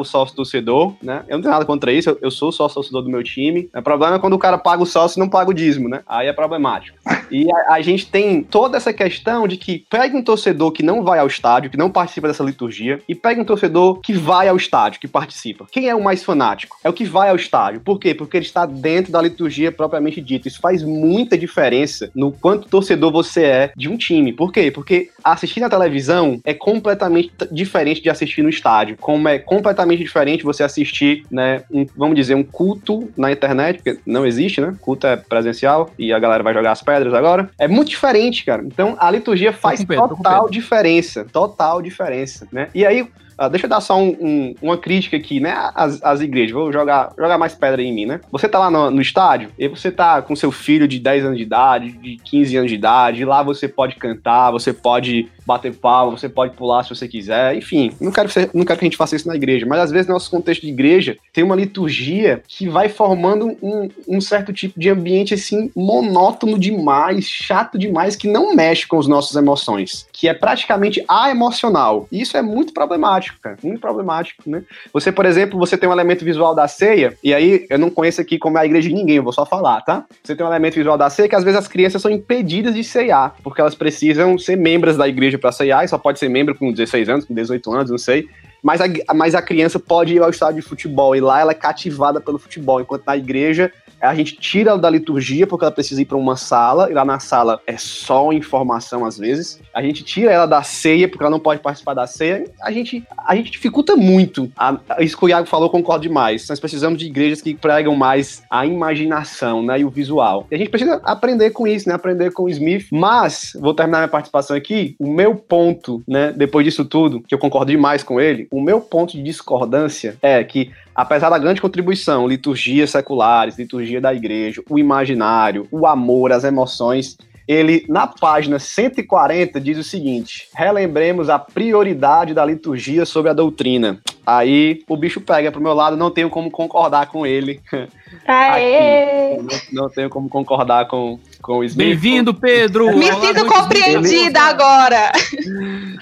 o 0.00 0.04
sócio 0.04 0.36
torcedor, 0.36 0.94
né? 1.02 1.24
Eu 1.28 1.36
não 1.36 1.42
tenho 1.42 1.52
nada 1.52 1.64
contra 1.64 1.92
isso, 1.92 2.10
eu, 2.10 2.18
eu 2.22 2.30
sou 2.30 2.52
sócio 2.52 2.76
torcedor 2.76 3.02
do 3.02 3.10
meu 3.10 3.22
time. 3.22 3.68
O 3.74 3.82
problema 3.82 4.16
é 4.16 4.18
quando 4.18 4.34
o 4.34 4.38
cara 4.38 4.58
paga 4.58 4.82
o 4.82 4.86
sócio 4.86 5.18
e 5.18 5.20
não 5.20 5.28
paga 5.28 5.50
o 5.50 5.54
dízimo, 5.54 5.88
né? 5.88 6.00
Aí 6.06 6.28
é 6.28 6.32
problemático. 6.32 6.96
E 7.30 7.50
a, 7.52 7.74
a 7.74 7.80
gente 7.80 8.06
tem 8.06 8.42
toda 8.42 8.76
essa 8.76 8.92
questão 8.92 9.46
de 9.46 9.56
que 9.56 9.84
pega 9.90 10.16
um 10.16 10.22
torcedor 10.22 10.72
que 10.72 10.82
não 10.82 11.02
vai 11.02 11.18
ao 11.18 11.26
estádio, 11.26 11.70
que 11.70 11.76
não 11.76 11.90
participa 11.90 12.27
dessa 12.28 12.44
liturgia, 12.44 13.00
e 13.08 13.14
pega 13.14 13.40
um 13.40 13.44
torcedor 13.44 14.00
que 14.00 14.12
vai 14.12 14.48
ao 14.48 14.56
estádio, 14.56 15.00
que 15.00 15.08
participa. 15.08 15.66
Quem 15.70 15.88
é 15.88 15.94
o 15.94 16.02
mais 16.02 16.22
fanático? 16.22 16.76
É 16.84 16.88
o 16.88 16.92
que 16.92 17.04
vai 17.04 17.30
ao 17.30 17.36
estádio. 17.36 17.80
Por 17.80 17.98
quê? 17.98 18.14
Porque 18.14 18.36
ele 18.36 18.46
está 18.46 18.64
dentro 18.64 19.10
da 19.12 19.20
liturgia 19.20 19.72
propriamente 19.72 20.20
dita. 20.20 20.48
Isso 20.48 20.60
faz 20.60 20.82
muita 20.82 21.36
diferença 21.36 22.10
no 22.14 22.30
quanto 22.30 22.68
torcedor 22.68 23.10
você 23.10 23.42
é 23.44 23.72
de 23.76 23.88
um 23.88 23.96
time. 23.96 24.32
Por 24.32 24.52
quê? 24.52 24.70
Porque 24.70 25.10
assistir 25.24 25.60
na 25.60 25.68
televisão 25.68 26.40
é 26.44 26.54
completamente 26.54 27.32
diferente 27.50 28.02
de 28.02 28.10
assistir 28.10 28.42
no 28.42 28.48
estádio. 28.48 28.96
Como 29.00 29.28
é 29.28 29.38
completamente 29.38 30.02
diferente 30.02 30.44
você 30.44 30.62
assistir, 30.62 31.24
né, 31.30 31.62
um, 31.70 31.86
vamos 31.96 32.14
dizer, 32.14 32.34
um 32.34 32.44
culto 32.44 33.10
na 33.16 33.32
internet, 33.32 33.76
porque 33.82 34.00
não 34.06 34.26
existe, 34.26 34.60
né? 34.60 34.74
Culto 34.80 35.06
é 35.06 35.16
presencial 35.16 35.90
e 35.98 36.12
a 36.12 36.18
galera 36.18 36.42
vai 36.42 36.54
jogar 36.54 36.72
as 36.72 36.82
pedras 36.82 37.14
agora. 37.14 37.50
É 37.58 37.66
muito 37.66 37.88
diferente, 37.88 38.44
cara. 38.44 38.62
Então 38.64 38.96
a 38.98 39.10
liturgia 39.10 39.52
faz 39.52 39.84
Pedro, 39.84 40.08
total 40.08 40.48
diferença. 40.50 41.24
Total 41.32 41.80
diferença, 41.80 42.17
né? 42.52 42.68
E 42.74 42.84
aí, 42.86 43.08
ah, 43.36 43.48
deixa 43.48 43.66
eu 43.66 43.70
dar 43.70 43.80
só 43.80 43.98
um- 43.98 44.16
um- 44.20 44.54
uma 44.60 44.76
crítica 44.76 45.16
aqui, 45.16 45.38
né? 45.40 45.70
As, 45.74 46.02
as 46.02 46.20
igrejas, 46.20 46.52
vou 46.52 46.72
jogar, 46.72 47.12
jogar 47.16 47.38
mais 47.38 47.54
pedra 47.54 47.82
em 47.82 47.92
mim, 47.92 48.06
né? 48.06 48.20
Você 48.32 48.48
tá 48.48 48.58
lá 48.58 48.70
no, 48.70 48.90
no 48.90 49.00
estádio 49.00 49.50
e 49.58 49.68
você 49.68 49.90
tá 49.90 50.20
com 50.22 50.34
seu 50.34 50.50
filho 50.50 50.88
de 50.88 50.98
10 50.98 51.24
anos 51.24 51.36
de 51.38 51.44
idade, 51.44 51.92
de 51.92 52.16
15 52.24 52.56
anos 52.56 52.70
de 52.70 52.76
idade, 52.76 53.24
lá 53.24 53.42
você 53.42 53.68
pode 53.68 53.96
cantar, 53.96 54.50
você 54.50 54.72
pode 54.72 55.28
bater 55.48 55.74
palma, 55.74 56.16
você 56.16 56.28
pode 56.28 56.54
pular 56.54 56.82
se 56.82 56.90
você 56.90 57.08
quiser, 57.08 57.56
enfim. 57.56 57.90
Não 57.98 58.12
quero, 58.12 58.28
não 58.52 58.64
quero 58.66 58.78
que 58.78 58.84
a 58.84 58.88
gente 58.88 58.96
faça 58.98 59.16
isso 59.16 59.26
na 59.26 59.34
igreja, 59.34 59.64
mas 59.64 59.80
às 59.80 59.90
vezes 59.90 60.06
no 60.06 60.12
nosso 60.12 60.30
contexto 60.30 60.60
de 60.60 60.68
igreja 60.68 61.16
tem 61.32 61.42
uma 61.42 61.56
liturgia 61.56 62.42
que 62.46 62.68
vai 62.68 62.90
formando 62.90 63.56
um, 63.62 63.88
um 64.06 64.20
certo 64.20 64.52
tipo 64.52 64.78
de 64.78 64.90
ambiente 64.90 65.32
assim 65.32 65.70
monótono 65.74 66.58
demais, 66.58 67.26
chato 67.26 67.78
demais, 67.78 68.14
que 68.14 68.28
não 68.28 68.54
mexe 68.54 68.86
com 68.86 68.98
as 68.98 69.06
nossas 69.06 69.34
emoções, 69.36 70.06
que 70.12 70.28
é 70.28 70.34
praticamente 70.34 71.02
aemocional. 71.08 72.06
E 72.12 72.20
isso 72.20 72.36
é 72.36 72.42
muito 72.42 72.74
problemático, 72.74 73.38
cara, 73.40 73.56
muito 73.62 73.80
problemático, 73.80 74.42
né? 74.46 74.62
Você, 74.92 75.10
por 75.10 75.24
exemplo, 75.24 75.58
você 75.58 75.78
tem 75.78 75.88
um 75.88 75.92
elemento 75.92 76.24
visual 76.24 76.54
da 76.54 76.68
ceia, 76.68 77.16
e 77.24 77.32
aí 77.32 77.66
eu 77.70 77.78
não 77.78 77.88
conheço 77.88 78.20
aqui 78.20 78.38
como 78.38 78.58
é 78.58 78.60
a 78.60 78.66
igreja 78.66 78.88
de 78.90 78.94
ninguém, 78.94 79.16
eu 79.16 79.22
vou 79.22 79.32
só 79.32 79.46
falar, 79.46 79.80
tá? 79.80 80.04
Você 80.22 80.36
tem 80.36 80.44
um 80.44 80.48
elemento 80.50 80.74
visual 80.74 80.98
da 80.98 81.08
ceia 81.08 81.28
que 81.28 81.34
às 81.34 81.44
vezes 81.44 81.58
as 81.58 81.68
crianças 81.68 82.02
são 82.02 82.10
impedidas 82.10 82.74
de 82.74 82.84
ceiar, 82.84 83.34
porque 83.42 83.62
elas 83.62 83.74
precisam 83.74 84.36
ser 84.36 84.56
membros 84.56 84.96
da 84.96 85.08
igreja 85.08 85.37
para 85.38 85.52
ceiar, 85.52 85.84
e 85.84 85.88
só 85.88 85.98
pode 85.98 86.18
ser 86.18 86.28
membro 86.28 86.54
com 86.54 86.72
16 86.72 87.08
anos, 87.08 87.24
com 87.24 87.34
18 87.34 87.72
anos, 87.72 87.90
não 87.90 87.98
sei. 87.98 88.28
Mas 88.62 88.80
a, 88.80 88.86
mas 89.14 89.34
a 89.34 89.42
criança 89.42 89.78
pode 89.78 90.14
ir 90.14 90.22
ao 90.22 90.30
estádio 90.30 90.60
de 90.60 90.68
futebol 90.68 91.14
e 91.14 91.20
lá 91.20 91.40
ela 91.40 91.52
é 91.52 91.54
cativada 91.54 92.20
pelo 92.20 92.38
futebol, 92.38 92.80
enquanto 92.80 93.06
na 93.06 93.16
igreja 93.16 93.72
a 94.00 94.14
gente 94.14 94.36
tira 94.36 94.76
da 94.76 94.88
liturgia 94.90 95.46
porque 95.46 95.64
ela 95.64 95.72
precisa 95.72 96.00
ir 96.02 96.04
para 96.04 96.16
uma 96.16 96.36
sala, 96.36 96.90
e 96.90 96.94
lá 96.94 97.04
na 97.04 97.18
sala 97.18 97.60
é 97.66 97.76
só 97.76 98.32
informação 98.32 99.04
às 99.04 99.18
vezes. 99.18 99.60
A 99.74 99.82
gente 99.82 100.02
tira 100.04 100.30
ela 100.30 100.46
da 100.46 100.62
ceia 100.62 101.08
porque 101.08 101.22
ela 101.22 101.30
não 101.30 101.40
pode 101.40 101.60
participar 101.60 101.94
da 101.94 102.06
ceia. 102.06 102.44
A 102.62 102.70
gente, 102.70 103.04
a 103.26 103.34
gente 103.34 103.50
dificulta 103.50 103.96
muito. 103.96 104.50
A, 104.56 104.78
isso 105.00 105.16
que 105.16 105.24
o 105.24 105.28
Iago 105.28 105.46
falou, 105.46 105.70
concordo 105.70 106.02
demais. 106.02 106.48
Nós 106.48 106.60
precisamos 106.60 106.98
de 106.98 107.06
igrejas 107.06 107.40
que 107.40 107.54
pregam 107.54 107.94
mais 107.94 108.42
a 108.50 108.66
imaginação 108.66 109.62
né, 109.62 109.80
e 109.80 109.84
o 109.84 109.90
visual. 109.90 110.46
E 110.50 110.54
a 110.54 110.58
gente 110.58 110.70
precisa 110.70 111.00
aprender 111.04 111.50
com 111.50 111.66
isso, 111.66 111.88
né? 111.88 111.94
Aprender 111.94 112.32
com 112.32 112.44
o 112.44 112.48
Smith. 112.48 112.86
Mas, 112.90 113.52
vou 113.60 113.74
terminar 113.74 113.98
minha 113.98 114.08
participação 114.08 114.56
aqui. 114.56 114.94
O 114.98 115.10
meu 115.10 115.34
ponto, 115.34 116.02
né, 116.06 116.32
depois 116.32 116.64
disso 116.64 116.84
tudo, 116.84 117.20
que 117.22 117.34
eu 117.34 117.38
concordo 117.38 117.70
demais 117.70 118.02
com 118.02 118.20
ele, 118.20 118.48
o 118.50 118.60
meu 118.60 118.80
ponto 118.80 119.16
de 119.16 119.22
discordância 119.22 120.16
é 120.22 120.42
que 120.44 120.70
apesar 120.98 121.30
da 121.30 121.38
grande 121.38 121.60
contribuição, 121.60 122.26
liturgias 122.26 122.90
seculares, 122.90 123.56
liturgia 123.56 124.00
da 124.00 124.12
igreja, 124.12 124.60
o 124.68 124.76
imaginário, 124.76 125.68
o 125.70 125.86
amor, 125.86 126.32
as 126.32 126.42
emoções, 126.42 127.16
ele, 127.46 127.86
na 127.88 128.08
página 128.08 128.58
140, 128.58 129.60
diz 129.60 129.78
o 129.78 129.84
seguinte: 129.84 130.48
relembremos 130.52 131.30
a 131.30 131.38
prioridade 131.38 132.34
da 132.34 132.44
liturgia 132.44 133.06
sobre 133.06 133.30
a 133.30 133.32
doutrina. 133.32 134.00
Aí 134.26 134.82
o 134.88 134.96
bicho 134.96 135.20
pega 135.20 135.52
pro 135.52 135.62
meu 135.62 135.72
lado, 135.72 135.96
não 135.96 136.10
tenho 136.10 136.28
como 136.28 136.50
concordar 136.50 137.06
com 137.06 137.24
ele. 137.24 137.60
Aê! 138.26 139.38
Não, 139.38 139.84
não, 139.84 139.88
tenho 139.88 140.10
como 140.10 140.28
concordar 140.28 140.86
com, 140.88 141.18
com 141.40 141.58
o 141.58 141.64
Smith. 141.64 141.86
Bem-vindo, 141.86 142.34
Pedro! 142.34 142.94
Me 142.94 143.06
sinto 143.06 143.46
compreendida 143.46 144.40
agora! 144.40 145.12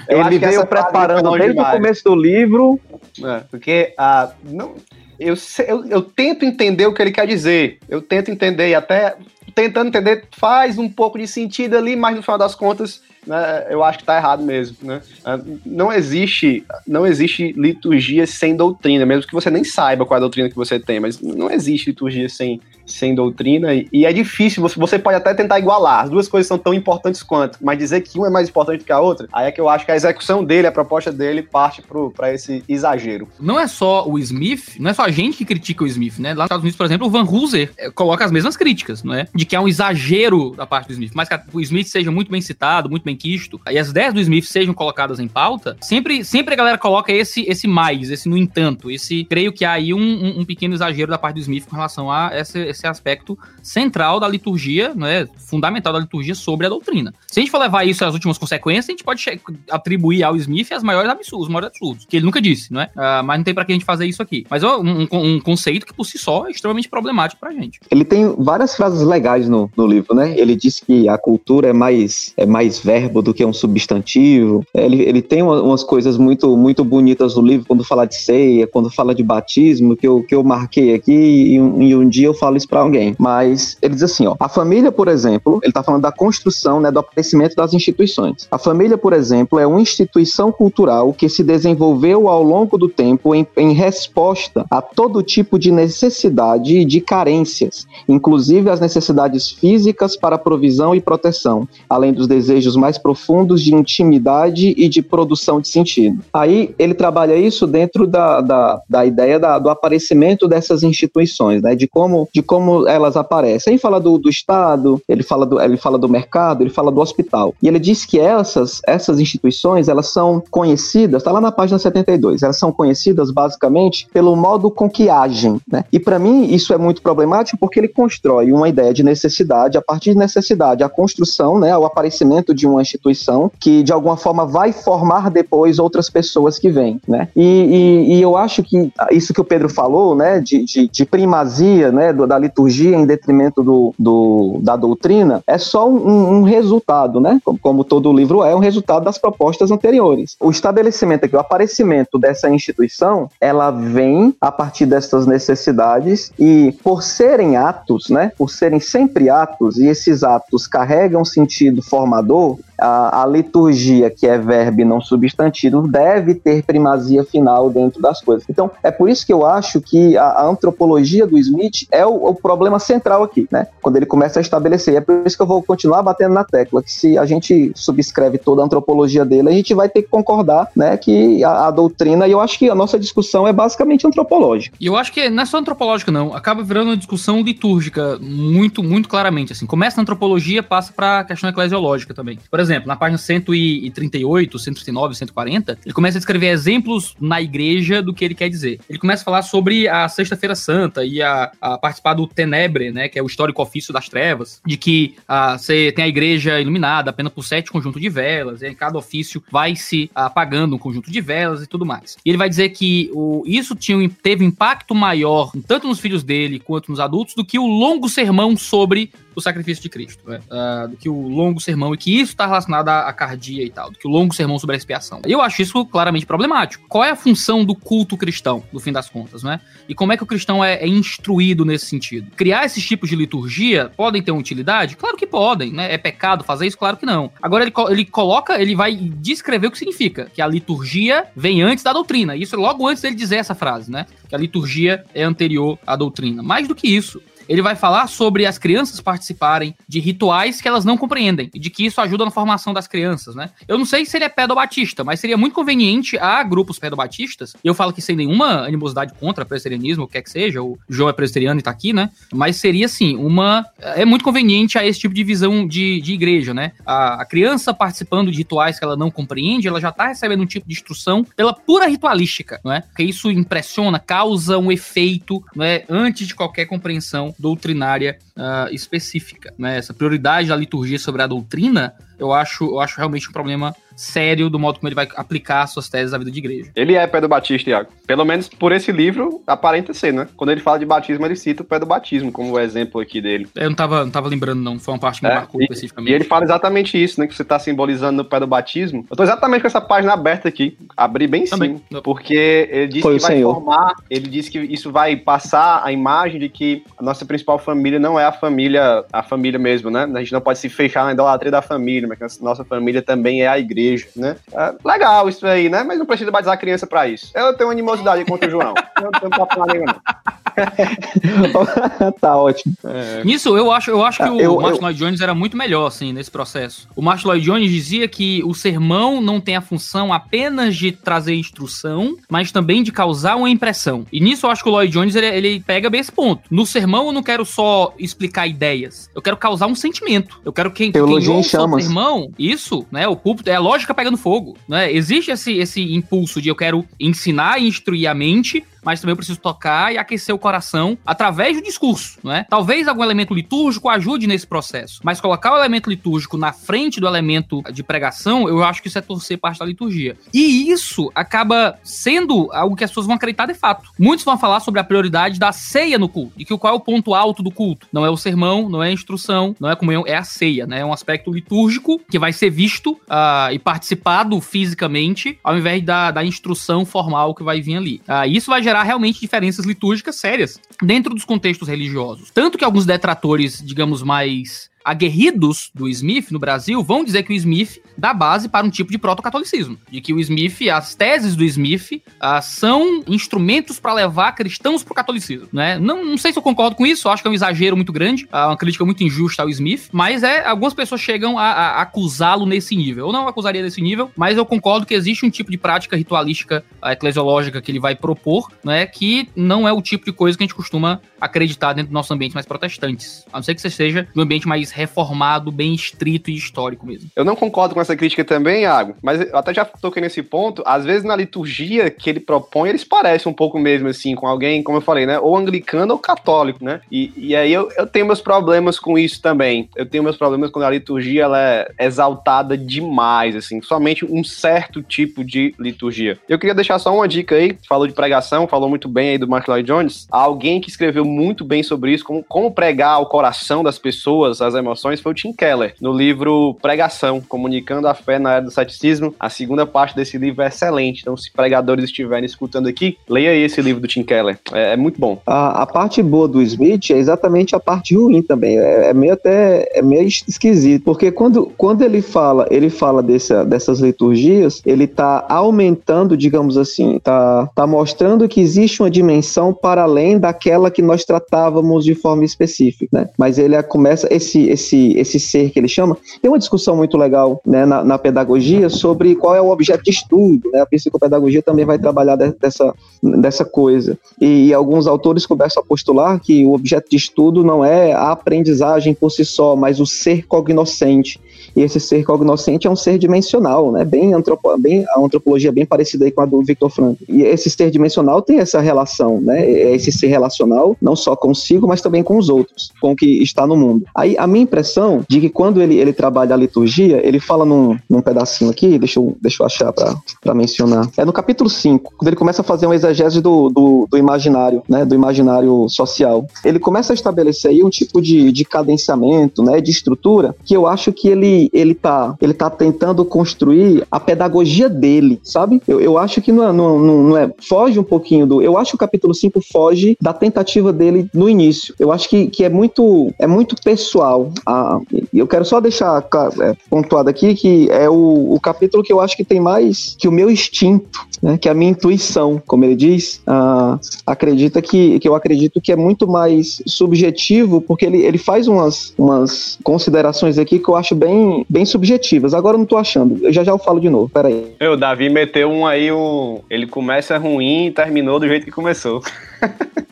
ele 0.08 0.38
veio 0.38 0.66
preparando 0.66 1.30
desde 1.32 1.50
demais. 1.50 1.68
o 1.68 1.76
começo 1.76 2.02
do 2.02 2.16
livro. 2.16 2.80
É, 3.24 3.40
porque 3.50 3.94
uh, 3.98 4.32
não, 4.44 4.76
eu, 5.18 5.34
eu, 5.66 5.86
eu 5.86 6.02
tento 6.02 6.44
entender 6.44 6.86
o 6.86 6.94
que 6.94 7.02
ele 7.02 7.12
quer 7.12 7.26
dizer. 7.26 7.78
Eu 7.88 8.02
tento 8.02 8.30
entender 8.30 8.68
e 8.68 8.74
até 8.74 9.16
tentando 9.54 9.88
entender, 9.88 10.24
faz 10.32 10.78
um 10.78 10.88
pouco 10.88 11.18
de 11.18 11.26
sentido 11.26 11.76
ali, 11.76 11.96
mas 11.96 12.14
no 12.14 12.22
final 12.22 12.36
das 12.36 12.54
contas, 12.54 13.02
né, 13.26 13.66
eu 13.68 13.82
acho 13.82 13.98
que 13.98 14.02
está 14.02 14.16
errado 14.16 14.42
mesmo. 14.42 14.76
Né? 14.82 15.00
Ah, 15.24 15.38
não 15.64 15.92
existe 15.92 16.64
não 16.86 17.06
existe 17.06 17.52
liturgia 17.52 18.26
sem 18.26 18.56
doutrina, 18.56 19.04
mesmo 19.04 19.26
que 19.26 19.34
você 19.34 19.50
nem 19.50 19.64
saiba 19.64 20.04
qual 20.06 20.16
é 20.16 20.18
a 20.18 20.20
doutrina 20.20 20.48
que 20.48 20.56
você 20.56 20.78
tem, 20.78 21.00
mas 21.00 21.20
não 21.20 21.50
existe 21.50 21.90
liturgia 21.90 22.28
sem, 22.28 22.60
sem 22.86 23.14
doutrina, 23.14 23.74
e, 23.74 23.88
e 23.92 24.06
é 24.06 24.12
difícil, 24.12 24.62
você, 24.62 24.78
você 24.78 24.98
pode 24.98 25.16
até 25.16 25.34
tentar 25.34 25.58
igualar, 25.58 26.04
as 26.04 26.10
duas 26.10 26.28
coisas 26.28 26.46
são 26.46 26.58
tão 26.58 26.72
importantes 26.72 27.22
quanto, 27.22 27.58
mas 27.60 27.78
dizer 27.78 28.02
que 28.02 28.18
uma 28.18 28.28
é 28.28 28.30
mais 28.30 28.48
importante 28.48 28.84
que 28.84 28.92
a 28.92 29.00
outra, 29.00 29.28
aí 29.32 29.48
é 29.48 29.52
que 29.52 29.60
eu 29.60 29.68
acho 29.68 29.84
que 29.84 29.90
a 29.90 29.96
execução 29.96 30.44
dele, 30.44 30.66
a 30.66 30.72
proposta 30.72 31.12
dele, 31.12 31.42
parte 31.42 31.82
para 32.14 32.32
esse 32.32 32.62
exagero. 32.68 33.28
Não 33.40 33.58
é 33.58 33.66
só 33.66 34.08
o 34.08 34.18
Smith, 34.18 34.76
não 34.78 34.90
é 34.90 34.94
só 34.94 35.02
a 35.02 35.10
gente 35.10 35.38
que 35.38 35.44
critica 35.44 35.84
o 35.84 35.86
Smith, 35.86 36.18
né? 36.18 36.34
Lá 36.34 36.44
nos 36.44 36.44
Estados 36.44 36.62
Unidos, 36.62 36.76
por 36.76 36.86
exemplo, 36.86 37.06
o 37.06 37.10
Van 37.10 37.24
Hooser 37.24 37.70
é, 37.76 37.90
coloca 37.90 38.24
as 38.24 38.30
mesmas 38.30 38.56
críticas, 38.56 39.02
não 39.02 39.14
é? 39.14 39.26
De 39.34 39.44
que 39.44 39.56
é 39.56 39.60
um 39.60 39.68
exagero 39.68 40.50
da 40.56 40.66
parte 40.66 40.88
do 40.88 40.92
Smith, 40.92 41.12
mas 41.14 41.28
que 41.28 41.38
o 41.52 41.60
Smith 41.60 41.86
seja 41.86 42.10
muito 42.10 42.30
bem 42.30 42.40
citado, 42.40 42.88
muito 42.88 43.04
bem 43.04 43.15
quisto, 43.16 43.60
e 43.70 43.78
as 43.78 43.88
ideias 43.88 44.14
do 44.14 44.20
Smith 44.20 44.44
sejam 44.44 44.74
colocadas 44.74 45.18
em 45.20 45.28
pauta, 45.28 45.76
sempre, 45.80 46.24
sempre 46.24 46.54
a 46.54 46.56
galera 46.56 46.78
coloca 46.78 47.12
esse, 47.12 47.42
esse 47.48 47.66
mais, 47.66 48.10
esse 48.10 48.28
no 48.28 48.36
entanto, 48.36 48.90
esse, 48.90 49.24
creio 49.24 49.52
que 49.52 49.64
há 49.64 49.72
aí 49.72 49.92
um, 49.92 49.98
um, 49.98 50.40
um 50.40 50.44
pequeno 50.44 50.74
exagero 50.74 51.10
da 51.10 51.18
parte 51.18 51.36
do 51.36 51.40
Smith 51.40 51.66
com 51.66 51.76
relação 51.76 52.10
a 52.10 52.30
esse, 52.34 52.58
esse 52.60 52.86
aspecto 52.86 53.38
central 53.62 54.20
da 54.20 54.28
liturgia, 54.28 54.94
né, 54.94 55.26
fundamental 55.36 55.92
da 55.92 55.98
liturgia 55.98 56.34
sobre 56.34 56.66
a 56.66 56.68
doutrina. 56.68 57.12
Se 57.26 57.40
a 57.40 57.42
gente 57.42 57.50
for 57.50 57.58
levar 57.58 57.84
isso 57.84 58.04
às 58.04 58.14
últimas 58.14 58.38
consequências, 58.38 58.88
a 58.88 58.92
gente 58.92 59.04
pode 59.04 59.24
atribuir 59.70 60.22
ao 60.22 60.36
Smith 60.36 60.72
as 60.72 60.82
maiores 60.82 61.10
absurdos, 61.10 61.46
os 61.46 61.52
maiores 61.52 61.68
absurdos, 61.68 62.06
que 62.06 62.16
ele 62.16 62.26
nunca 62.26 62.40
disse, 62.40 62.72
não 62.72 62.80
é? 62.80 62.90
Uh, 62.94 63.24
mas 63.24 63.38
não 63.38 63.44
tem 63.44 63.54
para 63.54 63.64
que 63.64 63.72
a 63.72 63.74
gente 63.74 63.84
fazer 63.84 64.06
isso 64.06 64.22
aqui. 64.22 64.46
Mas 64.50 64.62
é 64.62 64.66
um, 64.66 65.06
um, 65.12 65.40
conceito 65.40 65.86
que 65.86 65.94
por 65.94 66.04
si 66.04 66.18
só 66.18 66.46
é 66.46 66.50
extremamente 66.50 66.88
problemático 66.88 67.40
pra 67.40 67.52
gente. 67.52 67.80
Ele 67.90 68.04
tem 68.04 68.34
várias 68.38 68.76
frases 68.76 69.02
legais 69.02 69.48
no, 69.48 69.70
no 69.76 69.86
livro, 69.86 70.14
né? 70.14 70.38
Ele 70.38 70.56
diz 70.56 70.80
que 70.80 71.08
a 71.08 71.18
cultura 71.18 71.68
é 71.68 71.72
mais, 71.72 72.32
é 72.36 72.46
mais 72.46 72.78
verbo 73.06 73.22
do 73.22 73.32
que 73.32 73.44
um 73.44 73.52
substantivo. 73.52 74.64
Ele, 74.74 75.02
ele 75.02 75.22
tem 75.22 75.42
umas 75.42 75.82
coisas 75.82 76.18
muito, 76.18 76.56
muito 76.56 76.84
bonitas 76.84 77.36
no 77.36 77.42
livro, 77.42 77.66
quando 77.66 77.84
fala 77.84 78.04
de 78.04 78.16
ceia, 78.16 78.66
quando 78.66 78.90
fala 78.90 79.14
de 79.14 79.22
batismo, 79.22 79.96
que 79.96 80.06
eu, 80.06 80.22
que 80.22 80.34
eu 80.34 80.42
marquei 80.42 80.94
aqui, 80.94 81.12
e 81.12 81.60
um, 81.60 81.82
e 81.82 81.96
um 81.96 82.08
dia 82.08 82.26
eu 82.26 82.34
falo 82.34 82.56
isso 82.56 82.68
para 82.68 82.80
alguém. 82.80 83.14
Mas 83.18 83.76
ele 83.80 83.94
diz 83.94 84.02
assim, 84.02 84.26
ó, 84.26 84.34
a 84.38 84.48
família, 84.48 84.90
por 84.90 85.08
exemplo, 85.08 85.60
ele 85.62 85.70
está 85.70 85.82
falando 85.82 86.02
da 86.02 86.12
construção, 86.12 86.80
né, 86.80 86.90
do 86.90 86.98
aparecimento 86.98 87.54
das 87.54 87.72
instituições. 87.72 88.46
A 88.50 88.58
família, 88.58 88.98
por 88.98 89.12
exemplo, 89.12 89.58
é 89.58 89.66
uma 89.66 89.80
instituição 89.80 90.50
cultural 90.50 91.12
que 91.12 91.28
se 91.28 91.42
desenvolveu 91.42 92.28
ao 92.28 92.42
longo 92.42 92.76
do 92.76 92.88
tempo 92.88 93.34
em, 93.34 93.46
em 93.56 93.72
resposta 93.72 94.66
a 94.70 94.82
todo 94.82 95.22
tipo 95.22 95.58
de 95.58 95.70
necessidade 95.70 96.78
e 96.78 96.84
de 96.84 97.00
carências, 97.00 97.86
inclusive 98.08 98.70
as 98.70 98.80
necessidades 98.80 99.50
físicas 99.50 100.16
para 100.16 100.38
provisão 100.38 100.94
e 100.94 101.00
proteção, 101.00 101.68
além 101.88 102.12
dos 102.12 102.26
desejos 102.26 102.76
mais 102.76 102.95
profundos 102.98 103.62
de 103.62 103.74
intimidade 103.74 104.74
e 104.76 104.88
de 104.88 105.02
produção 105.02 105.60
de 105.60 105.68
sentido. 105.68 106.22
Aí 106.32 106.74
ele 106.78 106.94
trabalha 106.94 107.36
isso 107.36 107.66
dentro 107.66 108.06
da, 108.06 108.40
da, 108.40 108.82
da 108.88 109.06
ideia 109.06 109.38
da, 109.38 109.58
do 109.58 109.68
aparecimento 109.68 110.48
dessas 110.48 110.82
instituições, 110.82 111.62
né, 111.62 111.74
de 111.74 111.86
como, 111.86 112.28
de 112.32 112.42
como 112.42 112.86
elas 112.88 113.16
aparecem. 113.16 113.74
Ele 113.74 113.80
fala 113.80 114.00
do, 114.00 114.18
do 114.18 114.28
Estado, 114.28 115.00
ele 115.08 115.22
fala 115.22 115.46
do, 115.46 115.60
ele 115.60 115.76
fala 115.76 115.98
do 115.98 116.08
mercado, 116.08 116.62
ele 116.62 116.70
fala 116.70 116.90
do 116.90 117.00
hospital. 117.00 117.54
E 117.62 117.68
ele 117.68 117.78
diz 117.78 118.04
que 118.04 118.18
essas, 118.18 118.80
essas 118.86 119.20
instituições, 119.20 119.88
elas 119.88 120.12
são 120.12 120.42
conhecidas, 120.50 121.22
está 121.22 121.32
lá 121.32 121.40
na 121.40 121.52
página 121.52 121.78
72, 121.78 122.42
elas 122.42 122.58
são 122.58 122.72
conhecidas 122.72 123.30
basicamente 123.30 124.06
pelo 124.12 124.34
modo 124.36 124.70
com 124.70 124.88
que 124.88 125.08
agem. 125.08 125.60
Né? 125.70 125.84
E 125.92 125.98
para 125.98 126.18
mim 126.18 126.52
isso 126.52 126.72
é 126.72 126.78
muito 126.78 127.02
problemático 127.02 127.58
porque 127.58 127.80
ele 127.80 127.88
constrói 127.88 128.52
uma 128.52 128.68
ideia 128.68 128.92
de 128.92 129.02
necessidade, 129.02 129.78
a 129.78 129.82
partir 129.82 130.12
de 130.12 130.18
necessidade, 130.18 130.82
a 130.82 130.88
construção, 130.88 131.58
né, 131.58 131.76
o 131.76 131.84
aparecimento 131.84 132.54
de 132.54 132.66
uma 132.66 132.84
instituição 132.86 133.50
que 133.60 133.82
de 133.82 133.92
alguma 133.92 134.16
forma 134.16 134.46
vai 134.46 134.72
formar 134.72 135.30
depois 135.30 135.78
outras 135.78 136.08
pessoas 136.08 136.58
que 136.58 136.70
vêm. 136.70 137.00
Né? 137.06 137.28
E, 137.34 137.42
e, 137.42 138.14
e 138.14 138.22
eu 138.22 138.36
acho 138.36 138.62
que 138.62 138.92
isso 139.10 139.34
que 139.34 139.40
o 139.40 139.44
Pedro 139.44 139.68
falou, 139.68 140.14
né, 140.14 140.40
de, 140.40 140.64
de, 140.64 140.88
de 140.88 141.04
primazia 141.04 141.90
né, 141.90 142.12
do, 142.12 142.26
da 142.26 142.38
liturgia 142.38 142.96
em 142.96 143.06
detrimento 143.06 143.62
do, 143.62 143.94
do, 143.98 144.60
da 144.62 144.76
doutrina, 144.76 145.42
é 145.46 145.58
só 145.58 145.88
um, 145.88 146.38
um 146.38 146.42
resultado, 146.42 147.20
né? 147.20 147.40
Como, 147.44 147.58
como, 147.58 147.84
todo 147.84 148.12
livro 148.12 148.42
é, 148.42 148.54
um 148.54 148.58
resultado 148.58 149.04
das 149.04 149.18
propostas 149.18 149.70
anteriores. 149.70 150.36
O 150.40 150.50
estabelecimento 150.50 151.24
aqui, 151.24 151.36
o 151.36 151.40
aparecimento 151.40 152.18
dessa 152.18 152.48
instituição, 152.48 153.28
ela 153.40 153.70
vem 153.70 154.34
a 154.40 154.50
partir 154.50 154.86
dessas 154.86 155.26
necessidades 155.26 156.32
e 156.38 156.74
por 156.82 157.02
serem 157.02 157.56
atos, 157.56 158.08
né? 158.08 158.32
Por 158.36 158.50
serem 158.50 158.80
sempre 158.80 159.28
atos, 159.28 159.78
e 159.78 159.86
esses 159.86 160.22
atos 160.22 160.66
carregam 160.66 161.24
sentido 161.24 161.82
formador, 161.82 162.58
a, 162.78 163.22
a, 163.22 163.26
liturgia, 163.26 164.10
que 164.10 164.26
é 164.26 164.38
verbo 164.38 164.80
e 164.80 164.84
não 164.84 165.00
substantivo, 165.00 165.86
deve 165.88 166.34
ter 166.34 166.62
primazia 166.62 167.24
final 167.24 167.70
dentro 167.70 168.00
das 168.00 168.20
coisas. 168.20 168.44
Então, 168.48 168.70
é 168.82 168.90
por 168.90 169.08
isso 169.08 169.26
que 169.26 169.32
eu 169.32 169.44
acho 169.46 169.80
que 169.80 170.16
a, 170.16 170.24
a 170.24 170.46
antropologia 170.46 171.26
do 171.26 171.38
Smith 171.38 171.86
é 171.90 172.04
o, 172.04 172.28
o, 172.28 172.34
problema 172.34 172.78
central 172.78 173.22
aqui, 173.22 173.48
né? 173.50 173.66
Quando 173.80 173.96
ele 173.96 174.06
começa 174.06 174.38
a 174.40 174.42
estabelecer. 174.42 174.94
É 174.94 175.00
por 175.00 175.22
isso 175.26 175.36
que 175.36 175.42
eu 175.42 175.46
vou 175.46 175.62
continuar 175.62 176.02
batendo 176.02 176.34
na 176.34 176.44
tecla, 176.44 176.82
que 176.82 176.92
se 176.92 177.18
a 177.18 177.24
gente 177.24 177.72
subscreve 177.74 178.38
toda 178.38 178.62
a 178.62 178.64
antropologia 178.64 179.24
dele, 179.24 179.48
a 179.48 179.52
gente 179.52 179.74
vai 179.74 179.88
ter 179.88 180.02
que 180.02 180.08
concordar, 180.08 180.68
né, 180.76 180.96
que 180.96 181.42
a, 181.42 181.68
a 181.68 181.70
doutrina, 181.70 182.26
e 182.26 182.32
eu 182.32 182.40
acho 182.40 182.58
que 182.58 182.68
a 182.68 182.74
nossa 182.74 182.98
discussão 182.98 183.46
é 183.46 183.52
basicamente 183.52 184.06
antropológica. 184.06 184.76
E 184.80 184.86
eu 184.86 184.96
acho 184.96 185.12
que 185.12 185.28
não 185.28 185.42
é 185.42 185.46
só 185.46 185.58
antropológica, 185.58 186.12
não. 186.12 186.34
Acaba 186.34 186.62
virando 186.62 186.90
uma 186.90 186.96
discussão 186.96 187.40
litúrgica, 187.42 188.18
muito, 188.20 188.82
muito 188.82 189.08
claramente, 189.08 189.52
assim. 189.52 189.66
Começa 189.66 189.96
na 189.96 190.02
antropologia, 190.02 190.62
passa 190.62 190.92
para 190.92 191.20
a 191.20 191.24
questão 191.24 191.48
eclesiológica 191.48 192.14
também. 192.14 192.38
Por 192.50 192.60
exemplo, 192.60 192.65
exemplo, 192.66 192.88
na 192.88 192.96
página 192.96 193.18
138, 193.18 194.58
139, 194.58 195.14
140, 195.14 195.78
ele 195.84 195.94
começa 195.94 196.18
a 196.18 196.20
descrever 196.20 196.48
exemplos 196.48 197.14
na 197.20 197.40
igreja 197.40 198.02
do 198.02 198.12
que 198.12 198.24
ele 198.24 198.34
quer 198.34 198.48
dizer. 198.48 198.80
Ele 198.88 198.98
começa 198.98 199.22
a 199.22 199.24
falar 199.24 199.42
sobre 199.42 199.88
a 199.88 200.08
Sexta-feira 200.08 200.54
Santa 200.54 201.04
e 201.04 201.22
a, 201.22 201.50
a, 201.60 201.78
participar 201.78 202.14
do 202.14 202.26
Tenebre, 202.26 202.90
né, 202.90 203.08
que 203.08 203.18
é 203.18 203.22
o 203.22 203.26
histórico 203.26 203.62
ofício 203.62 203.92
das 203.92 204.08
trevas, 204.08 204.60
de 204.66 204.76
que 204.76 205.16
ah, 205.26 205.56
você 205.56 205.92
tem 205.92 206.04
a 206.04 206.08
igreja 206.08 206.60
iluminada 206.60 207.10
apenas 207.10 207.32
por 207.32 207.42
sete 207.42 207.70
conjuntos 207.70 208.00
de 208.00 208.08
velas, 208.08 208.62
e 208.62 208.74
cada 208.74 208.98
ofício 208.98 209.42
vai 209.50 209.76
se 209.76 210.10
apagando 210.14 210.76
um 210.76 210.78
conjunto 210.78 211.10
de 211.10 211.20
velas 211.20 211.62
e 211.62 211.66
tudo 211.66 211.86
mais. 211.86 212.16
E 212.24 212.30
ele 212.30 212.38
vai 212.38 212.48
dizer 212.48 212.70
que 212.70 213.10
o, 213.12 213.42
isso 213.46 213.74
tinha, 213.74 214.08
teve 214.22 214.44
impacto 214.44 214.94
maior, 214.94 215.52
tanto 215.66 215.86
nos 215.86 216.00
filhos 216.00 216.22
dele 216.22 216.58
quanto 216.58 216.90
nos 216.90 217.00
adultos, 217.00 217.34
do 217.34 217.44
que 217.44 217.58
o 217.58 217.66
longo 217.66 218.08
sermão 218.08 218.56
sobre 218.56 219.12
o 219.36 219.40
sacrifício 219.40 219.82
de 219.82 219.88
Cristo, 219.90 220.28
né? 220.28 220.40
uh, 220.50 220.88
do 220.88 220.96
que 220.96 221.08
o 221.08 221.28
longo 221.28 221.60
sermão, 221.60 221.94
e 221.94 221.98
que 221.98 222.18
isso 222.18 222.32
está 222.32 222.46
relacionado 222.46 222.88
à, 222.88 223.00
à 223.00 223.12
cardia 223.12 223.62
e 223.62 223.70
tal, 223.70 223.90
do 223.90 223.98
que 223.98 224.08
o 224.08 224.10
longo 224.10 224.34
sermão 224.34 224.58
sobre 224.58 224.74
a 224.74 224.78
expiação. 224.78 225.20
Eu 225.26 225.42
acho 225.42 225.60
isso 225.60 225.84
claramente 225.84 226.24
problemático. 226.24 226.86
Qual 226.88 227.04
é 227.04 227.10
a 227.10 227.16
função 227.16 227.64
do 227.64 227.74
culto 227.74 228.16
cristão, 228.16 228.64
no 228.72 228.80
fim 228.80 228.92
das 228.92 229.08
contas, 229.10 229.42
né? 229.42 229.60
E 229.88 229.94
como 229.94 230.12
é 230.12 230.16
que 230.16 230.22
o 230.22 230.26
cristão 230.26 230.64
é, 230.64 230.76
é 230.76 230.88
instruído 230.88 231.64
nesse 231.64 231.86
sentido? 231.86 232.30
Criar 232.34 232.64
esses 232.64 232.84
tipos 232.84 233.10
de 233.10 233.16
liturgia 233.16 233.92
podem 233.96 234.22
ter 234.22 234.30
uma 234.30 234.40
utilidade? 234.40 234.96
Claro 234.96 235.16
que 235.16 235.26
podem, 235.26 235.72
né? 235.72 235.92
É 235.92 235.98
pecado 235.98 236.42
fazer 236.42 236.66
isso? 236.66 236.78
Claro 236.78 236.96
que 236.96 237.04
não. 237.04 237.30
Agora 237.42 237.62
ele, 237.62 237.72
ele 237.90 238.04
coloca, 238.06 238.60
ele 238.60 238.74
vai 238.74 238.94
descrever 238.94 239.66
o 239.66 239.70
que 239.70 239.78
significa, 239.78 240.30
que 240.32 240.40
a 240.40 240.46
liturgia 240.46 241.26
vem 241.36 241.62
antes 241.62 241.84
da 241.84 241.92
doutrina. 241.92 242.34
Isso 242.34 242.54
é 242.54 242.58
logo 242.58 242.86
antes 242.88 243.02
dele 243.02 243.14
dizer 243.14 243.36
essa 243.36 243.54
frase, 243.54 243.90
né? 243.90 244.06
Que 244.28 244.34
a 244.34 244.38
liturgia 244.38 245.04
é 245.14 245.22
anterior 245.22 245.78
à 245.86 245.94
doutrina. 245.94 246.42
Mais 246.42 246.66
do 246.66 246.74
que 246.74 246.88
isso, 246.88 247.20
ele 247.48 247.62
vai 247.62 247.76
falar 247.76 248.06
sobre 248.08 248.46
as 248.46 248.58
crianças 248.58 249.00
participarem 249.00 249.74
de 249.88 250.00
rituais 250.00 250.60
que 250.60 250.68
elas 250.68 250.84
não 250.84 250.96
compreendem 250.96 251.50
e 251.54 251.58
de 251.58 251.70
que 251.70 251.86
isso 251.86 252.00
ajuda 252.00 252.24
na 252.24 252.30
formação 252.30 252.72
das 252.72 252.86
crianças, 252.86 253.34
né? 253.34 253.50
Eu 253.66 253.78
não 253.78 253.84
sei 253.84 254.04
se 254.04 254.16
ele 254.16 254.24
é 254.24 254.28
pedobatista, 254.28 255.04
mas 255.04 255.20
seria 255.20 255.36
muito 255.36 255.54
conveniente 255.54 256.18
a 256.18 256.42
grupos 256.42 256.78
pedobatistas. 256.78 257.54
Eu 257.62 257.74
falo 257.74 257.92
que 257.92 258.02
sem 258.02 258.16
nenhuma 258.16 258.66
animosidade 258.66 259.14
contra 259.18 259.44
presbiterianismo, 259.44 260.04
o 260.04 260.06
que 260.06 260.14
quer 260.14 260.22
que 260.22 260.30
seja, 260.30 260.62
o 260.62 260.78
João 260.88 261.08
é 261.08 261.12
presbiteriano 261.12 261.60
e 261.60 261.62
tá 261.62 261.70
aqui, 261.70 261.92
né? 261.92 262.10
Mas 262.32 262.56
seria 262.56 262.86
assim, 262.86 263.16
uma 263.16 263.64
é 263.78 264.04
muito 264.04 264.24
conveniente 264.24 264.78
a 264.78 264.86
esse 264.86 265.00
tipo 265.00 265.14
de 265.14 265.22
visão 265.22 265.66
de, 265.66 266.00
de 266.00 266.12
igreja, 266.14 266.52
né? 266.52 266.72
A, 266.84 267.22
a 267.22 267.24
criança 267.24 267.72
participando 267.72 268.30
de 268.30 268.38
rituais 268.38 268.78
que 268.78 268.84
ela 268.84 268.96
não 268.96 269.10
compreende, 269.10 269.68
ela 269.68 269.80
já 269.80 269.92
tá 269.92 270.08
recebendo 270.08 270.42
um 270.42 270.46
tipo 270.46 270.66
de 270.66 270.74
instrução 270.74 271.24
pela 271.36 271.52
pura 271.52 271.86
ritualística, 271.86 272.60
não 272.64 272.72
é? 272.72 272.80
Porque 272.80 273.02
isso 273.02 273.30
impressiona, 273.30 273.98
causa 273.98 274.58
um 274.58 274.72
efeito, 274.72 275.42
não 275.54 275.64
é? 275.64 275.84
Antes 275.88 276.26
de 276.26 276.34
qualquer 276.34 276.66
compreensão 276.66 277.34
doutrinária 277.38 278.18
uh, 278.36 278.72
específica, 278.74 279.52
né? 279.58 279.78
Essa 279.78 279.94
prioridade 279.94 280.48
da 280.48 280.56
liturgia 280.56 280.98
sobre 280.98 281.22
a 281.22 281.26
doutrina, 281.26 281.94
eu 282.18 282.32
acho, 282.32 282.64
eu 282.64 282.80
acho 282.80 282.96
realmente 282.96 283.28
um 283.28 283.32
problema 283.32 283.74
sério 283.96 284.50
do 284.50 284.58
modo 284.58 284.78
como 284.78 284.88
ele 284.88 284.94
vai 284.94 285.08
aplicar 285.16 285.66
suas 285.66 285.88
teses 285.88 286.12
à 286.12 286.18
vida 286.18 286.30
de 286.30 286.38
igreja. 286.38 286.70
Ele 286.76 286.94
é 286.94 287.06
pé 287.06 287.20
do 287.20 287.28
batista, 287.28 287.70
Iago. 287.70 287.88
Pelo 288.06 288.24
menos 288.24 288.48
por 288.48 288.70
esse 288.72 288.92
livro, 288.92 289.42
aparenta 289.46 289.92
ser, 289.94 290.12
né? 290.12 290.28
Quando 290.36 290.50
ele 290.50 290.60
fala 290.60 290.78
de 290.78 290.86
batismo, 290.86 291.24
ele 291.24 291.36
cita 291.36 291.62
o 291.62 291.66
pé 291.66 291.78
do 291.78 291.86
batismo 291.86 292.30
como 292.30 292.58
exemplo 292.58 293.00
aqui 293.00 293.20
dele. 293.20 293.48
Eu 293.54 293.70
não 293.70 293.76
tava, 293.76 294.04
não 294.04 294.10
tava 294.10 294.28
lembrando, 294.28 294.60
não. 294.60 294.78
Foi 294.78 294.94
uma 294.94 295.00
parte 295.00 295.20
que 295.20 295.26
me 295.26 295.32
é, 295.32 295.34
marcou 295.34 295.60
e, 295.60 295.64
especificamente. 295.64 296.12
E 296.12 296.14
ele 296.14 296.24
fala 296.24 296.44
exatamente 296.44 297.02
isso, 297.02 297.18
né? 297.20 297.26
Que 297.26 297.34
você 297.34 297.44
tá 297.44 297.58
simbolizando 297.58 298.18
no 298.18 298.24
pé 298.24 298.38
do 298.38 298.46
batismo. 298.46 299.06
Eu 299.10 299.16
tô 299.16 299.22
exatamente 299.22 299.62
com 299.62 299.66
essa 299.66 299.80
página 299.80 300.12
aberta 300.12 300.48
aqui. 300.48 300.76
Abri 300.96 301.26
bem 301.26 301.46
sim. 301.46 301.80
Porque 302.04 302.68
ele 302.70 302.88
disse 302.88 303.02
Foi 303.02 303.16
que 303.16 303.22
vai 303.22 303.32
senhor. 303.36 303.54
formar, 303.54 303.94
ele 304.10 304.28
disse 304.28 304.50
que 304.50 304.58
isso 304.58 304.92
vai 304.92 305.16
passar 305.16 305.82
a 305.84 305.90
imagem 305.90 306.38
de 306.40 306.48
que 306.48 306.84
a 306.98 307.02
nossa 307.02 307.24
principal 307.24 307.58
família 307.58 307.98
não 307.98 308.18
é 308.18 308.24
a 308.24 308.32
família, 308.32 309.04
a 309.12 309.22
família 309.22 309.58
mesmo, 309.58 309.90
né? 309.90 310.08
A 310.14 310.18
gente 310.18 310.32
não 310.32 310.40
pode 310.40 310.58
se 310.58 310.68
fechar 310.68 311.04
na 311.04 311.12
idolatria 311.12 311.50
da 311.50 311.62
família, 311.62 312.08
mas 312.08 312.18
que 312.18 312.24
a 312.24 312.44
nossa 312.44 312.64
família 312.64 313.02
também 313.02 313.42
é 313.42 313.48
a 313.48 313.58
igreja, 313.58 313.85
né? 314.16 314.36
É 314.52 314.74
legal 314.84 315.28
isso 315.28 315.46
aí, 315.46 315.68
né? 315.68 315.82
Mas 315.82 315.98
não 315.98 316.06
precisa 316.06 316.30
batizar 316.30 316.54
a 316.54 316.58
criança 316.58 316.86
pra 316.86 317.08
isso. 317.08 317.30
Eu 317.34 317.54
tenho 317.54 317.70
animosidade 317.70 318.24
contra 318.24 318.48
o 318.48 318.50
João. 318.50 318.74
Eu 318.96 319.02
não 319.04 319.10
tenho 319.12 319.30
papo 319.30 319.58
na 319.58 319.72
língua, 319.72 319.86
não. 319.86 320.26
tá 322.20 322.36
ótimo. 322.36 322.74
É. 322.84 323.24
Nisso, 323.24 323.56
eu 323.56 323.70
acho, 323.70 323.90
eu 323.90 324.04
acho 324.04 324.22
que 324.22 324.28
o 324.28 324.40
eu, 324.40 324.60
Martin 324.60 324.78
eu... 324.78 324.82
Lloyd 324.82 324.98
Jones 324.98 325.20
era 325.20 325.34
muito 325.34 325.56
melhor, 325.56 325.86
assim, 325.86 326.12
nesse 326.12 326.30
processo. 326.30 326.88
O 326.96 327.02
Martin 327.02 327.26
Lloyd 327.26 327.44
Jones 327.44 327.70
dizia 327.70 328.08
que 328.08 328.42
o 328.44 328.54
sermão 328.54 329.20
não 329.20 329.40
tem 329.40 329.56
a 329.56 329.60
função 329.60 330.12
apenas 330.12 330.76
de 330.76 330.92
trazer 330.92 331.34
instrução, 331.34 332.16
mas 332.28 332.50
também 332.50 332.82
de 332.82 332.90
causar 332.90 333.36
uma 333.36 333.50
impressão. 333.50 334.06
E 334.10 334.20
nisso 334.20 334.46
eu 334.46 334.50
acho 334.50 334.62
que 334.62 334.68
o 334.68 334.72
Lloyd 334.72 334.92
Jones, 334.92 335.14
ele, 335.14 335.26
ele 335.26 335.60
pega 335.60 335.90
bem 335.90 336.00
esse 336.00 336.12
ponto. 336.12 336.42
No 336.50 336.64
sermão 336.64 337.06
eu 337.06 337.12
não 337.12 337.22
quero 337.22 337.44
só 337.44 337.94
explicar 337.98 338.46
ideias, 338.46 339.10
eu 339.14 339.22
quero 339.22 339.36
causar 339.36 339.66
um 339.66 339.74
sentimento. 339.74 340.40
Eu 340.44 340.52
quero 340.52 340.70
que 340.70 340.90
quem, 340.90 340.92
quem 340.92 341.28
ouça 341.28 341.62
o 341.62 341.80
sermão, 341.80 342.30
isso, 342.38 342.86
né, 342.90 343.08
o 343.08 343.16
púlpito, 343.16 343.50
é 343.50 343.56
a 343.56 343.60
lógica 343.76 343.94
pegando 343.94 344.16
fogo, 344.16 344.56
né? 344.66 344.90
Existe 344.90 345.30
esse, 345.30 345.52
esse 345.58 345.94
impulso 345.94 346.40
de 346.40 346.48
eu 346.48 346.56
quero 346.56 346.84
ensinar 346.98 347.60
e 347.60 347.68
instruir 347.68 348.08
a 348.08 348.14
mente, 348.14 348.64
mas 348.86 349.00
também 349.00 349.12
eu 349.12 349.16
preciso 349.16 349.40
tocar 349.40 349.92
e 349.92 349.98
aquecer 349.98 350.32
o 350.32 350.38
coração 350.38 350.96
através 351.04 351.56
do 351.56 351.62
discurso, 351.62 352.20
não 352.22 352.32
é? 352.32 352.44
Talvez 352.44 352.86
algum 352.86 353.02
elemento 353.02 353.34
litúrgico 353.34 353.88
ajude 353.88 354.28
nesse 354.28 354.46
processo, 354.46 355.00
mas 355.02 355.20
colocar 355.20 355.52
o 355.52 355.58
elemento 355.58 355.90
litúrgico 355.90 356.36
na 356.36 356.52
frente 356.52 357.00
do 357.00 357.06
elemento 357.06 357.62
de 357.72 357.82
pregação, 357.82 358.48
eu 358.48 358.62
acho 358.62 358.80
que 358.80 358.86
isso 358.86 358.96
é 358.96 359.00
torcer 359.00 359.38
parte 359.38 359.58
da 359.58 359.66
liturgia. 359.66 360.16
E 360.32 360.70
isso 360.70 361.10
acaba 361.16 361.76
sendo 361.82 362.48
algo 362.52 362.76
que 362.76 362.84
as 362.84 362.90
pessoas 362.90 363.06
vão 363.06 363.16
acreditar 363.16 363.46
de 363.46 363.54
fato. 363.54 363.90
Muitos 363.98 364.24
vão 364.24 364.38
falar 364.38 364.60
sobre 364.60 364.78
a 364.78 364.84
prioridade 364.84 365.40
da 365.40 365.50
ceia 365.50 365.98
no 365.98 366.08
culto, 366.08 366.34
e 366.38 366.44
que 366.44 366.56
qual 366.56 366.74
é 366.74 366.76
o 366.76 366.80
ponto 366.80 367.12
alto 367.12 367.42
do 367.42 367.50
culto? 367.50 367.88
Não 367.92 368.06
é 368.06 368.10
o 368.10 368.16
sermão, 368.16 368.68
não 368.68 368.84
é 368.84 368.88
a 368.88 368.92
instrução, 368.92 369.56
não 369.58 369.68
é 369.68 369.72
a 369.72 369.76
comunhão, 369.76 370.04
é 370.06 370.14
a 370.14 370.22
ceia, 370.22 370.64
né? 370.64 370.80
É 370.80 370.84
um 370.84 370.92
aspecto 370.92 371.32
litúrgico 371.32 372.00
que 372.08 372.20
vai 372.20 372.32
ser 372.32 372.50
visto 372.50 372.92
uh, 372.92 373.52
e 373.52 373.58
participado 373.58 374.40
fisicamente, 374.40 375.38
ao 375.42 375.56
invés 375.56 375.82
da, 375.82 376.12
da 376.12 376.24
instrução 376.24 376.84
formal 376.84 377.34
que 377.34 377.42
vai 377.42 377.60
vir 377.60 377.76
ali. 377.76 378.00
Uh, 378.08 378.28
isso 378.28 378.50
vai 378.50 378.62
gerar 378.62 378.75
realmente 378.82 379.20
diferenças 379.20 379.64
litúrgicas 379.64 380.16
sérias 380.16 380.60
dentro 380.82 381.14
dos 381.14 381.24
contextos 381.24 381.68
religiosos. 381.68 382.30
Tanto 382.30 382.58
que 382.58 382.64
alguns 382.64 382.86
detratores, 382.86 383.62
digamos, 383.64 384.02
mais 384.02 384.70
aguerridos 384.86 385.68
do 385.74 385.88
Smith 385.88 386.30
no 386.30 386.38
Brasil 386.38 386.80
vão 386.80 387.02
dizer 387.02 387.24
que 387.24 387.32
o 387.32 387.36
Smith 387.36 387.82
dá 387.98 388.14
base 388.14 388.48
para 388.48 388.64
um 388.64 388.70
tipo 388.70 388.92
de 388.92 388.98
protocatolicismo. 388.98 389.76
De 389.90 390.00
que 390.00 390.12
o 390.12 390.20
Smith, 390.20 390.60
as 390.72 390.94
teses 390.94 391.34
do 391.34 391.42
Smith, 391.42 392.02
uh, 392.22 392.40
são 392.40 393.02
instrumentos 393.08 393.80
para 393.80 393.92
levar 393.92 394.30
cristãos 394.32 394.84
para 394.84 394.92
o 394.92 394.94
catolicismo. 394.94 395.48
Né? 395.52 395.76
Não, 395.76 396.04
não 396.04 396.16
sei 396.16 396.32
se 396.32 396.38
eu 396.38 396.42
concordo 396.42 396.76
com 396.76 396.86
isso, 396.86 397.08
acho 397.08 397.20
que 397.20 397.26
é 397.26 397.30
um 397.32 397.34
exagero 397.34 397.74
muito 397.74 397.92
grande, 397.92 398.26
uh, 398.26 398.46
uma 398.46 398.56
crítica 398.56 398.84
muito 398.84 399.02
injusta 399.02 399.42
ao 399.42 399.48
Smith, 399.48 399.88
mas 399.90 400.22
é 400.22 400.46
algumas 400.46 400.72
pessoas 400.72 401.00
chegam 401.00 401.36
a, 401.36 401.50
a 401.50 401.82
acusá-lo 401.82 402.46
nesse 402.46 402.76
nível. 402.76 403.06
Eu 403.06 403.12
não 403.12 403.26
acusaria 403.26 403.62
desse 403.62 403.82
nível, 403.82 404.12
mas 404.16 404.36
eu 404.36 404.46
concordo 404.46 404.86
que 404.86 404.94
existe 404.94 405.26
um 405.26 405.30
tipo 405.30 405.50
de 405.50 405.58
prática 405.58 405.96
ritualística 405.96 406.64
uh, 406.80 406.90
eclesiológica 406.90 407.60
que 407.60 407.72
ele 407.72 407.80
vai 407.80 407.96
propor, 407.96 408.52
né, 408.62 408.86
que 408.86 409.28
não 409.34 409.66
é 409.66 409.72
o 409.72 409.82
tipo 409.82 410.04
de 410.04 410.12
coisa 410.12 410.38
que 410.38 410.44
a 410.44 410.46
gente 410.46 410.54
costuma 410.54 411.00
acreditar 411.20 411.72
dentro 411.72 411.90
do 411.90 411.94
nosso 411.94 412.12
ambiente 412.12 412.34
mais 412.34 412.46
protestantes. 412.46 413.24
A 413.32 413.38
não 413.38 413.42
ser 413.42 413.54
que 413.54 413.60
você 413.60 413.68
esteja 413.68 414.08
no 414.14 414.22
ambiente 414.22 414.46
mais 414.46 414.70
reformado, 414.70 415.50
bem 415.50 415.74
estrito 415.74 416.30
e 416.30 416.36
histórico 416.36 416.86
mesmo. 416.86 417.10
Eu 417.14 417.24
não 417.24 417.36
concordo 417.36 417.74
com 417.74 417.80
essa 417.80 417.96
crítica 417.96 418.24
também, 418.24 418.62
Iago, 418.62 418.96
mas 419.02 419.20
eu 419.20 419.36
até 419.36 419.54
já 419.54 419.64
toquei 419.64 420.02
nesse 420.02 420.22
ponto. 420.22 420.62
Às 420.66 420.84
vezes 420.84 421.04
na 421.04 421.16
liturgia 421.16 421.90
que 421.90 422.10
ele 422.10 422.20
propõe, 422.20 422.68
eles 422.68 422.84
parecem 422.84 423.30
um 423.30 423.34
pouco 423.34 423.58
mesmo 423.58 423.88
assim, 423.88 424.14
com 424.14 424.26
alguém, 424.26 424.62
como 424.62 424.78
eu 424.78 424.82
falei, 424.82 425.06
né? 425.06 425.18
Ou 425.18 425.36
anglicano 425.36 425.92
ou 425.92 425.98
católico, 425.98 426.64
né? 426.64 426.80
E, 426.90 427.12
e 427.16 427.36
aí 427.36 427.52
eu, 427.52 427.70
eu 427.76 427.86
tenho 427.86 428.06
meus 428.06 428.20
problemas 428.20 428.78
com 428.78 428.98
isso 428.98 429.20
também. 429.20 429.68
Eu 429.74 429.86
tenho 429.86 430.04
meus 430.04 430.16
problemas 430.16 430.50
quando 430.50 430.64
a 430.64 430.70
liturgia 430.70 431.24
ela 431.24 431.40
é 431.40 431.68
exaltada 431.78 432.56
demais, 432.56 433.36
assim, 433.36 433.60
somente 433.62 434.04
um 434.04 434.22
certo 434.22 434.82
tipo 434.82 435.24
de 435.24 435.54
liturgia. 435.58 436.18
Eu 436.28 436.38
queria 436.38 436.54
deixar 436.54 436.78
só 436.78 436.94
uma 436.94 437.08
dica 437.08 437.34
aí, 437.34 437.56
falou 437.68 437.86
de 437.86 437.92
pregação, 437.92 438.46
falou 438.46 438.68
muito 438.68 438.88
bem 438.88 439.10
aí 439.10 439.18
do 439.18 439.28
Mark 439.28 439.46
Lloyd 439.48 439.66
Jones. 439.66 440.06
Alguém 440.10 440.60
que 440.60 440.68
escreveu 440.68 441.04
muito 441.06 441.44
bem 441.44 441.62
sobre 441.62 441.92
isso, 441.92 442.04
como, 442.04 442.24
como 442.28 442.50
pregar 442.50 443.00
o 443.00 443.06
coração 443.06 443.62
das 443.62 443.78
pessoas, 443.78 444.40
as 444.40 444.54
emoções, 444.54 445.00
foi 445.00 445.12
o 445.12 445.14
Tim 445.14 445.32
Keller, 445.32 445.74
no 445.80 445.92
livro 445.92 446.54
Pregação, 446.60 447.20
Comunicando 447.20 447.88
a 447.88 447.94
Fé 447.94 448.18
na 448.18 448.34
Era 448.34 448.42
do 448.42 448.50
Ceticismo. 448.50 449.14
A 449.18 449.30
segunda 449.30 449.66
parte 449.66 449.94
desse 449.94 450.18
livro 450.18 450.42
é 450.42 450.48
excelente, 450.48 451.00
então 451.00 451.16
se 451.16 451.30
pregadores 451.32 451.84
estiverem 451.84 452.26
escutando 452.26 452.68
aqui, 452.68 452.98
leia 453.08 453.34
esse 453.34 453.60
livro 453.60 453.80
do 453.80 453.88
Tim 453.88 454.02
Keller, 454.02 454.38
é, 454.52 454.72
é 454.72 454.76
muito 454.76 455.00
bom. 455.00 455.20
A, 455.26 455.62
a, 455.62 455.66
parte 455.66 456.02
boa 456.02 456.28
do 456.28 456.42
Smith 456.42 456.90
é 456.90 456.98
exatamente 456.98 457.54
a 457.54 457.60
parte 457.60 457.94
ruim 457.94 458.22
também, 458.22 458.58
é, 458.58 458.90
é, 458.90 458.94
meio 458.94 459.12
até, 459.12 459.68
é 459.72 459.82
meio 459.82 460.06
esquisito, 460.06 460.84
porque 460.84 461.10
quando, 461.10 461.52
quando 461.56 461.82
ele 461.82 462.02
fala, 462.02 462.46
ele 462.50 462.70
fala 462.70 463.02
desse, 463.02 463.44
dessas 463.44 463.80
liturgias, 463.80 464.62
ele 464.64 464.86
tá 464.86 465.24
aumentando, 465.28 466.16
digamos 466.16 466.56
assim, 466.56 466.98
tá, 466.98 467.48
tá 467.54 467.66
mostrando 467.66 468.28
que 468.28 468.40
existe 468.40 468.82
uma 468.82 468.90
dimensão 468.90 469.52
para 469.52 469.82
além 469.82 470.18
daquela 470.18 470.70
que 470.70 470.82
nós 470.82 470.95
tratávamos 471.04 471.84
de 471.84 471.94
forma 471.94 472.24
específica, 472.24 472.88
né? 472.98 473.08
Mas 473.16 473.38
ele 473.38 473.60
começa 473.62 474.12
esse 474.12 474.48
esse 474.48 474.96
esse 474.96 475.18
ser 475.18 475.50
que 475.50 475.58
ele 475.58 475.68
chama. 475.68 475.96
Tem 476.20 476.30
uma 476.30 476.38
discussão 476.38 476.76
muito 476.76 476.96
legal, 476.96 477.40
né, 477.46 477.64
na, 477.64 477.84
na 477.84 477.98
pedagogia 477.98 478.68
sobre 478.68 479.14
qual 479.14 479.34
é 479.34 479.40
o 479.40 479.50
objeto 479.50 479.82
de 479.84 479.90
estudo, 479.90 480.50
né? 480.50 480.60
A 480.60 480.66
psicopedagogia 480.66 481.42
também 481.42 481.64
vai 481.64 481.78
trabalhar 481.78 482.16
dessa 482.16 482.74
dessa 483.02 483.44
coisa. 483.44 483.98
E, 484.20 484.48
e 484.48 484.54
alguns 484.54 484.86
autores 484.86 485.26
começam 485.26 485.62
a 485.62 485.66
postular 485.66 486.20
que 486.20 486.44
o 486.44 486.52
objeto 486.52 486.90
de 486.90 486.96
estudo 486.96 487.44
não 487.44 487.64
é 487.64 487.92
a 487.92 488.12
aprendizagem 488.12 488.94
por 488.94 489.10
si 489.10 489.24
só, 489.24 489.56
mas 489.56 489.80
o 489.80 489.86
ser 489.86 490.26
cognoscente. 490.26 491.20
E 491.54 491.62
esse 491.62 491.80
ser 491.80 492.04
cognoscente 492.04 492.66
é 492.66 492.70
um 492.70 492.76
ser 492.76 492.98
dimensional, 492.98 493.72
né? 493.72 493.82
Bem, 493.84 494.12
antropo, 494.12 494.56
bem 494.58 494.84
a 494.90 495.00
antropologia 495.00 495.50
bem 495.50 495.64
parecida 495.64 496.04
aí 496.04 496.10
com 496.10 496.20
a 496.20 496.26
do 496.26 496.42
Victor 496.42 496.70
Frankl. 496.70 497.02
E 497.08 497.22
esse 497.22 497.48
ser 497.48 497.70
dimensional 497.70 498.20
tem 498.20 498.40
essa 498.40 498.60
relação, 498.60 499.20
né? 499.22 499.42
É 499.42 499.74
esse 499.74 499.90
ser 499.90 500.08
relacional, 500.08 500.76
não 500.86 500.94
só 500.94 501.16
consigo, 501.16 501.66
mas 501.66 501.82
também 501.82 502.04
com 502.04 502.16
os 502.16 502.28
outros, 502.28 502.70
com 502.80 502.92
o 502.92 502.96
que 502.96 503.20
está 503.20 503.44
no 503.44 503.56
mundo. 503.56 503.84
Aí 503.92 504.16
a 504.16 504.26
minha 504.26 504.44
impressão 504.44 505.04
de 505.08 505.20
que 505.20 505.28
quando 505.28 505.60
ele, 505.60 505.74
ele 505.74 505.92
trabalha 505.92 506.34
a 506.34 506.38
liturgia, 506.38 507.04
ele 507.04 507.18
fala 507.18 507.44
num, 507.44 507.76
num 507.90 508.00
pedacinho 508.00 508.52
aqui, 508.52 508.78
deixa 508.78 509.00
eu, 509.00 509.16
deixa 509.20 509.42
eu 509.42 509.46
achar 509.46 509.72
para 509.72 510.34
mencionar. 510.34 510.88
É 510.96 511.04
no 511.04 511.12
capítulo 511.12 511.50
5, 511.50 511.94
quando 511.96 512.06
ele 512.06 512.16
começa 512.16 512.42
a 512.42 512.44
fazer 512.44 512.66
uma 512.66 512.76
exegese 512.76 513.20
do, 513.20 513.48
do, 513.48 513.88
do, 513.90 513.98
imaginário, 513.98 514.62
né? 514.68 514.84
Do 514.84 514.94
imaginário 514.94 515.66
social. 515.68 516.26
Ele 516.44 516.60
começa 516.60 516.92
a 516.92 516.94
estabelecer 516.94 517.50
aí 517.50 517.64
um 517.64 517.70
tipo 517.70 518.00
de, 518.00 518.30
de 518.30 518.44
cadenciamento, 518.44 519.42
né? 519.42 519.60
De 519.60 519.70
estrutura, 519.72 520.36
que 520.44 520.56
eu 520.56 520.66
acho 520.66 520.92
que 520.92 521.08
ele 521.08 521.50
ele, 521.52 521.74
tá, 521.74 522.14
ele 522.20 522.32
tá 522.32 522.48
tentando 522.48 523.04
construir 523.04 523.84
a 523.90 523.98
pedagogia 523.98 524.68
dele, 524.68 525.20
sabe? 525.24 525.60
Eu, 525.66 525.80
eu 525.80 525.98
acho 525.98 526.20
que 526.20 526.30
não 526.30 526.48
é, 526.48 526.52
não, 526.52 526.78
não, 526.78 527.02
não 527.02 527.16
é. 527.16 527.32
Foge 527.40 527.78
um 527.78 527.84
pouquinho 527.84 528.26
do. 528.26 528.42
Eu 528.42 528.56
acho 528.56 528.70
que 528.70 528.76
o 528.76 528.78
capítulo 528.78 529.14
5 529.14 529.40
foge 529.52 529.96
da 530.00 530.12
tentativa 530.12 530.72
dele 530.76 531.08
no 531.12 531.28
início. 531.28 531.74
Eu 531.78 531.90
acho 531.90 532.08
que, 532.08 532.28
que 532.28 532.44
é 532.44 532.48
muito 532.48 533.12
é 533.18 533.26
muito 533.26 533.56
pessoal. 533.62 534.30
Ah, 534.46 534.78
eu 535.12 535.26
quero 535.26 535.44
só 535.44 535.60
deixar 535.60 536.06
é, 536.40 536.56
pontuado 536.68 537.10
aqui 537.10 537.34
que 537.34 537.68
é 537.70 537.88
o, 537.88 538.34
o 538.34 538.40
capítulo 538.40 538.82
que 538.82 538.92
eu 538.92 539.00
acho 539.00 539.16
que 539.16 539.24
tem 539.24 539.40
mais 539.40 539.96
que 539.98 540.06
o 540.06 540.12
meu 540.12 540.30
instinto, 540.30 541.00
né, 541.22 541.38
que 541.38 541.48
a 541.48 541.54
minha 541.54 541.70
intuição, 541.70 542.40
como 542.46 542.64
ele 542.64 542.76
diz, 542.76 543.22
ah, 543.26 543.78
acredita 544.06 544.60
que, 544.60 544.98
que 545.00 545.08
eu 545.08 545.14
acredito 545.14 545.60
que 545.60 545.72
é 545.72 545.76
muito 545.76 546.06
mais 546.06 546.62
subjetivo, 546.66 547.60
porque 547.60 547.86
ele, 547.86 548.02
ele 548.02 548.18
faz 548.18 548.46
umas, 548.46 548.94
umas 548.98 549.58
considerações 549.62 550.38
aqui 550.38 550.58
que 550.58 550.68
eu 550.68 550.76
acho 550.76 550.94
bem, 550.94 551.44
bem 551.48 551.64
subjetivas. 551.64 552.34
Agora 552.34 552.54
eu 552.54 552.58
não 552.58 552.66
tô 552.66 552.76
achando. 552.76 553.18
Eu 553.24 553.32
já 553.32 553.42
já 553.42 553.52
eu 553.52 553.58
falo 553.58 553.80
de 553.80 553.88
novo, 553.88 554.08
peraí. 554.08 554.54
O 554.60 554.76
Davi 554.76 555.08
meteu 555.08 555.50
um 555.50 555.66
aí, 555.66 555.90
um, 555.90 556.40
ele 556.50 556.66
começa 556.66 557.16
ruim 557.16 557.66
e 557.66 557.70
terminou 557.70 558.18
do 558.18 558.26
jeito 558.26 558.44
que 558.44 558.50
começou. 558.50 559.02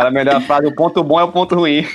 Cara, 0.00 0.10
melhor 0.10 0.40
frase, 0.40 0.66
o 0.66 0.72
ponto 0.72 1.04
bom 1.04 1.20
é 1.20 1.24
o 1.24 1.30
ponto 1.30 1.54
ruim. 1.54 1.86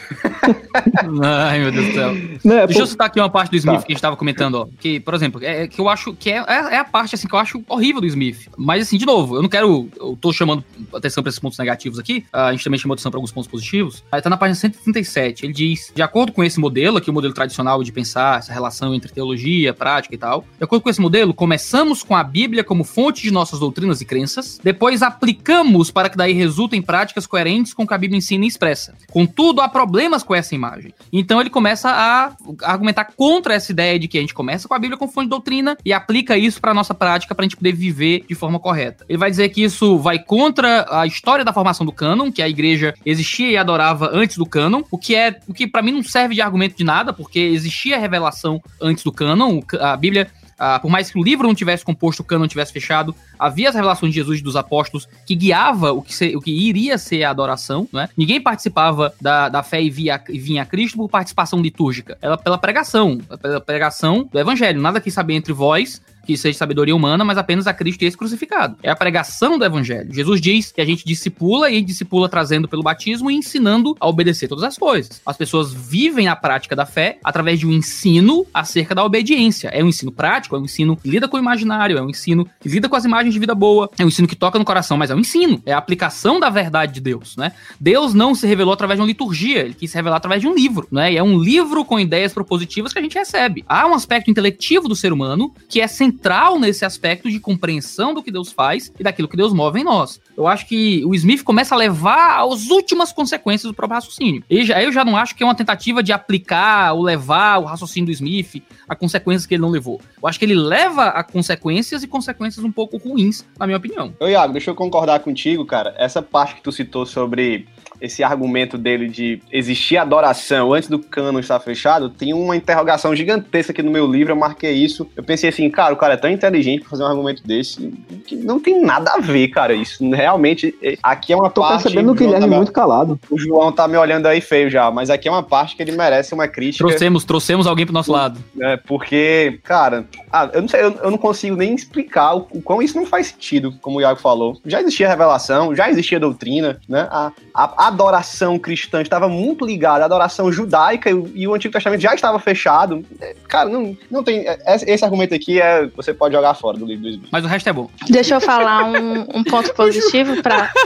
Ai, 1.24 1.60
meu 1.60 1.72
Deus 1.72 1.88
do 1.88 1.94
céu. 1.94 2.14
Não, 2.44 2.58
é 2.58 2.68
Deixa 2.68 2.80
por... 2.80 2.84
eu 2.84 2.88
citar 2.88 3.08
aqui 3.08 3.20
uma 3.20 3.30
parte 3.30 3.52
do 3.52 3.58
Smith 3.58 3.76
tá. 3.76 3.82
que 3.84 3.92
a 3.92 3.96
gente 3.96 4.02
tava 4.02 4.16
comentando, 4.16 4.56
ó. 4.56 4.68
Que, 4.80 5.00
por 5.00 5.14
exemplo, 5.14 5.44
é, 5.44 5.68
que 5.68 5.80
eu 5.80 5.90
acho 5.90 6.14
que 6.14 6.32
é, 6.32 6.38
é, 6.38 6.76
é, 6.76 6.78
a 6.78 6.86
parte 6.86 7.16
assim 7.16 7.28
que 7.28 7.34
eu 7.34 7.40
acho 7.40 7.64
horrível 7.68 8.02
do 8.02 8.08
Smith. 8.08 8.50
Mas 8.58 8.84
assim, 8.84 8.98
de 8.98 9.06
novo, 9.06 9.36
eu 9.36 9.42
não 9.42 9.50
quero. 9.50 9.90
Eu 9.98 10.18
tô 10.20 10.32
chamando 10.32 10.64
atenção 10.94 11.24
pra 11.24 11.30
esses 11.30 11.40
pontos 11.40 11.58
negativos 11.58 12.00
aqui. 12.00 12.26
A 12.32 12.52
gente 12.52 12.64
também 12.64 12.80
chamou 12.80 12.94
atenção 12.94 13.12
pra 13.12 13.18
alguns 13.18 13.32
pontos 13.32 13.50
positivos. 13.50 14.04
Aí 14.12 14.22
tá 14.22 14.30
na 14.30 14.38
página 14.38 14.56
137. 14.56 15.46
Ele 15.46 15.54
diz: 15.54 15.92
de 15.94 16.02
acordo 16.02 16.32
com 16.32 16.44
esse 16.44 16.60
modelo, 16.60 16.98
aqui 16.98 17.10
o 17.10 17.14
modelo 17.14 17.34
tradicional 17.34 17.84
de 17.84 17.92
pensar 17.92 18.40
essa 18.40 18.54
relação 18.54 18.94
entre 18.94 19.12
teologia, 19.12 19.74
prática 19.74 20.16
e 20.16 20.18
tal. 20.18 20.46
De 20.58 20.64
acordo 20.64 20.84
com 20.84 20.90
esse 20.90 21.02
modelo, 21.02 21.34
começamos 21.34 22.04
com 22.04 22.16
a 22.16 22.24
Bíblia 22.24 22.64
como 22.64 22.84
fonte 22.84 23.24
de 23.24 23.32
nossas 23.32 23.60
doutrinas 23.60 24.02
e 24.02 24.06
crenças. 24.06 24.60
Depois 24.64 25.02
aplicamos 25.02 25.92
para 25.92 26.10
que 26.10 26.18
daí 26.18 26.34
resultem 26.34 26.82
práticas 26.82 27.26
coerentes 27.26 27.74
com 27.74 27.84
o 27.84 27.88
que 27.88 27.94
a 27.94 27.98
Bíblia 27.98 28.18
ensina 28.18 28.46
e 28.46 28.48
expressa. 28.48 28.96
Contudo, 29.12 29.62
há 29.62 29.70
problemas 29.70 30.24
com 30.24 30.35
essa 30.38 30.56
imagem. 30.56 30.94
Então 31.12 31.40
ele 31.40 31.50
começa 31.50 31.90
a 31.90 32.36
argumentar 32.64 33.06
contra 33.06 33.54
essa 33.54 33.72
ideia 33.72 33.98
de 33.98 34.08
que 34.08 34.18
a 34.18 34.22
gente 34.22 34.34
começa 34.34 34.68
com 34.68 34.74
a 34.74 34.80
Bíblia 34.80 34.98
como 34.98 35.12
fonte 35.12 35.26
de 35.26 35.30
doutrina 35.30 35.78
e 35.84 35.94
aplica 35.94 36.38
isso 36.38 36.60
para 36.60 36.74
nossa 36.74 36.94
prática 36.94 37.34
para 37.34 37.44
a 37.44 37.48
gente 37.48 37.58
poder 37.58 37.74
viver 37.74 38.26
de 38.28 38.36
forma 38.36 38.60
correta. 38.60 39.06
Ele 39.08 39.18
vai 39.18 39.30
dizer 39.30 39.50
que 39.50 39.64
isso 39.64 39.98
vai 39.98 40.20
contra 40.20 40.86
a 40.90 41.06
história 41.06 41.46
da 41.46 41.54
formação 41.54 41.86
do 41.86 41.92
cânon, 41.92 42.32
que 42.32 42.42
a 42.42 42.50
igreja 42.50 42.94
existia 43.06 43.50
e 43.50 43.58
adorava 43.58 44.10
antes 44.12 44.38
do 44.38 44.46
cânon, 44.46 44.82
o 44.92 44.98
que 44.98 45.16
é 45.16 45.40
o 45.48 45.54
que 45.54 45.68
para 45.68 45.82
mim 45.82 45.92
não 45.92 46.04
serve 46.04 46.36
de 46.36 46.42
argumento 46.42 46.78
de 46.78 46.84
nada, 46.84 47.14
porque 47.14 47.40
existia 47.40 48.00
revelação 48.00 48.62
antes 48.82 49.04
do 49.04 49.12
cânon, 49.12 49.62
a 49.80 49.96
Bíblia 49.96 50.28
Uh, 50.56 50.80
por 50.82 50.90
mais 50.90 51.12
que 51.12 51.20
o 51.20 51.24
livro 51.24 51.46
não 51.46 51.54
tivesse 51.54 51.84
composto, 51.84 52.22
o 52.22 52.26
cânon 52.26 52.48
tivesse 52.48 52.72
fechado, 52.72 53.14
havia 53.38 53.70
as 53.70 53.76
revelações 53.76 54.14
de 54.14 54.20
Jesus 54.20 54.40
e 54.40 54.44
dos 54.44 54.56
apóstolos 54.56 55.08
que 55.26 55.36
guiava 55.36 55.92
o 55.92 56.02
que, 56.02 56.16
se, 56.16 56.36
o 56.36 56.42
que 56.42 56.52
iria 56.52 56.98
ser 56.98 57.24
a 57.24 57.30
adoração, 57.30 57.88
né? 57.92 58.08
Ninguém 58.18 58.40
participava 58.40 59.14
da, 59.20 59.50
da 59.50 59.64
fé 59.64 59.82
e, 59.82 59.90
via, 59.90 60.22
e 60.30 60.40
vinha 60.40 60.62
a 60.62 60.66
Cristo 60.66 60.98
por 60.98 61.10
participação 61.10 61.62
litúrgica. 61.62 62.18
Ela 62.22 62.38
pela 62.38 62.58
pregação, 62.58 63.18
pela 63.42 63.60
pregação 63.60 64.30
do 64.32 64.40
evangelho. 64.40 64.82
Nada 64.82 65.02
que 65.02 65.12
saber 65.12 65.34
entre 65.34 65.52
vós 65.52 66.02
que 66.26 66.38
seja 66.38 66.58
sabedoria 66.58 66.96
humana, 66.96 67.24
mas 67.24 67.38
apenas 67.38 67.68
a 67.68 67.74
Cristo 67.74 68.02
e 68.02 68.06
esse 68.06 68.18
crucificado. 68.18 68.78
É 68.82 68.90
a 68.90 68.96
pregação 68.96 69.58
do 69.58 69.66
evangelho. 69.66 70.14
Jesus 70.14 70.42
diz 70.42 70.72
que 70.72 70.82
a 70.82 70.86
gente 70.86 71.06
discipula 71.06 71.70
e 71.70 71.82
discipula 71.82 72.28
trazendo 72.28 72.68
pelo 72.68 72.84
batismo 72.84 73.30
e 73.30 73.36
ensinando 73.36 73.96
a 74.00 74.08
obedecer 74.08 74.48
todas 74.48 74.64
as 74.64 74.78
coisas. 74.78 75.22
As 75.26 75.38
pessoas 75.38 75.74
vivem 75.74 76.28
a 76.28 76.36
prática 76.36 76.76
da 76.76 76.86
fé 76.86 77.20
através 77.24 77.60
de 77.60 77.68
um 77.68 77.72
ensino 77.72 78.46
acerca 78.54 78.96
da 78.96 79.04
obediência. 79.04 79.70
É 79.70 79.84
um 79.84 79.90
ensino 79.90 80.12
prático, 80.12 80.56
é 80.56 80.60
um 80.60 80.66
ensino 80.66 80.98
que 80.98 81.10
lida 81.10 81.28
com 81.28 81.38
o 81.38 81.40
imaginário, 81.40 81.98
é 81.98 82.02
um 82.02 82.10
ensino 82.10 82.48
que 82.60 82.70
lida 82.70 82.90
com 82.90 82.96
as 82.96 83.06
imagens 83.06 83.34
de 83.34 83.40
vida 83.40 83.54
boa, 83.54 83.90
é 83.98 84.04
um 84.04 84.08
ensino 84.08 84.28
que 84.28 84.36
toca 84.36 84.58
no 84.58 84.66
coração, 84.66 84.98
mas 84.98 85.10
é 85.10 85.16
um 85.16 85.20
ensino, 85.20 85.62
é 85.66 85.74
a 85.74 85.78
aplicação 85.78 86.40
da 86.40 86.50
verdade 86.50 86.94
de 86.94 87.02
Deus, 87.02 87.36
né? 87.38 87.52
Deus 87.80 88.14
não 88.14 88.34
se 88.34 88.48
revelou 88.48 88.74
através 88.74 88.98
de 88.98 89.02
uma 89.02 89.08
liturgia, 89.08 89.60
ele 89.60 89.74
quis 89.74 89.92
se 89.92 89.98
revelar 89.98 90.18
através 90.18 90.42
de 90.42 90.48
um 90.48 90.54
livro, 90.54 90.88
né? 90.92 91.14
E 91.14 91.18
é 91.18 91.24
um 91.24 91.38
livro 91.38 91.86
com 91.86 92.00
ideias 92.00 92.34
propositivas 92.34 92.94
que 92.94 93.00
a 93.00 93.02
gente 93.02 93.18
recebe. 93.18 93.64
Há 93.68 93.86
um 93.88 93.94
aspecto 93.94 94.32
intelectivo 94.32 94.88
do 94.88 94.96
ser 94.96 95.14
humano 95.14 95.54
que 95.70 95.82
é 95.82 95.88
central 95.88 96.15
central 96.16 96.58
nesse 96.60 96.86
aspecto 96.86 97.30
de 97.30 97.40
compreensão 97.40 98.14
do 98.14 98.24
que 98.24 98.32
Deus 98.32 98.52
faz 98.52 98.92
e 98.98 99.04
daquilo 99.04 99.28
que 99.28 99.38
Deus 99.38 99.54
move 99.54 99.80
em 99.80 99.84
nós. 99.84 100.20
Eu 100.36 100.48
acho 100.48 100.68
que 100.68 101.04
o 101.06 101.14
Smith 101.14 101.44
começa 101.44 101.76
a 101.76 101.78
levar 101.78 102.42
às 102.42 102.70
últimas 102.70 103.12
consequências 103.12 103.70
do 103.70 103.76
próprio 103.76 103.96
raciocínio. 103.96 104.44
E 104.50 104.66
já, 104.66 104.82
eu 104.82 104.92
já 104.92 105.04
não 105.04 105.18
acho 105.18 105.36
que 105.36 105.44
é 105.44 105.46
uma 105.46 105.56
tentativa 105.56 106.02
de 106.02 106.14
aplicar 106.14 106.94
ou 106.94 107.04
levar 107.04 107.60
o 107.60 107.66
raciocínio 107.66 108.08
do 108.08 108.12
Smith 108.12 108.64
a 108.88 108.96
consequências 108.96 109.46
que 109.46 109.56
ele 109.56 109.62
não 109.62 109.70
levou. 109.70 110.00
Eu 110.22 110.28
acho 110.28 110.40
que 110.40 110.46
ele 110.46 110.56
leva 110.56 111.06
a 111.06 111.24
consequências 111.24 112.04
e 112.04 112.08
consequências 112.08 112.64
um 112.64 112.72
pouco 112.72 112.98
ruins, 112.98 113.46
na 113.60 113.66
minha 113.66 113.78
opinião. 113.78 114.14
Ô, 114.20 114.28
Iago, 114.28 114.54
deixa 114.54 114.72
eu 114.72 114.76
concordar 114.76 115.20
contigo, 115.20 115.66
cara. 115.66 115.94
Essa 115.98 116.22
parte 116.22 116.56
que 116.56 116.62
tu 116.62 116.72
citou 116.72 117.06
sobre 117.06 117.68
esse 118.06 118.24
argumento 118.24 118.78
dele 118.78 119.08
de 119.08 119.42
existir 119.52 119.98
adoração 119.98 120.74
antes 120.74 120.90
do 120.90 121.00
cano 121.00 121.40
estar 121.40 121.60
fechado, 121.60 122.10
tem 122.10 122.34
uma 122.34 122.56
interrogação 122.56 123.16
gigantesca 123.16 123.72
aqui 123.72 123.82
no 123.82 123.92
meu 123.92 124.10
livro, 124.10 124.34
eu 124.34 124.38
marquei 124.38 124.72
isso. 124.74 125.08
Eu 125.16 125.24
pensei 125.24 125.50
assim, 125.50 125.70
cara, 125.70 125.94
o 125.94 125.98
cara 125.98 126.14
é 126.14 126.18
tão 126.18 126.30
inteligente 126.30 126.82
pra 126.82 126.90
fazer 126.90 127.04
um 127.04 127.08
argumento 127.08 127.46
desse, 127.46 127.92
que 128.26 128.36
não 128.36 128.60
tem 128.60 128.82
nada 128.82 129.12
a 129.14 129.20
ver, 129.20 129.48
cara, 129.50 129.74
isso. 129.74 130.08
Realmente, 130.10 130.76
é, 130.82 130.98
aqui 131.02 131.34
é 131.34 131.36
uma 131.36 131.50
Tô 131.50 131.62
parte... 131.62 131.78
Tô 131.78 131.84
percebendo 131.84 132.12
o 132.12 132.16
Guilherme 132.16 132.50
tá 132.50 132.56
muito 132.56 132.72
calado. 132.72 133.20
O 133.30 133.38
João 133.38 133.72
tá 133.72 133.88
me 133.88 133.98
olhando 133.98 134.28
aí 134.28 134.42
feio 134.42 134.70
já, 134.70 134.90
mas 134.92 135.10
aqui 135.10 135.28
é 135.28 135.32
uma 135.32 135.44
parte 135.44 135.76
que 135.76 135.84
ele 135.84 135.92
merece 135.92 136.34
uma 136.34 136.48
crítica. 136.48 136.86
Trouxemos, 136.86 137.24
trouxemos 137.24 137.68
alguém 137.68 137.86
pro 137.86 137.94
nosso 137.94 138.12
lado. 138.12 138.40
É, 138.60 138.78
porque, 138.78 139.60
cara, 139.64 140.06
ah, 140.32 140.50
eu 140.54 140.62
não 140.62 140.68
sei, 140.68 140.82
eu, 140.82 140.92
eu 141.04 141.12
não 141.12 141.18
consigo 141.18 141.56
nem 141.56 141.74
explicar 141.74 142.36
o, 142.36 142.48
o 142.52 142.62
quão 142.62 142.82
isso 142.82 142.98
não 142.98 143.06
faz 143.06 143.28
sentido, 143.28 143.74
como 143.82 143.98
o 143.98 144.02
Iago 144.02 144.20
falou. 144.20 144.60
Já 144.66 144.82
existia 144.82 145.08
revelação, 145.08 145.76
já 145.76 145.90
existia 145.90 146.20
doutrina, 146.20 146.80
né? 146.88 147.08
A, 147.10 147.32
a, 147.54 147.88
a 147.88 147.92
adoração 147.96 148.60
cristã 148.60 149.02
estava 149.02 149.28
muito 149.28 149.66
ligada 149.66 150.04
à 150.04 150.06
adoração 150.06 150.52
judaica 150.52 151.10
e, 151.10 151.14
e, 151.34 151.48
o 151.48 151.54
Antigo 151.54 151.74
Testamento 151.74 152.02
já 152.02 152.14
estava 152.14 152.40
fechado. 152.40 153.04
É, 153.20 153.36
cara, 153.48 153.70
não, 153.70 153.98
não 154.12 154.24
tem. 154.24 154.48
É, 154.48 154.60
esse 154.66 155.04
argumento 155.04 155.34
aqui 155.34 155.60
é. 155.60 155.88
Você 155.96 156.14
pode 156.14 156.36
jogar 156.36 156.54
fora 156.54 156.78
do 156.78 156.86
livro 156.86 157.04
do 157.04 157.10
Smith. 157.10 157.30
Mas 157.32 157.44
o 157.44 157.48
resto 157.48 157.70
é 157.70 157.74
bom. 157.74 157.90
Deixa 158.10 158.36
eu 158.36 158.42
falar 158.42 158.86
um, 158.86 159.22
um 159.34 159.44
ponto 159.44 159.72
positivo 159.74 160.42
para. 160.42 160.72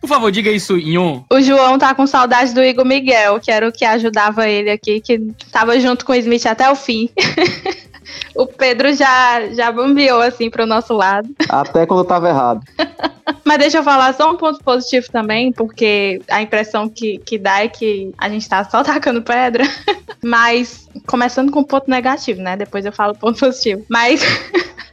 Por 0.00 0.08
favor, 0.08 0.30
diga 0.30 0.50
isso 0.50 0.76
em 0.76 0.98
um. 0.98 1.24
O 1.30 1.40
João 1.40 1.78
tá 1.78 1.94
com 1.94 2.06
saudade 2.06 2.52
do 2.52 2.62
Igor 2.62 2.84
Miguel, 2.84 3.40
que 3.40 3.50
era 3.50 3.68
o 3.68 3.72
que 3.72 3.84
ajudava 3.84 4.48
ele 4.48 4.70
aqui, 4.70 5.00
que 5.00 5.18
tava 5.50 5.78
junto 5.80 6.04
com 6.04 6.12
o 6.12 6.16
Smith 6.16 6.46
até 6.46 6.70
o 6.70 6.74
fim. 6.74 7.08
o 8.34 8.46
Pedro 8.46 8.94
já, 8.94 9.48
já 9.52 9.70
bambeou 9.72 10.20
assim 10.20 10.50
pro 10.50 10.66
nosso 10.66 10.94
lado. 10.94 11.28
Até 11.48 11.86
quando 11.86 12.00
eu 12.00 12.04
tava 12.04 12.28
errado. 12.28 12.60
Mas 13.44 13.58
deixa 13.58 13.78
eu 13.78 13.84
falar 13.84 14.14
só 14.14 14.30
um 14.30 14.36
ponto 14.36 14.62
positivo 14.62 15.10
também, 15.10 15.52
porque 15.52 16.20
a 16.28 16.42
impressão 16.42 16.88
que, 16.88 17.18
que 17.18 17.38
dá 17.38 17.64
é 17.64 17.68
que 17.68 18.12
a 18.18 18.28
gente 18.28 18.48
tá 18.48 18.64
só 18.64 18.82
tacando 18.84 19.22
pedra. 19.22 19.64
Mas, 20.22 20.88
começando 21.06 21.50
com 21.50 21.60
um 21.60 21.64
ponto 21.64 21.90
negativo, 21.90 22.40
né? 22.40 22.56
Depois 22.56 22.84
eu 22.84 22.92
falo 22.92 23.14
ponto 23.14 23.38
positivo. 23.38 23.84
Mas. 23.88 24.20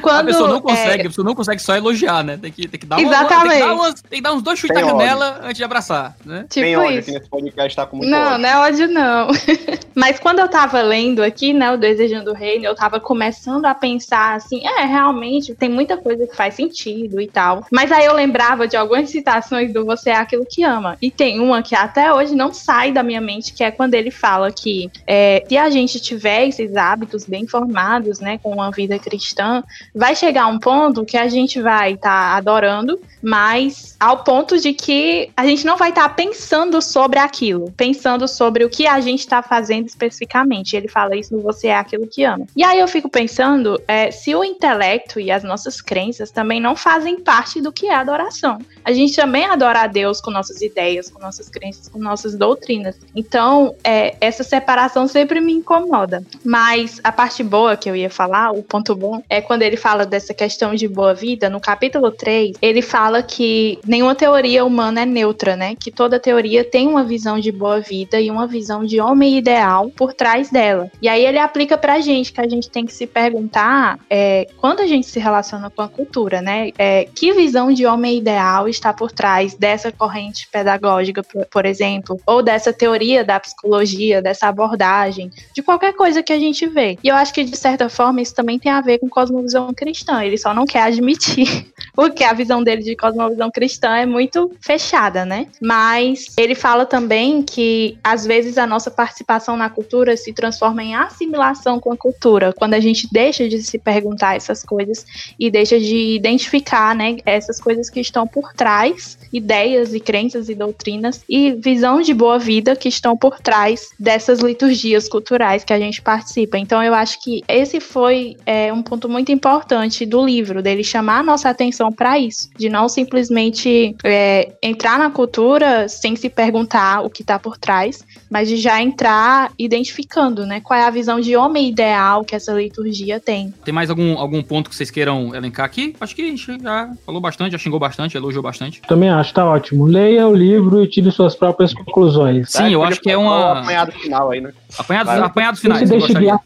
Quando, 0.00 0.20
a 0.20 0.24
pessoa 0.24 0.48
não 0.48 0.60
consegue, 0.60 1.02
é... 1.02 1.06
a 1.06 1.08
pessoa 1.08 1.24
não 1.24 1.34
consegue 1.34 1.62
só 1.62 1.76
elogiar, 1.76 2.22
né? 2.22 2.36
Tem 2.36 2.50
que, 2.50 2.68
tem 2.68 2.80
que 2.80 2.86
dar 2.86 2.96
uma, 2.98 3.06
Exatamente. 3.06 3.48
Tem 3.48 3.60
que 3.60 3.66
dar, 3.66 3.74
umas, 3.74 4.02
tem 4.02 4.18
que 4.18 4.22
dar 4.22 4.32
uns 4.34 4.42
dois 4.42 4.58
chutes 4.58 4.74
na 4.74 4.86
canela 4.86 5.40
antes 5.42 5.56
de 5.56 5.64
abraçar, 5.64 6.16
né? 6.24 6.46
Tipo 6.48 6.66
tem 6.66 6.76
ódio 6.76 6.90
isso. 6.90 6.98
aqui 7.00 7.18
nesse 7.18 7.30
podcast, 7.30 7.76
tá 7.76 7.86
com 7.86 7.96
muito 7.96 8.10
Não, 8.10 8.18
ódio. 8.18 8.38
não 8.38 8.48
é 8.48 8.58
ódio, 8.58 8.88
não. 8.88 9.28
Mas 9.94 10.18
quando 10.18 10.40
eu 10.40 10.48
tava 10.48 10.82
lendo 10.82 11.22
aqui, 11.22 11.52
né, 11.52 11.72
o 11.72 11.76
Desejando 11.76 12.32
o 12.32 12.34
Reino, 12.34 12.64
eu 12.64 12.74
tava 12.74 12.98
começando 12.98 13.64
a 13.64 13.74
pensar 13.74 14.34
assim, 14.34 14.66
é, 14.66 14.84
realmente, 14.84 15.54
tem 15.54 15.68
muita 15.68 15.96
coisa 15.96 16.26
que 16.26 16.36
faz 16.36 16.54
sentido 16.54 17.20
e 17.20 17.26
tal. 17.26 17.64
Mas 17.70 17.92
aí 17.92 18.04
eu 18.04 18.14
lembrava 18.14 18.66
de 18.66 18.76
algumas 18.76 19.10
citações 19.10 19.72
do 19.72 19.84
Você 19.84 20.10
é 20.10 20.16
Aquilo 20.16 20.44
que 20.44 20.62
Ama. 20.62 20.96
E 21.00 21.10
tem 21.10 21.40
uma 21.40 21.62
que 21.62 21.74
até 21.74 22.12
hoje 22.12 22.34
não 22.34 22.52
sai 22.52 22.92
da 22.92 23.02
minha 23.02 23.20
mente, 23.20 23.52
que 23.52 23.62
é 23.62 23.70
quando 23.70 23.94
ele 23.94 24.10
fala 24.10 24.50
que 24.50 24.90
é, 25.06 25.44
se 25.48 25.56
a 25.56 25.70
gente 25.70 26.00
tiver 26.00 26.48
esses 26.48 26.76
hábitos 26.76 27.24
bem 27.24 27.46
formados, 27.46 28.20
né, 28.20 28.38
com 28.42 28.50
uma 28.50 28.70
vida 28.70 28.98
cristã, 28.98 29.53
vai 29.94 30.16
chegar 30.16 30.46
um 30.46 30.58
ponto 30.58 31.04
que 31.04 31.16
a 31.16 31.28
gente 31.28 31.60
vai 31.60 31.92
estar 31.92 32.08
tá 32.08 32.36
adorando, 32.36 32.98
mas 33.22 33.96
ao 34.00 34.24
ponto 34.24 34.58
de 34.58 34.72
que 34.72 35.30
a 35.36 35.46
gente 35.46 35.64
não 35.66 35.76
vai 35.76 35.90
estar 35.90 36.08
tá 36.08 36.14
pensando 36.14 36.80
sobre 36.80 37.18
aquilo, 37.18 37.70
pensando 37.76 38.26
sobre 38.26 38.64
o 38.64 38.70
que 38.70 38.86
a 38.86 39.00
gente 39.00 39.20
está 39.20 39.42
fazendo 39.42 39.86
especificamente. 39.86 40.76
Ele 40.76 40.88
fala 40.88 41.16
isso 41.16 41.34
no 41.34 41.42
Você 41.42 41.68
é 41.68 41.76
aquilo 41.76 42.06
que 42.06 42.24
ama. 42.24 42.46
E 42.56 42.64
aí 42.64 42.78
eu 42.78 42.88
fico 42.88 43.08
pensando 43.08 43.80
é, 43.86 44.10
se 44.10 44.34
o 44.34 44.42
intelecto 44.42 45.20
e 45.20 45.30
as 45.30 45.42
nossas 45.42 45.80
crenças 45.80 46.30
também 46.30 46.60
não 46.60 46.74
fazem 46.74 47.20
parte 47.20 47.60
do 47.60 47.72
que 47.72 47.86
é 47.86 47.94
adoração. 47.94 48.58
A 48.84 48.92
gente 48.92 49.16
também 49.16 49.46
adora 49.46 49.82
a 49.82 49.86
Deus 49.86 50.20
com 50.20 50.30
nossas 50.30 50.60
ideias, 50.60 51.10
com 51.10 51.20
nossas 51.20 51.48
crenças, 51.48 51.88
com 51.88 51.98
nossas 51.98 52.36
doutrinas. 52.36 52.96
Então, 53.14 53.74
é, 53.82 54.16
essa 54.20 54.44
separação 54.44 55.08
sempre 55.08 55.40
me 55.40 55.52
incomoda. 55.52 56.22
Mas 56.44 57.00
a 57.02 57.10
parte 57.10 57.42
boa 57.42 57.76
que 57.76 57.88
eu 57.88 57.96
ia 57.96 58.10
falar, 58.10 58.52
o 58.52 58.62
ponto 58.62 58.94
bom, 58.94 59.22
é 59.28 59.40
quando 59.40 59.62
ele 59.62 59.76
fala 59.76 60.04
dessa 60.04 60.34
questão 60.34 60.74
de 60.74 60.86
boa 60.86 61.14
vida, 61.14 61.48
no 61.48 61.60
capítulo 61.60 62.10
3, 62.10 62.56
ele 62.60 62.82
fala 62.82 63.22
que 63.22 63.78
nenhuma 63.86 64.14
teoria 64.14 64.64
humana 64.64 65.02
é 65.02 65.06
neutra, 65.06 65.56
né? 65.56 65.74
Que 65.74 65.90
toda 65.90 66.20
teoria 66.20 66.64
tem 66.64 66.86
uma 66.86 67.04
visão 67.04 67.38
de 67.38 67.50
boa 67.50 67.80
vida 67.80 68.20
e 68.20 68.30
uma 68.30 68.46
visão 68.46 68.84
de 68.84 69.00
homem 69.00 69.38
ideal 69.38 69.90
por 69.96 70.12
trás 70.12 70.50
dela. 70.50 70.90
E 71.00 71.08
aí 71.08 71.24
ele 71.24 71.38
aplica 71.38 71.78
pra 71.78 72.00
gente, 72.00 72.32
que 72.32 72.40
a 72.40 72.48
gente 72.48 72.68
tem 72.68 72.84
que 72.84 72.92
se 72.92 73.06
perguntar, 73.06 73.98
é, 74.10 74.46
quando 74.58 74.80
a 74.80 74.86
gente 74.86 75.06
se 75.06 75.18
relaciona 75.18 75.70
com 75.70 75.82
a 75.82 75.88
cultura, 75.88 76.42
né? 76.42 76.70
É, 76.78 77.04
que 77.14 77.32
visão 77.32 77.72
de 77.72 77.86
homem 77.86 78.18
ideal 78.18 78.68
está 78.74 78.92
por 78.92 79.10
trás 79.10 79.54
dessa 79.54 79.90
corrente 79.90 80.48
pedagógica, 80.50 81.22
por, 81.22 81.46
por 81.46 81.66
exemplo, 81.66 82.20
ou 82.26 82.42
dessa 82.42 82.72
teoria 82.72 83.24
da 83.24 83.40
psicologia, 83.40 84.20
dessa 84.20 84.48
abordagem, 84.48 85.30
de 85.54 85.62
qualquer 85.62 85.94
coisa 85.94 86.22
que 86.22 86.32
a 86.32 86.38
gente 86.38 86.66
vê. 86.66 86.98
E 87.02 87.08
eu 87.08 87.14
acho 87.14 87.32
que, 87.32 87.44
de 87.44 87.56
certa 87.56 87.88
forma, 87.88 88.20
isso 88.20 88.34
também 88.34 88.58
tem 88.58 88.70
a 88.70 88.80
ver 88.80 88.98
com 88.98 89.08
cosmovisão 89.08 89.72
cristã. 89.72 90.22
Ele 90.22 90.36
só 90.36 90.52
não 90.52 90.66
quer 90.66 90.82
admitir, 90.82 91.72
porque 91.94 92.24
a 92.24 92.32
visão 92.32 92.62
dele 92.62 92.82
de 92.82 92.96
cosmovisão 92.96 93.50
cristã 93.50 93.96
é 93.96 94.04
muito 94.04 94.50
fechada, 94.60 95.24
né? 95.24 95.46
Mas 95.60 96.26
ele 96.36 96.54
fala 96.54 96.84
também 96.84 97.42
que, 97.42 97.96
às 98.02 98.26
vezes, 98.26 98.58
a 98.58 98.66
nossa 98.66 98.90
participação 98.90 99.56
na 99.56 99.70
cultura 99.70 100.16
se 100.16 100.32
transforma 100.32 100.82
em 100.82 100.94
assimilação 100.94 101.78
com 101.78 101.92
a 101.92 101.96
cultura, 101.96 102.52
quando 102.52 102.74
a 102.74 102.80
gente 102.80 103.08
deixa 103.10 103.48
de 103.48 103.62
se 103.62 103.78
perguntar 103.78 104.36
essas 104.36 104.62
coisas 104.62 105.06
e 105.38 105.50
deixa 105.50 105.78
de 105.78 106.16
identificar, 106.16 106.94
né, 106.94 107.16
essas 107.24 107.60
coisas 107.60 107.88
que 107.88 108.00
estão 108.00 108.26
por 108.26 108.52
trás, 108.52 109.16
ideias 109.32 109.94
e 109.94 110.00
crenças 110.00 110.48
e 110.48 110.54
doutrinas 110.54 111.24
e 111.28 111.52
visão 111.52 112.00
de 112.00 112.12
boa 112.12 112.38
vida 112.38 112.74
que 112.74 112.88
estão 112.88 113.16
por 113.16 113.38
trás 113.40 113.90
dessas 113.98 114.40
liturgias 114.40 115.08
culturais 115.08 115.64
que 115.64 115.72
a 115.72 115.78
gente 115.78 116.02
participa. 116.02 116.58
Então, 116.58 116.82
eu 116.82 116.94
acho 116.94 117.22
que 117.22 117.42
esse 117.48 117.78
foi 117.78 118.36
é, 118.44 118.72
um 118.72 118.82
ponto 118.82 119.08
muito 119.08 119.30
importante 119.30 120.04
do 120.04 120.24
livro, 120.24 120.62
dele 120.62 120.82
chamar 120.82 121.20
a 121.20 121.22
nossa 121.22 121.48
atenção 121.48 121.83
para 121.92 122.18
isso, 122.18 122.48
de 122.56 122.68
não 122.68 122.88
simplesmente 122.88 123.96
é, 124.04 124.52
entrar 124.62 124.98
na 124.98 125.10
cultura 125.10 125.88
sem 125.88 126.16
se 126.16 126.28
perguntar 126.28 127.00
o 127.04 127.10
que 127.10 127.22
está 127.22 127.38
por 127.38 127.56
trás, 127.56 128.04
mas 128.30 128.48
de 128.48 128.56
já 128.56 128.82
entrar 128.82 129.52
identificando, 129.58 130.44
né, 130.46 130.60
qual 130.60 130.78
é 130.78 130.84
a 130.84 130.90
visão 130.90 131.20
de 131.20 131.36
homem 131.36 131.68
ideal 131.68 132.24
que 132.24 132.34
essa 132.34 132.52
liturgia 132.52 133.20
tem. 133.20 133.52
Tem 133.64 133.72
mais 133.72 133.90
algum, 133.90 134.18
algum 134.18 134.42
ponto 134.42 134.68
que 134.68 134.76
vocês 134.76 134.90
queiram 134.90 135.34
elencar 135.34 135.64
aqui? 135.64 135.94
Acho 136.00 136.14
que 136.14 136.22
a 136.22 136.26
gente 136.26 136.58
já 136.60 136.90
falou 137.04 137.20
bastante, 137.20 137.52
já 137.52 137.58
xingou 137.58 137.78
bastante, 137.78 138.16
elogiou 138.16 138.42
bastante. 138.42 138.82
Também 138.82 139.08
acho, 139.08 139.32
tá 139.32 139.44
ótimo. 139.44 139.86
Leia 139.86 140.26
o 140.26 140.34
livro 140.34 140.82
e 140.82 140.88
tire 140.88 141.10
suas 141.10 141.34
próprias 141.34 141.72
conclusões. 141.72 142.50
Sim, 142.50 142.72
eu 142.72 142.82
acho 142.82 143.00
que 143.00 143.10
é 143.10 143.16
uma... 143.16 143.60
apanhado 143.60 143.92
final 143.92 144.30
aí, 144.30 144.40
né? 144.40 144.52
Apanhados, 144.76 145.12
apanhados 145.12 145.60
finais. 145.60 145.88
Não 145.88 146.00
se, 146.00 146.06
deixe 146.06 146.14
guiar, 146.18 146.40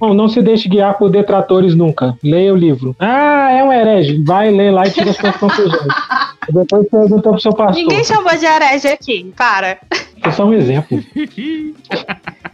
não, 0.00 0.14
não 0.14 0.28
se 0.28 0.42
deixe 0.42 0.68
guiar 0.68 0.96
por 0.96 1.10
detratores 1.10 1.74
nunca. 1.74 2.16
Leia 2.22 2.52
o 2.52 2.56
livro. 2.56 2.96
Ah, 2.98 3.50
é 3.52 3.62
um 3.62 3.72
herege. 3.72 4.22
Vai 4.24 4.50
ler 4.50 4.70
lá 4.76 4.86
e 4.86 4.90
tira 4.90 5.10
as 5.10 5.16
suas 5.16 5.36
conclusões. 5.36 5.94
Depois 6.48 6.88
perguntou 6.88 7.32
pro 7.32 7.40
seu 7.40 7.52
pastor. 7.52 7.82
Ninguém 7.82 8.04
chamou 8.04 8.36
de 8.36 8.44
herege 8.44 8.88
aqui, 8.88 9.32
para. 9.36 9.78
É 10.22 10.30
só 10.30 10.44
um 10.44 10.52
exemplo. 10.52 11.02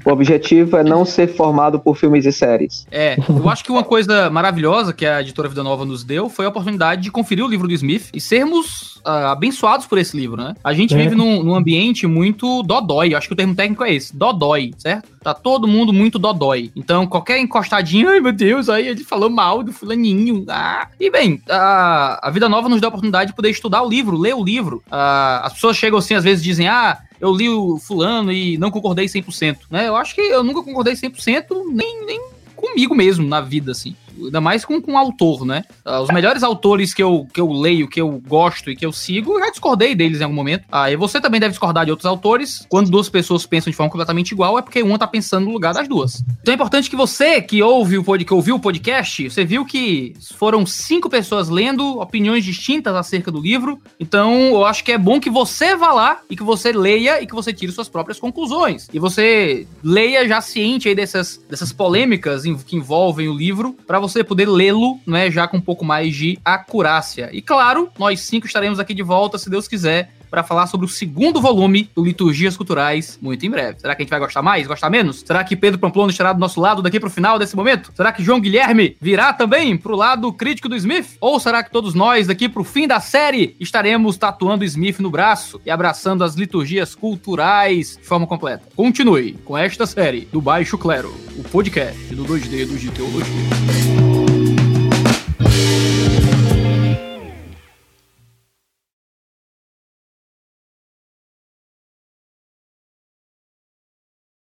O 0.05 0.11
objetivo 0.11 0.77
é 0.77 0.83
não 0.83 1.05
ser 1.05 1.29
formado 1.29 1.79
por 1.79 1.97
filmes 1.97 2.27
e 2.27 2.33
séries. 2.33 2.87
É, 2.91 3.17
eu 3.29 3.49
acho 3.49 3.63
que 3.63 3.71
uma 3.71 3.85
coisa 3.85 4.29
maravilhosa 4.31 4.93
que 4.93 5.07
a 5.07 5.21
editora 5.21 5.49
Vida 5.49 5.63
Nova 5.63 5.85
nos 5.85 6.03
deu 6.03 6.29
foi 6.29 6.45
a 6.45 6.49
oportunidade 6.49 7.03
de 7.03 7.11
conferir 7.11 7.45
o 7.45 7.49
livro 7.49 7.69
do 7.69 7.75
Smith 7.75 8.09
e 8.13 8.21
sermos 8.21 8.97
uh, 9.07 9.29
abençoados 9.31 9.87
por 9.87 9.99
esse 9.99 10.17
livro, 10.17 10.37
né? 10.37 10.55
A 10.65 10.73
gente 10.73 10.95
é. 10.95 10.99
vive 10.99 11.15
num, 11.15 11.43
num, 11.43 11.55
ambiente 11.55 12.07
muito 12.07 12.63
dodói, 12.63 13.15
acho 13.15 13.29
que 13.29 13.35
o 13.35 13.37
termo 13.37 13.55
técnico 13.55 13.85
é 13.85 13.95
esse, 13.95 14.17
dodói, 14.17 14.73
certo? 14.77 15.09
Tá 15.23 15.33
todo 15.33 15.69
mundo 15.69 15.93
muito 15.93 16.19
dodói. 16.19 16.73
Então, 16.75 17.07
qualquer 17.07 17.39
encostadinho, 17.39 18.09
ai 18.11 18.21
meu 18.21 18.33
Deus, 18.33 18.69
aí 18.69 18.89
ele 18.89 19.05
falou 19.05 19.31
mal 19.31 19.63
do 19.63 19.73
fulaninho. 19.73 20.45
Ah. 20.49 20.89
E 20.99 21.11
bem, 21.11 21.41
a, 21.49 22.12
a 22.23 22.31
Vida 22.31 22.49
Nova 22.49 22.69
nos 22.69 22.81
deu 22.81 22.89
a 22.89 22.91
oportunidade 22.91 23.31
de 23.31 23.37
poder 23.37 23.51
estudar 23.51 23.83
o 23.83 23.89
livro, 23.89 24.17
ler 24.17 24.35
o 24.35 24.45
livro. 24.45 24.83
Uh, 24.87 25.45
as 25.45 25.53
pessoas 25.55 25.77
chegam 25.77 25.99
assim, 25.99 26.15
às 26.15 26.25
vezes 26.25 26.43
dizem, 26.43 26.69
ah, 26.69 26.99
eu 27.21 27.33
li 27.35 27.49
o 27.49 27.79
fulano 27.79 28.33
e 28.33 28.59
não 28.59 28.71
concordei 28.71 29.07
100%, 29.07 29.59
né? 29.71 29.89
Eu 29.89 29.97
acho 29.97 30.15
que 30.15 30.21
eu 30.21 30.43
nunca 30.43 30.63
concordei 30.63 30.95
100%, 30.95 31.47
nem, 31.73 32.05
nem 32.05 32.21
comigo 32.57 32.95
mesmo 32.95 33.27
na 33.27 33.41
vida, 33.41 33.73
assim 33.73 33.95
ainda 34.19 34.41
mais 34.41 34.65
com, 34.65 34.81
com 34.81 34.99
autor, 34.99 35.45
né? 35.45 35.65
Uh, 35.85 36.01
os 36.01 36.11
melhores 36.11 36.43
autores 36.43 36.95
que 36.95 37.03
eu, 37.03 37.27
que 37.33 37.41
eu 37.41 37.51
leio, 37.51 37.89
que 37.89 38.01
eu 38.01 38.23
gosto 38.27 38.71
e 38.71 38.77
que 38.77 38.85
eu 38.85 38.93
sigo, 38.93 39.35
eu 39.35 39.41
já 39.41 39.51
discordei 39.51 39.95
deles 39.95 40.21
em 40.21 40.25
algum 40.25 40.35
momento. 40.35 40.65
Ah, 40.71 40.91
e 40.91 40.97
você 40.97 41.21
também 41.21 41.41
deve 41.41 41.53
discordar 41.53 41.85
de 41.85 41.91
outros 41.91 42.07
autores. 42.07 42.67
Quando 42.69 42.91
duas 42.91 43.09
pessoas 43.09 43.47
pensam 43.47 43.71
de 43.71 43.77
forma 43.77 43.91
completamente 43.91 44.33
igual, 44.33 44.59
é 44.59 44.63
porque 44.63 44.83
uma 44.83 44.99
tá 44.99 45.07
pensando 45.07 45.47
no 45.47 45.53
lugar 45.53 45.75
das 45.75 45.89
duas. 45.89 46.25
Então 46.41 46.53
é 46.53 46.55
importante 46.55 46.91
que 46.91 46.97
você 46.97 47.41
que 47.41 47.63
ouve 47.63 47.99
o 47.99 48.05
que 48.05 48.35
ouviu 48.35 48.57
o 48.57 48.61
podcast, 48.61 49.31
você 49.31 49.45
viu 49.45 49.65
que 49.65 50.15
foram 50.37 50.65
cinco 50.67 51.09
pessoas 51.09 51.49
lendo 51.49 52.01
opiniões 52.01 52.45
distintas 52.45 52.95
acerca 52.95 53.31
do 53.31 53.41
livro. 53.41 53.81
Então, 53.99 54.33
eu 54.49 54.65
acho 54.65 54.85
que 54.85 54.93
é 54.93 54.99
bom 54.99 55.21
que 55.21 55.31
você 55.31 55.77
vá 55.77 55.93
lá 55.93 56.21
e 56.29 56.37
que 56.37 56.43
você 56.43 56.73
leia 56.73 57.23
e 57.23 57.27
que 57.27 57.35
você 57.35 57.53
tire 57.53 57.73
suas 57.73 57.89
próprias 57.89 58.19
conclusões. 58.19 58.89
E 58.93 58.99
você 58.99 59.67
leia 59.83 60.27
já 60.27 60.41
ciente 60.41 60.89
aí 60.89 60.95
dessas, 60.95 61.43
dessas 61.49 61.73
polêmicas 61.73 62.43
que 62.67 62.77
envolvem 62.77 63.29
o 63.29 63.35
livro, 63.35 63.77
para 63.87 63.99
você 64.03 64.23
poder 64.23 64.49
lê-lo, 64.49 65.01
né, 65.07 65.31
já 65.31 65.49
com 65.49 65.57
um 65.57 65.61
pouco 65.61 65.85
mais 65.85 66.15
de 66.15 66.39
acurácia. 66.45 67.31
E 67.33 67.41
claro, 67.41 67.89
nós 67.99 68.21
cinco 68.21 68.47
estaremos 68.47 68.79
aqui 68.79 68.93
de 68.93 69.03
volta, 69.03 69.39
se 69.39 69.49
Deus 69.49 69.67
quiser, 69.67 70.11
para 70.33 70.43
falar 70.43 70.67
sobre 70.67 70.87
o 70.87 70.89
segundo 70.89 71.43
volume 71.43 71.91
do 71.95 72.03
Liturgias 72.03 72.57
Culturais 72.57 73.19
muito 73.21 73.45
em 73.45 73.51
breve. 73.51 73.79
Será 73.79 73.95
que 73.95 74.01
a 74.01 74.05
gente 74.05 74.11
vai 74.11 74.19
gostar 74.19 74.41
mais, 74.41 74.67
gostar 74.67 74.89
menos? 74.89 75.23
Será 75.27 75.45
que 75.45 75.55
Pedro 75.55 75.79
Pamplona 75.79 76.11
estará 76.11 76.33
do 76.33 76.41
nosso 76.41 76.59
lado 76.59 76.81
daqui 76.81 76.99
pro 76.99 77.11
final 77.11 77.39
desse 77.39 77.55
momento? 77.55 77.93
Será 77.95 78.11
que 78.11 78.25
João 78.25 78.41
Guilherme 78.41 78.97
virá 78.99 79.35
também 79.35 79.77
pro 79.77 79.95
lado 79.95 80.33
crítico 80.33 80.71
do 80.71 80.77
Smith? 80.77 81.19
Ou 81.21 81.39
será 81.39 81.63
que 81.63 81.71
todos 81.71 81.93
nós 81.93 82.29
daqui 82.29 82.49
pro 82.49 82.65
fim 82.65 82.89
da 82.89 82.99
série 82.99 83.55
estaremos 83.61 84.17
tatuando 84.17 84.65
Smith 84.65 85.01
no 85.01 85.11
braço 85.11 85.61
e 85.67 85.71
abraçando 85.71 86.25
as 86.25 86.35
liturgias 86.35 86.95
culturais 86.95 87.99
de 88.01 88.07
forma 88.09 88.27
completa? 88.27 88.63
Continue 88.75 89.35
com 89.45 89.59
esta 89.59 89.87
série 89.87 90.27
do 90.33 90.41
Baixo 90.41 90.79
Clero, 90.79 91.15
o 91.37 91.43
podcast 91.43 92.15
do 92.15 92.25
2D 92.25 92.67
do 92.67 92.79
de 92.79 92.91
Teologia. 92.91 93.92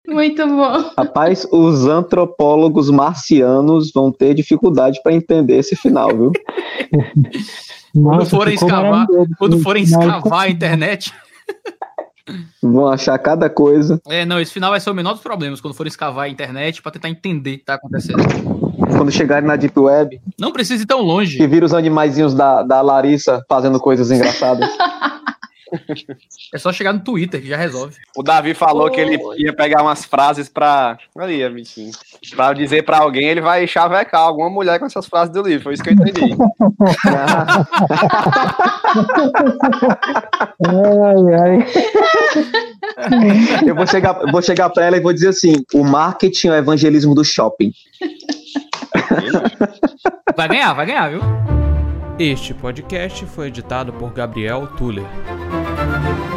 Muito 0.09 0.47
bom. 0.47 0.91
Rapaz, 0.97 1.47
os 1.53 1.87
antropólogos 1.87 2.91
marcianos 2.91 3.93
vão 3.95 4.11
ter 4.11 4.33
dificuldade 4.33 5.01
para 5.03 5.13
entender 5.13 5.59
esse 5.59 5.77
final, 5.77 6.09
viu? 6.09 6.33
quando 7.93 8.25
forem 8.25 8.55
escavar, 8.55 9.07
quando 9.39 9.59
forem 9.61 9.83
escavar 9.83 10.41
a 10.41 10.49
internet. 10.49 11.13
Vão 12.63 12.89
achar 12.89 13.19
cada 13.19 13.49
coisa. 13.51 14.01
É, 14.09 14.25
não, 14.25 14.41
esse 14.41 14.53
final 14.53 14.71
vai 14.71 14.81
ser 14.81 14.91
o 14.91 14.95
menor 14.95 15.13
dos 15.13 15.23
problemas 15.23 15.61
quando 15.61 15.75
forem 15.75 15.89
escavar 15.89 16.25
a 16.25 16.29
internet 16.29 16.83
para 16.83 16.93
tentar 16.93 17.11
entender 17.11 17.55
o 17.55 17.59
que 17.59 17.65
tá 17.65 17.75
acontecendo. 17.75 18.23
Quando 18.97 19.11
chegarem 19.11 19.47
na 19.47 19.57
Deep 19.57 19.79
Web. 19.79 20.21
Não 20.39 20.53
precisa 20.53 20.83
ir 20.83 20.87
tão 20.87 21.01
longe. 21.01 21.43
E 21.43 21.47
vir 21.47 21.63
os 21.63 21.73
animaizinhos 21.75 22.35
da, 22.35 22.63
da 22.63 22.81
Larissa 22.81 23.45
fazendo 23.49 23.79
coisas 23.79 24.11
engraçadas. 24.11 24.69
É 26.55 26.59
só 26.59 26.73
chegar 26.73 26.93
no 26.93 27.01
Twitter 27.01 27.41
que 27.41 27.49
já 27.49 27.57
resolve. 27.57 27.97
O 28.17 28.23
Davi 28.23 28.55
falou 28.55 28.87
oh. 28.87 28.91
que 28.91 29.01
ele 29.01 29.19
ia 29.37 29.53
pegar 29.53 29.83
umas 29.83 30.05
frases 30.05 30.49
pra. 30.49 30.99
Ali, 31.17 31.49
bichinho. 31.51 31.93
Pra 32.35 32.53
dizer 32.53 32.85
pra 32.85 32.99
alguém, 32.99 33.29
ele 33.29 33.41
vai 33.41 33.67
chavecar 33.67 34.23
alguma 34.23 34.51
mulher 34.51 34.79
com 34.79 34.87
essas 34.87 35.07
frases 35.07 35.33
do 35.33 35.43
livro. 35.43 35.65
Foi 35.65 35.75
isso 35.75 35.83
que 35.83 35.91
eu 35.91 35.95
entendi. 35.95 36.37
ai, 40.67 41.35
ai. 41.41 41.67
Eu 43.67 43.75
vou 43.75 43.87
chegar, 43.87 44.13
vou 44.31 44.43
chegar 44.43 44.71
pra 44.71 44.85
ela 44.87 44.97
e 44.97 45.01
vou 45.01 45.13
dizer 45.13 45.29
assim: 45.29 45.65
o 45.75 45.85
marketing 45.85 46.49
é 46.49 46.53
o 46.53 46.57
evangelismo 46.57 47.15
do 47.15 47.25
shopping. 47.25 47.73
Vai 50.37 50.47
ganhar, 50.47 50.73
vai 50.73 50.87
ganhar, 50.87 51.09
viu? 51.09 51.21
Este 52.17 52.55
podcast 52.55 53.27
foi 53.27 53.49
editado 53.49 53.93
por 53.93 54.13
Gabriel 54.13 54.69
Tuller. 54.77 55.05
Thank 55.79 56.19
you. 56.23 56.28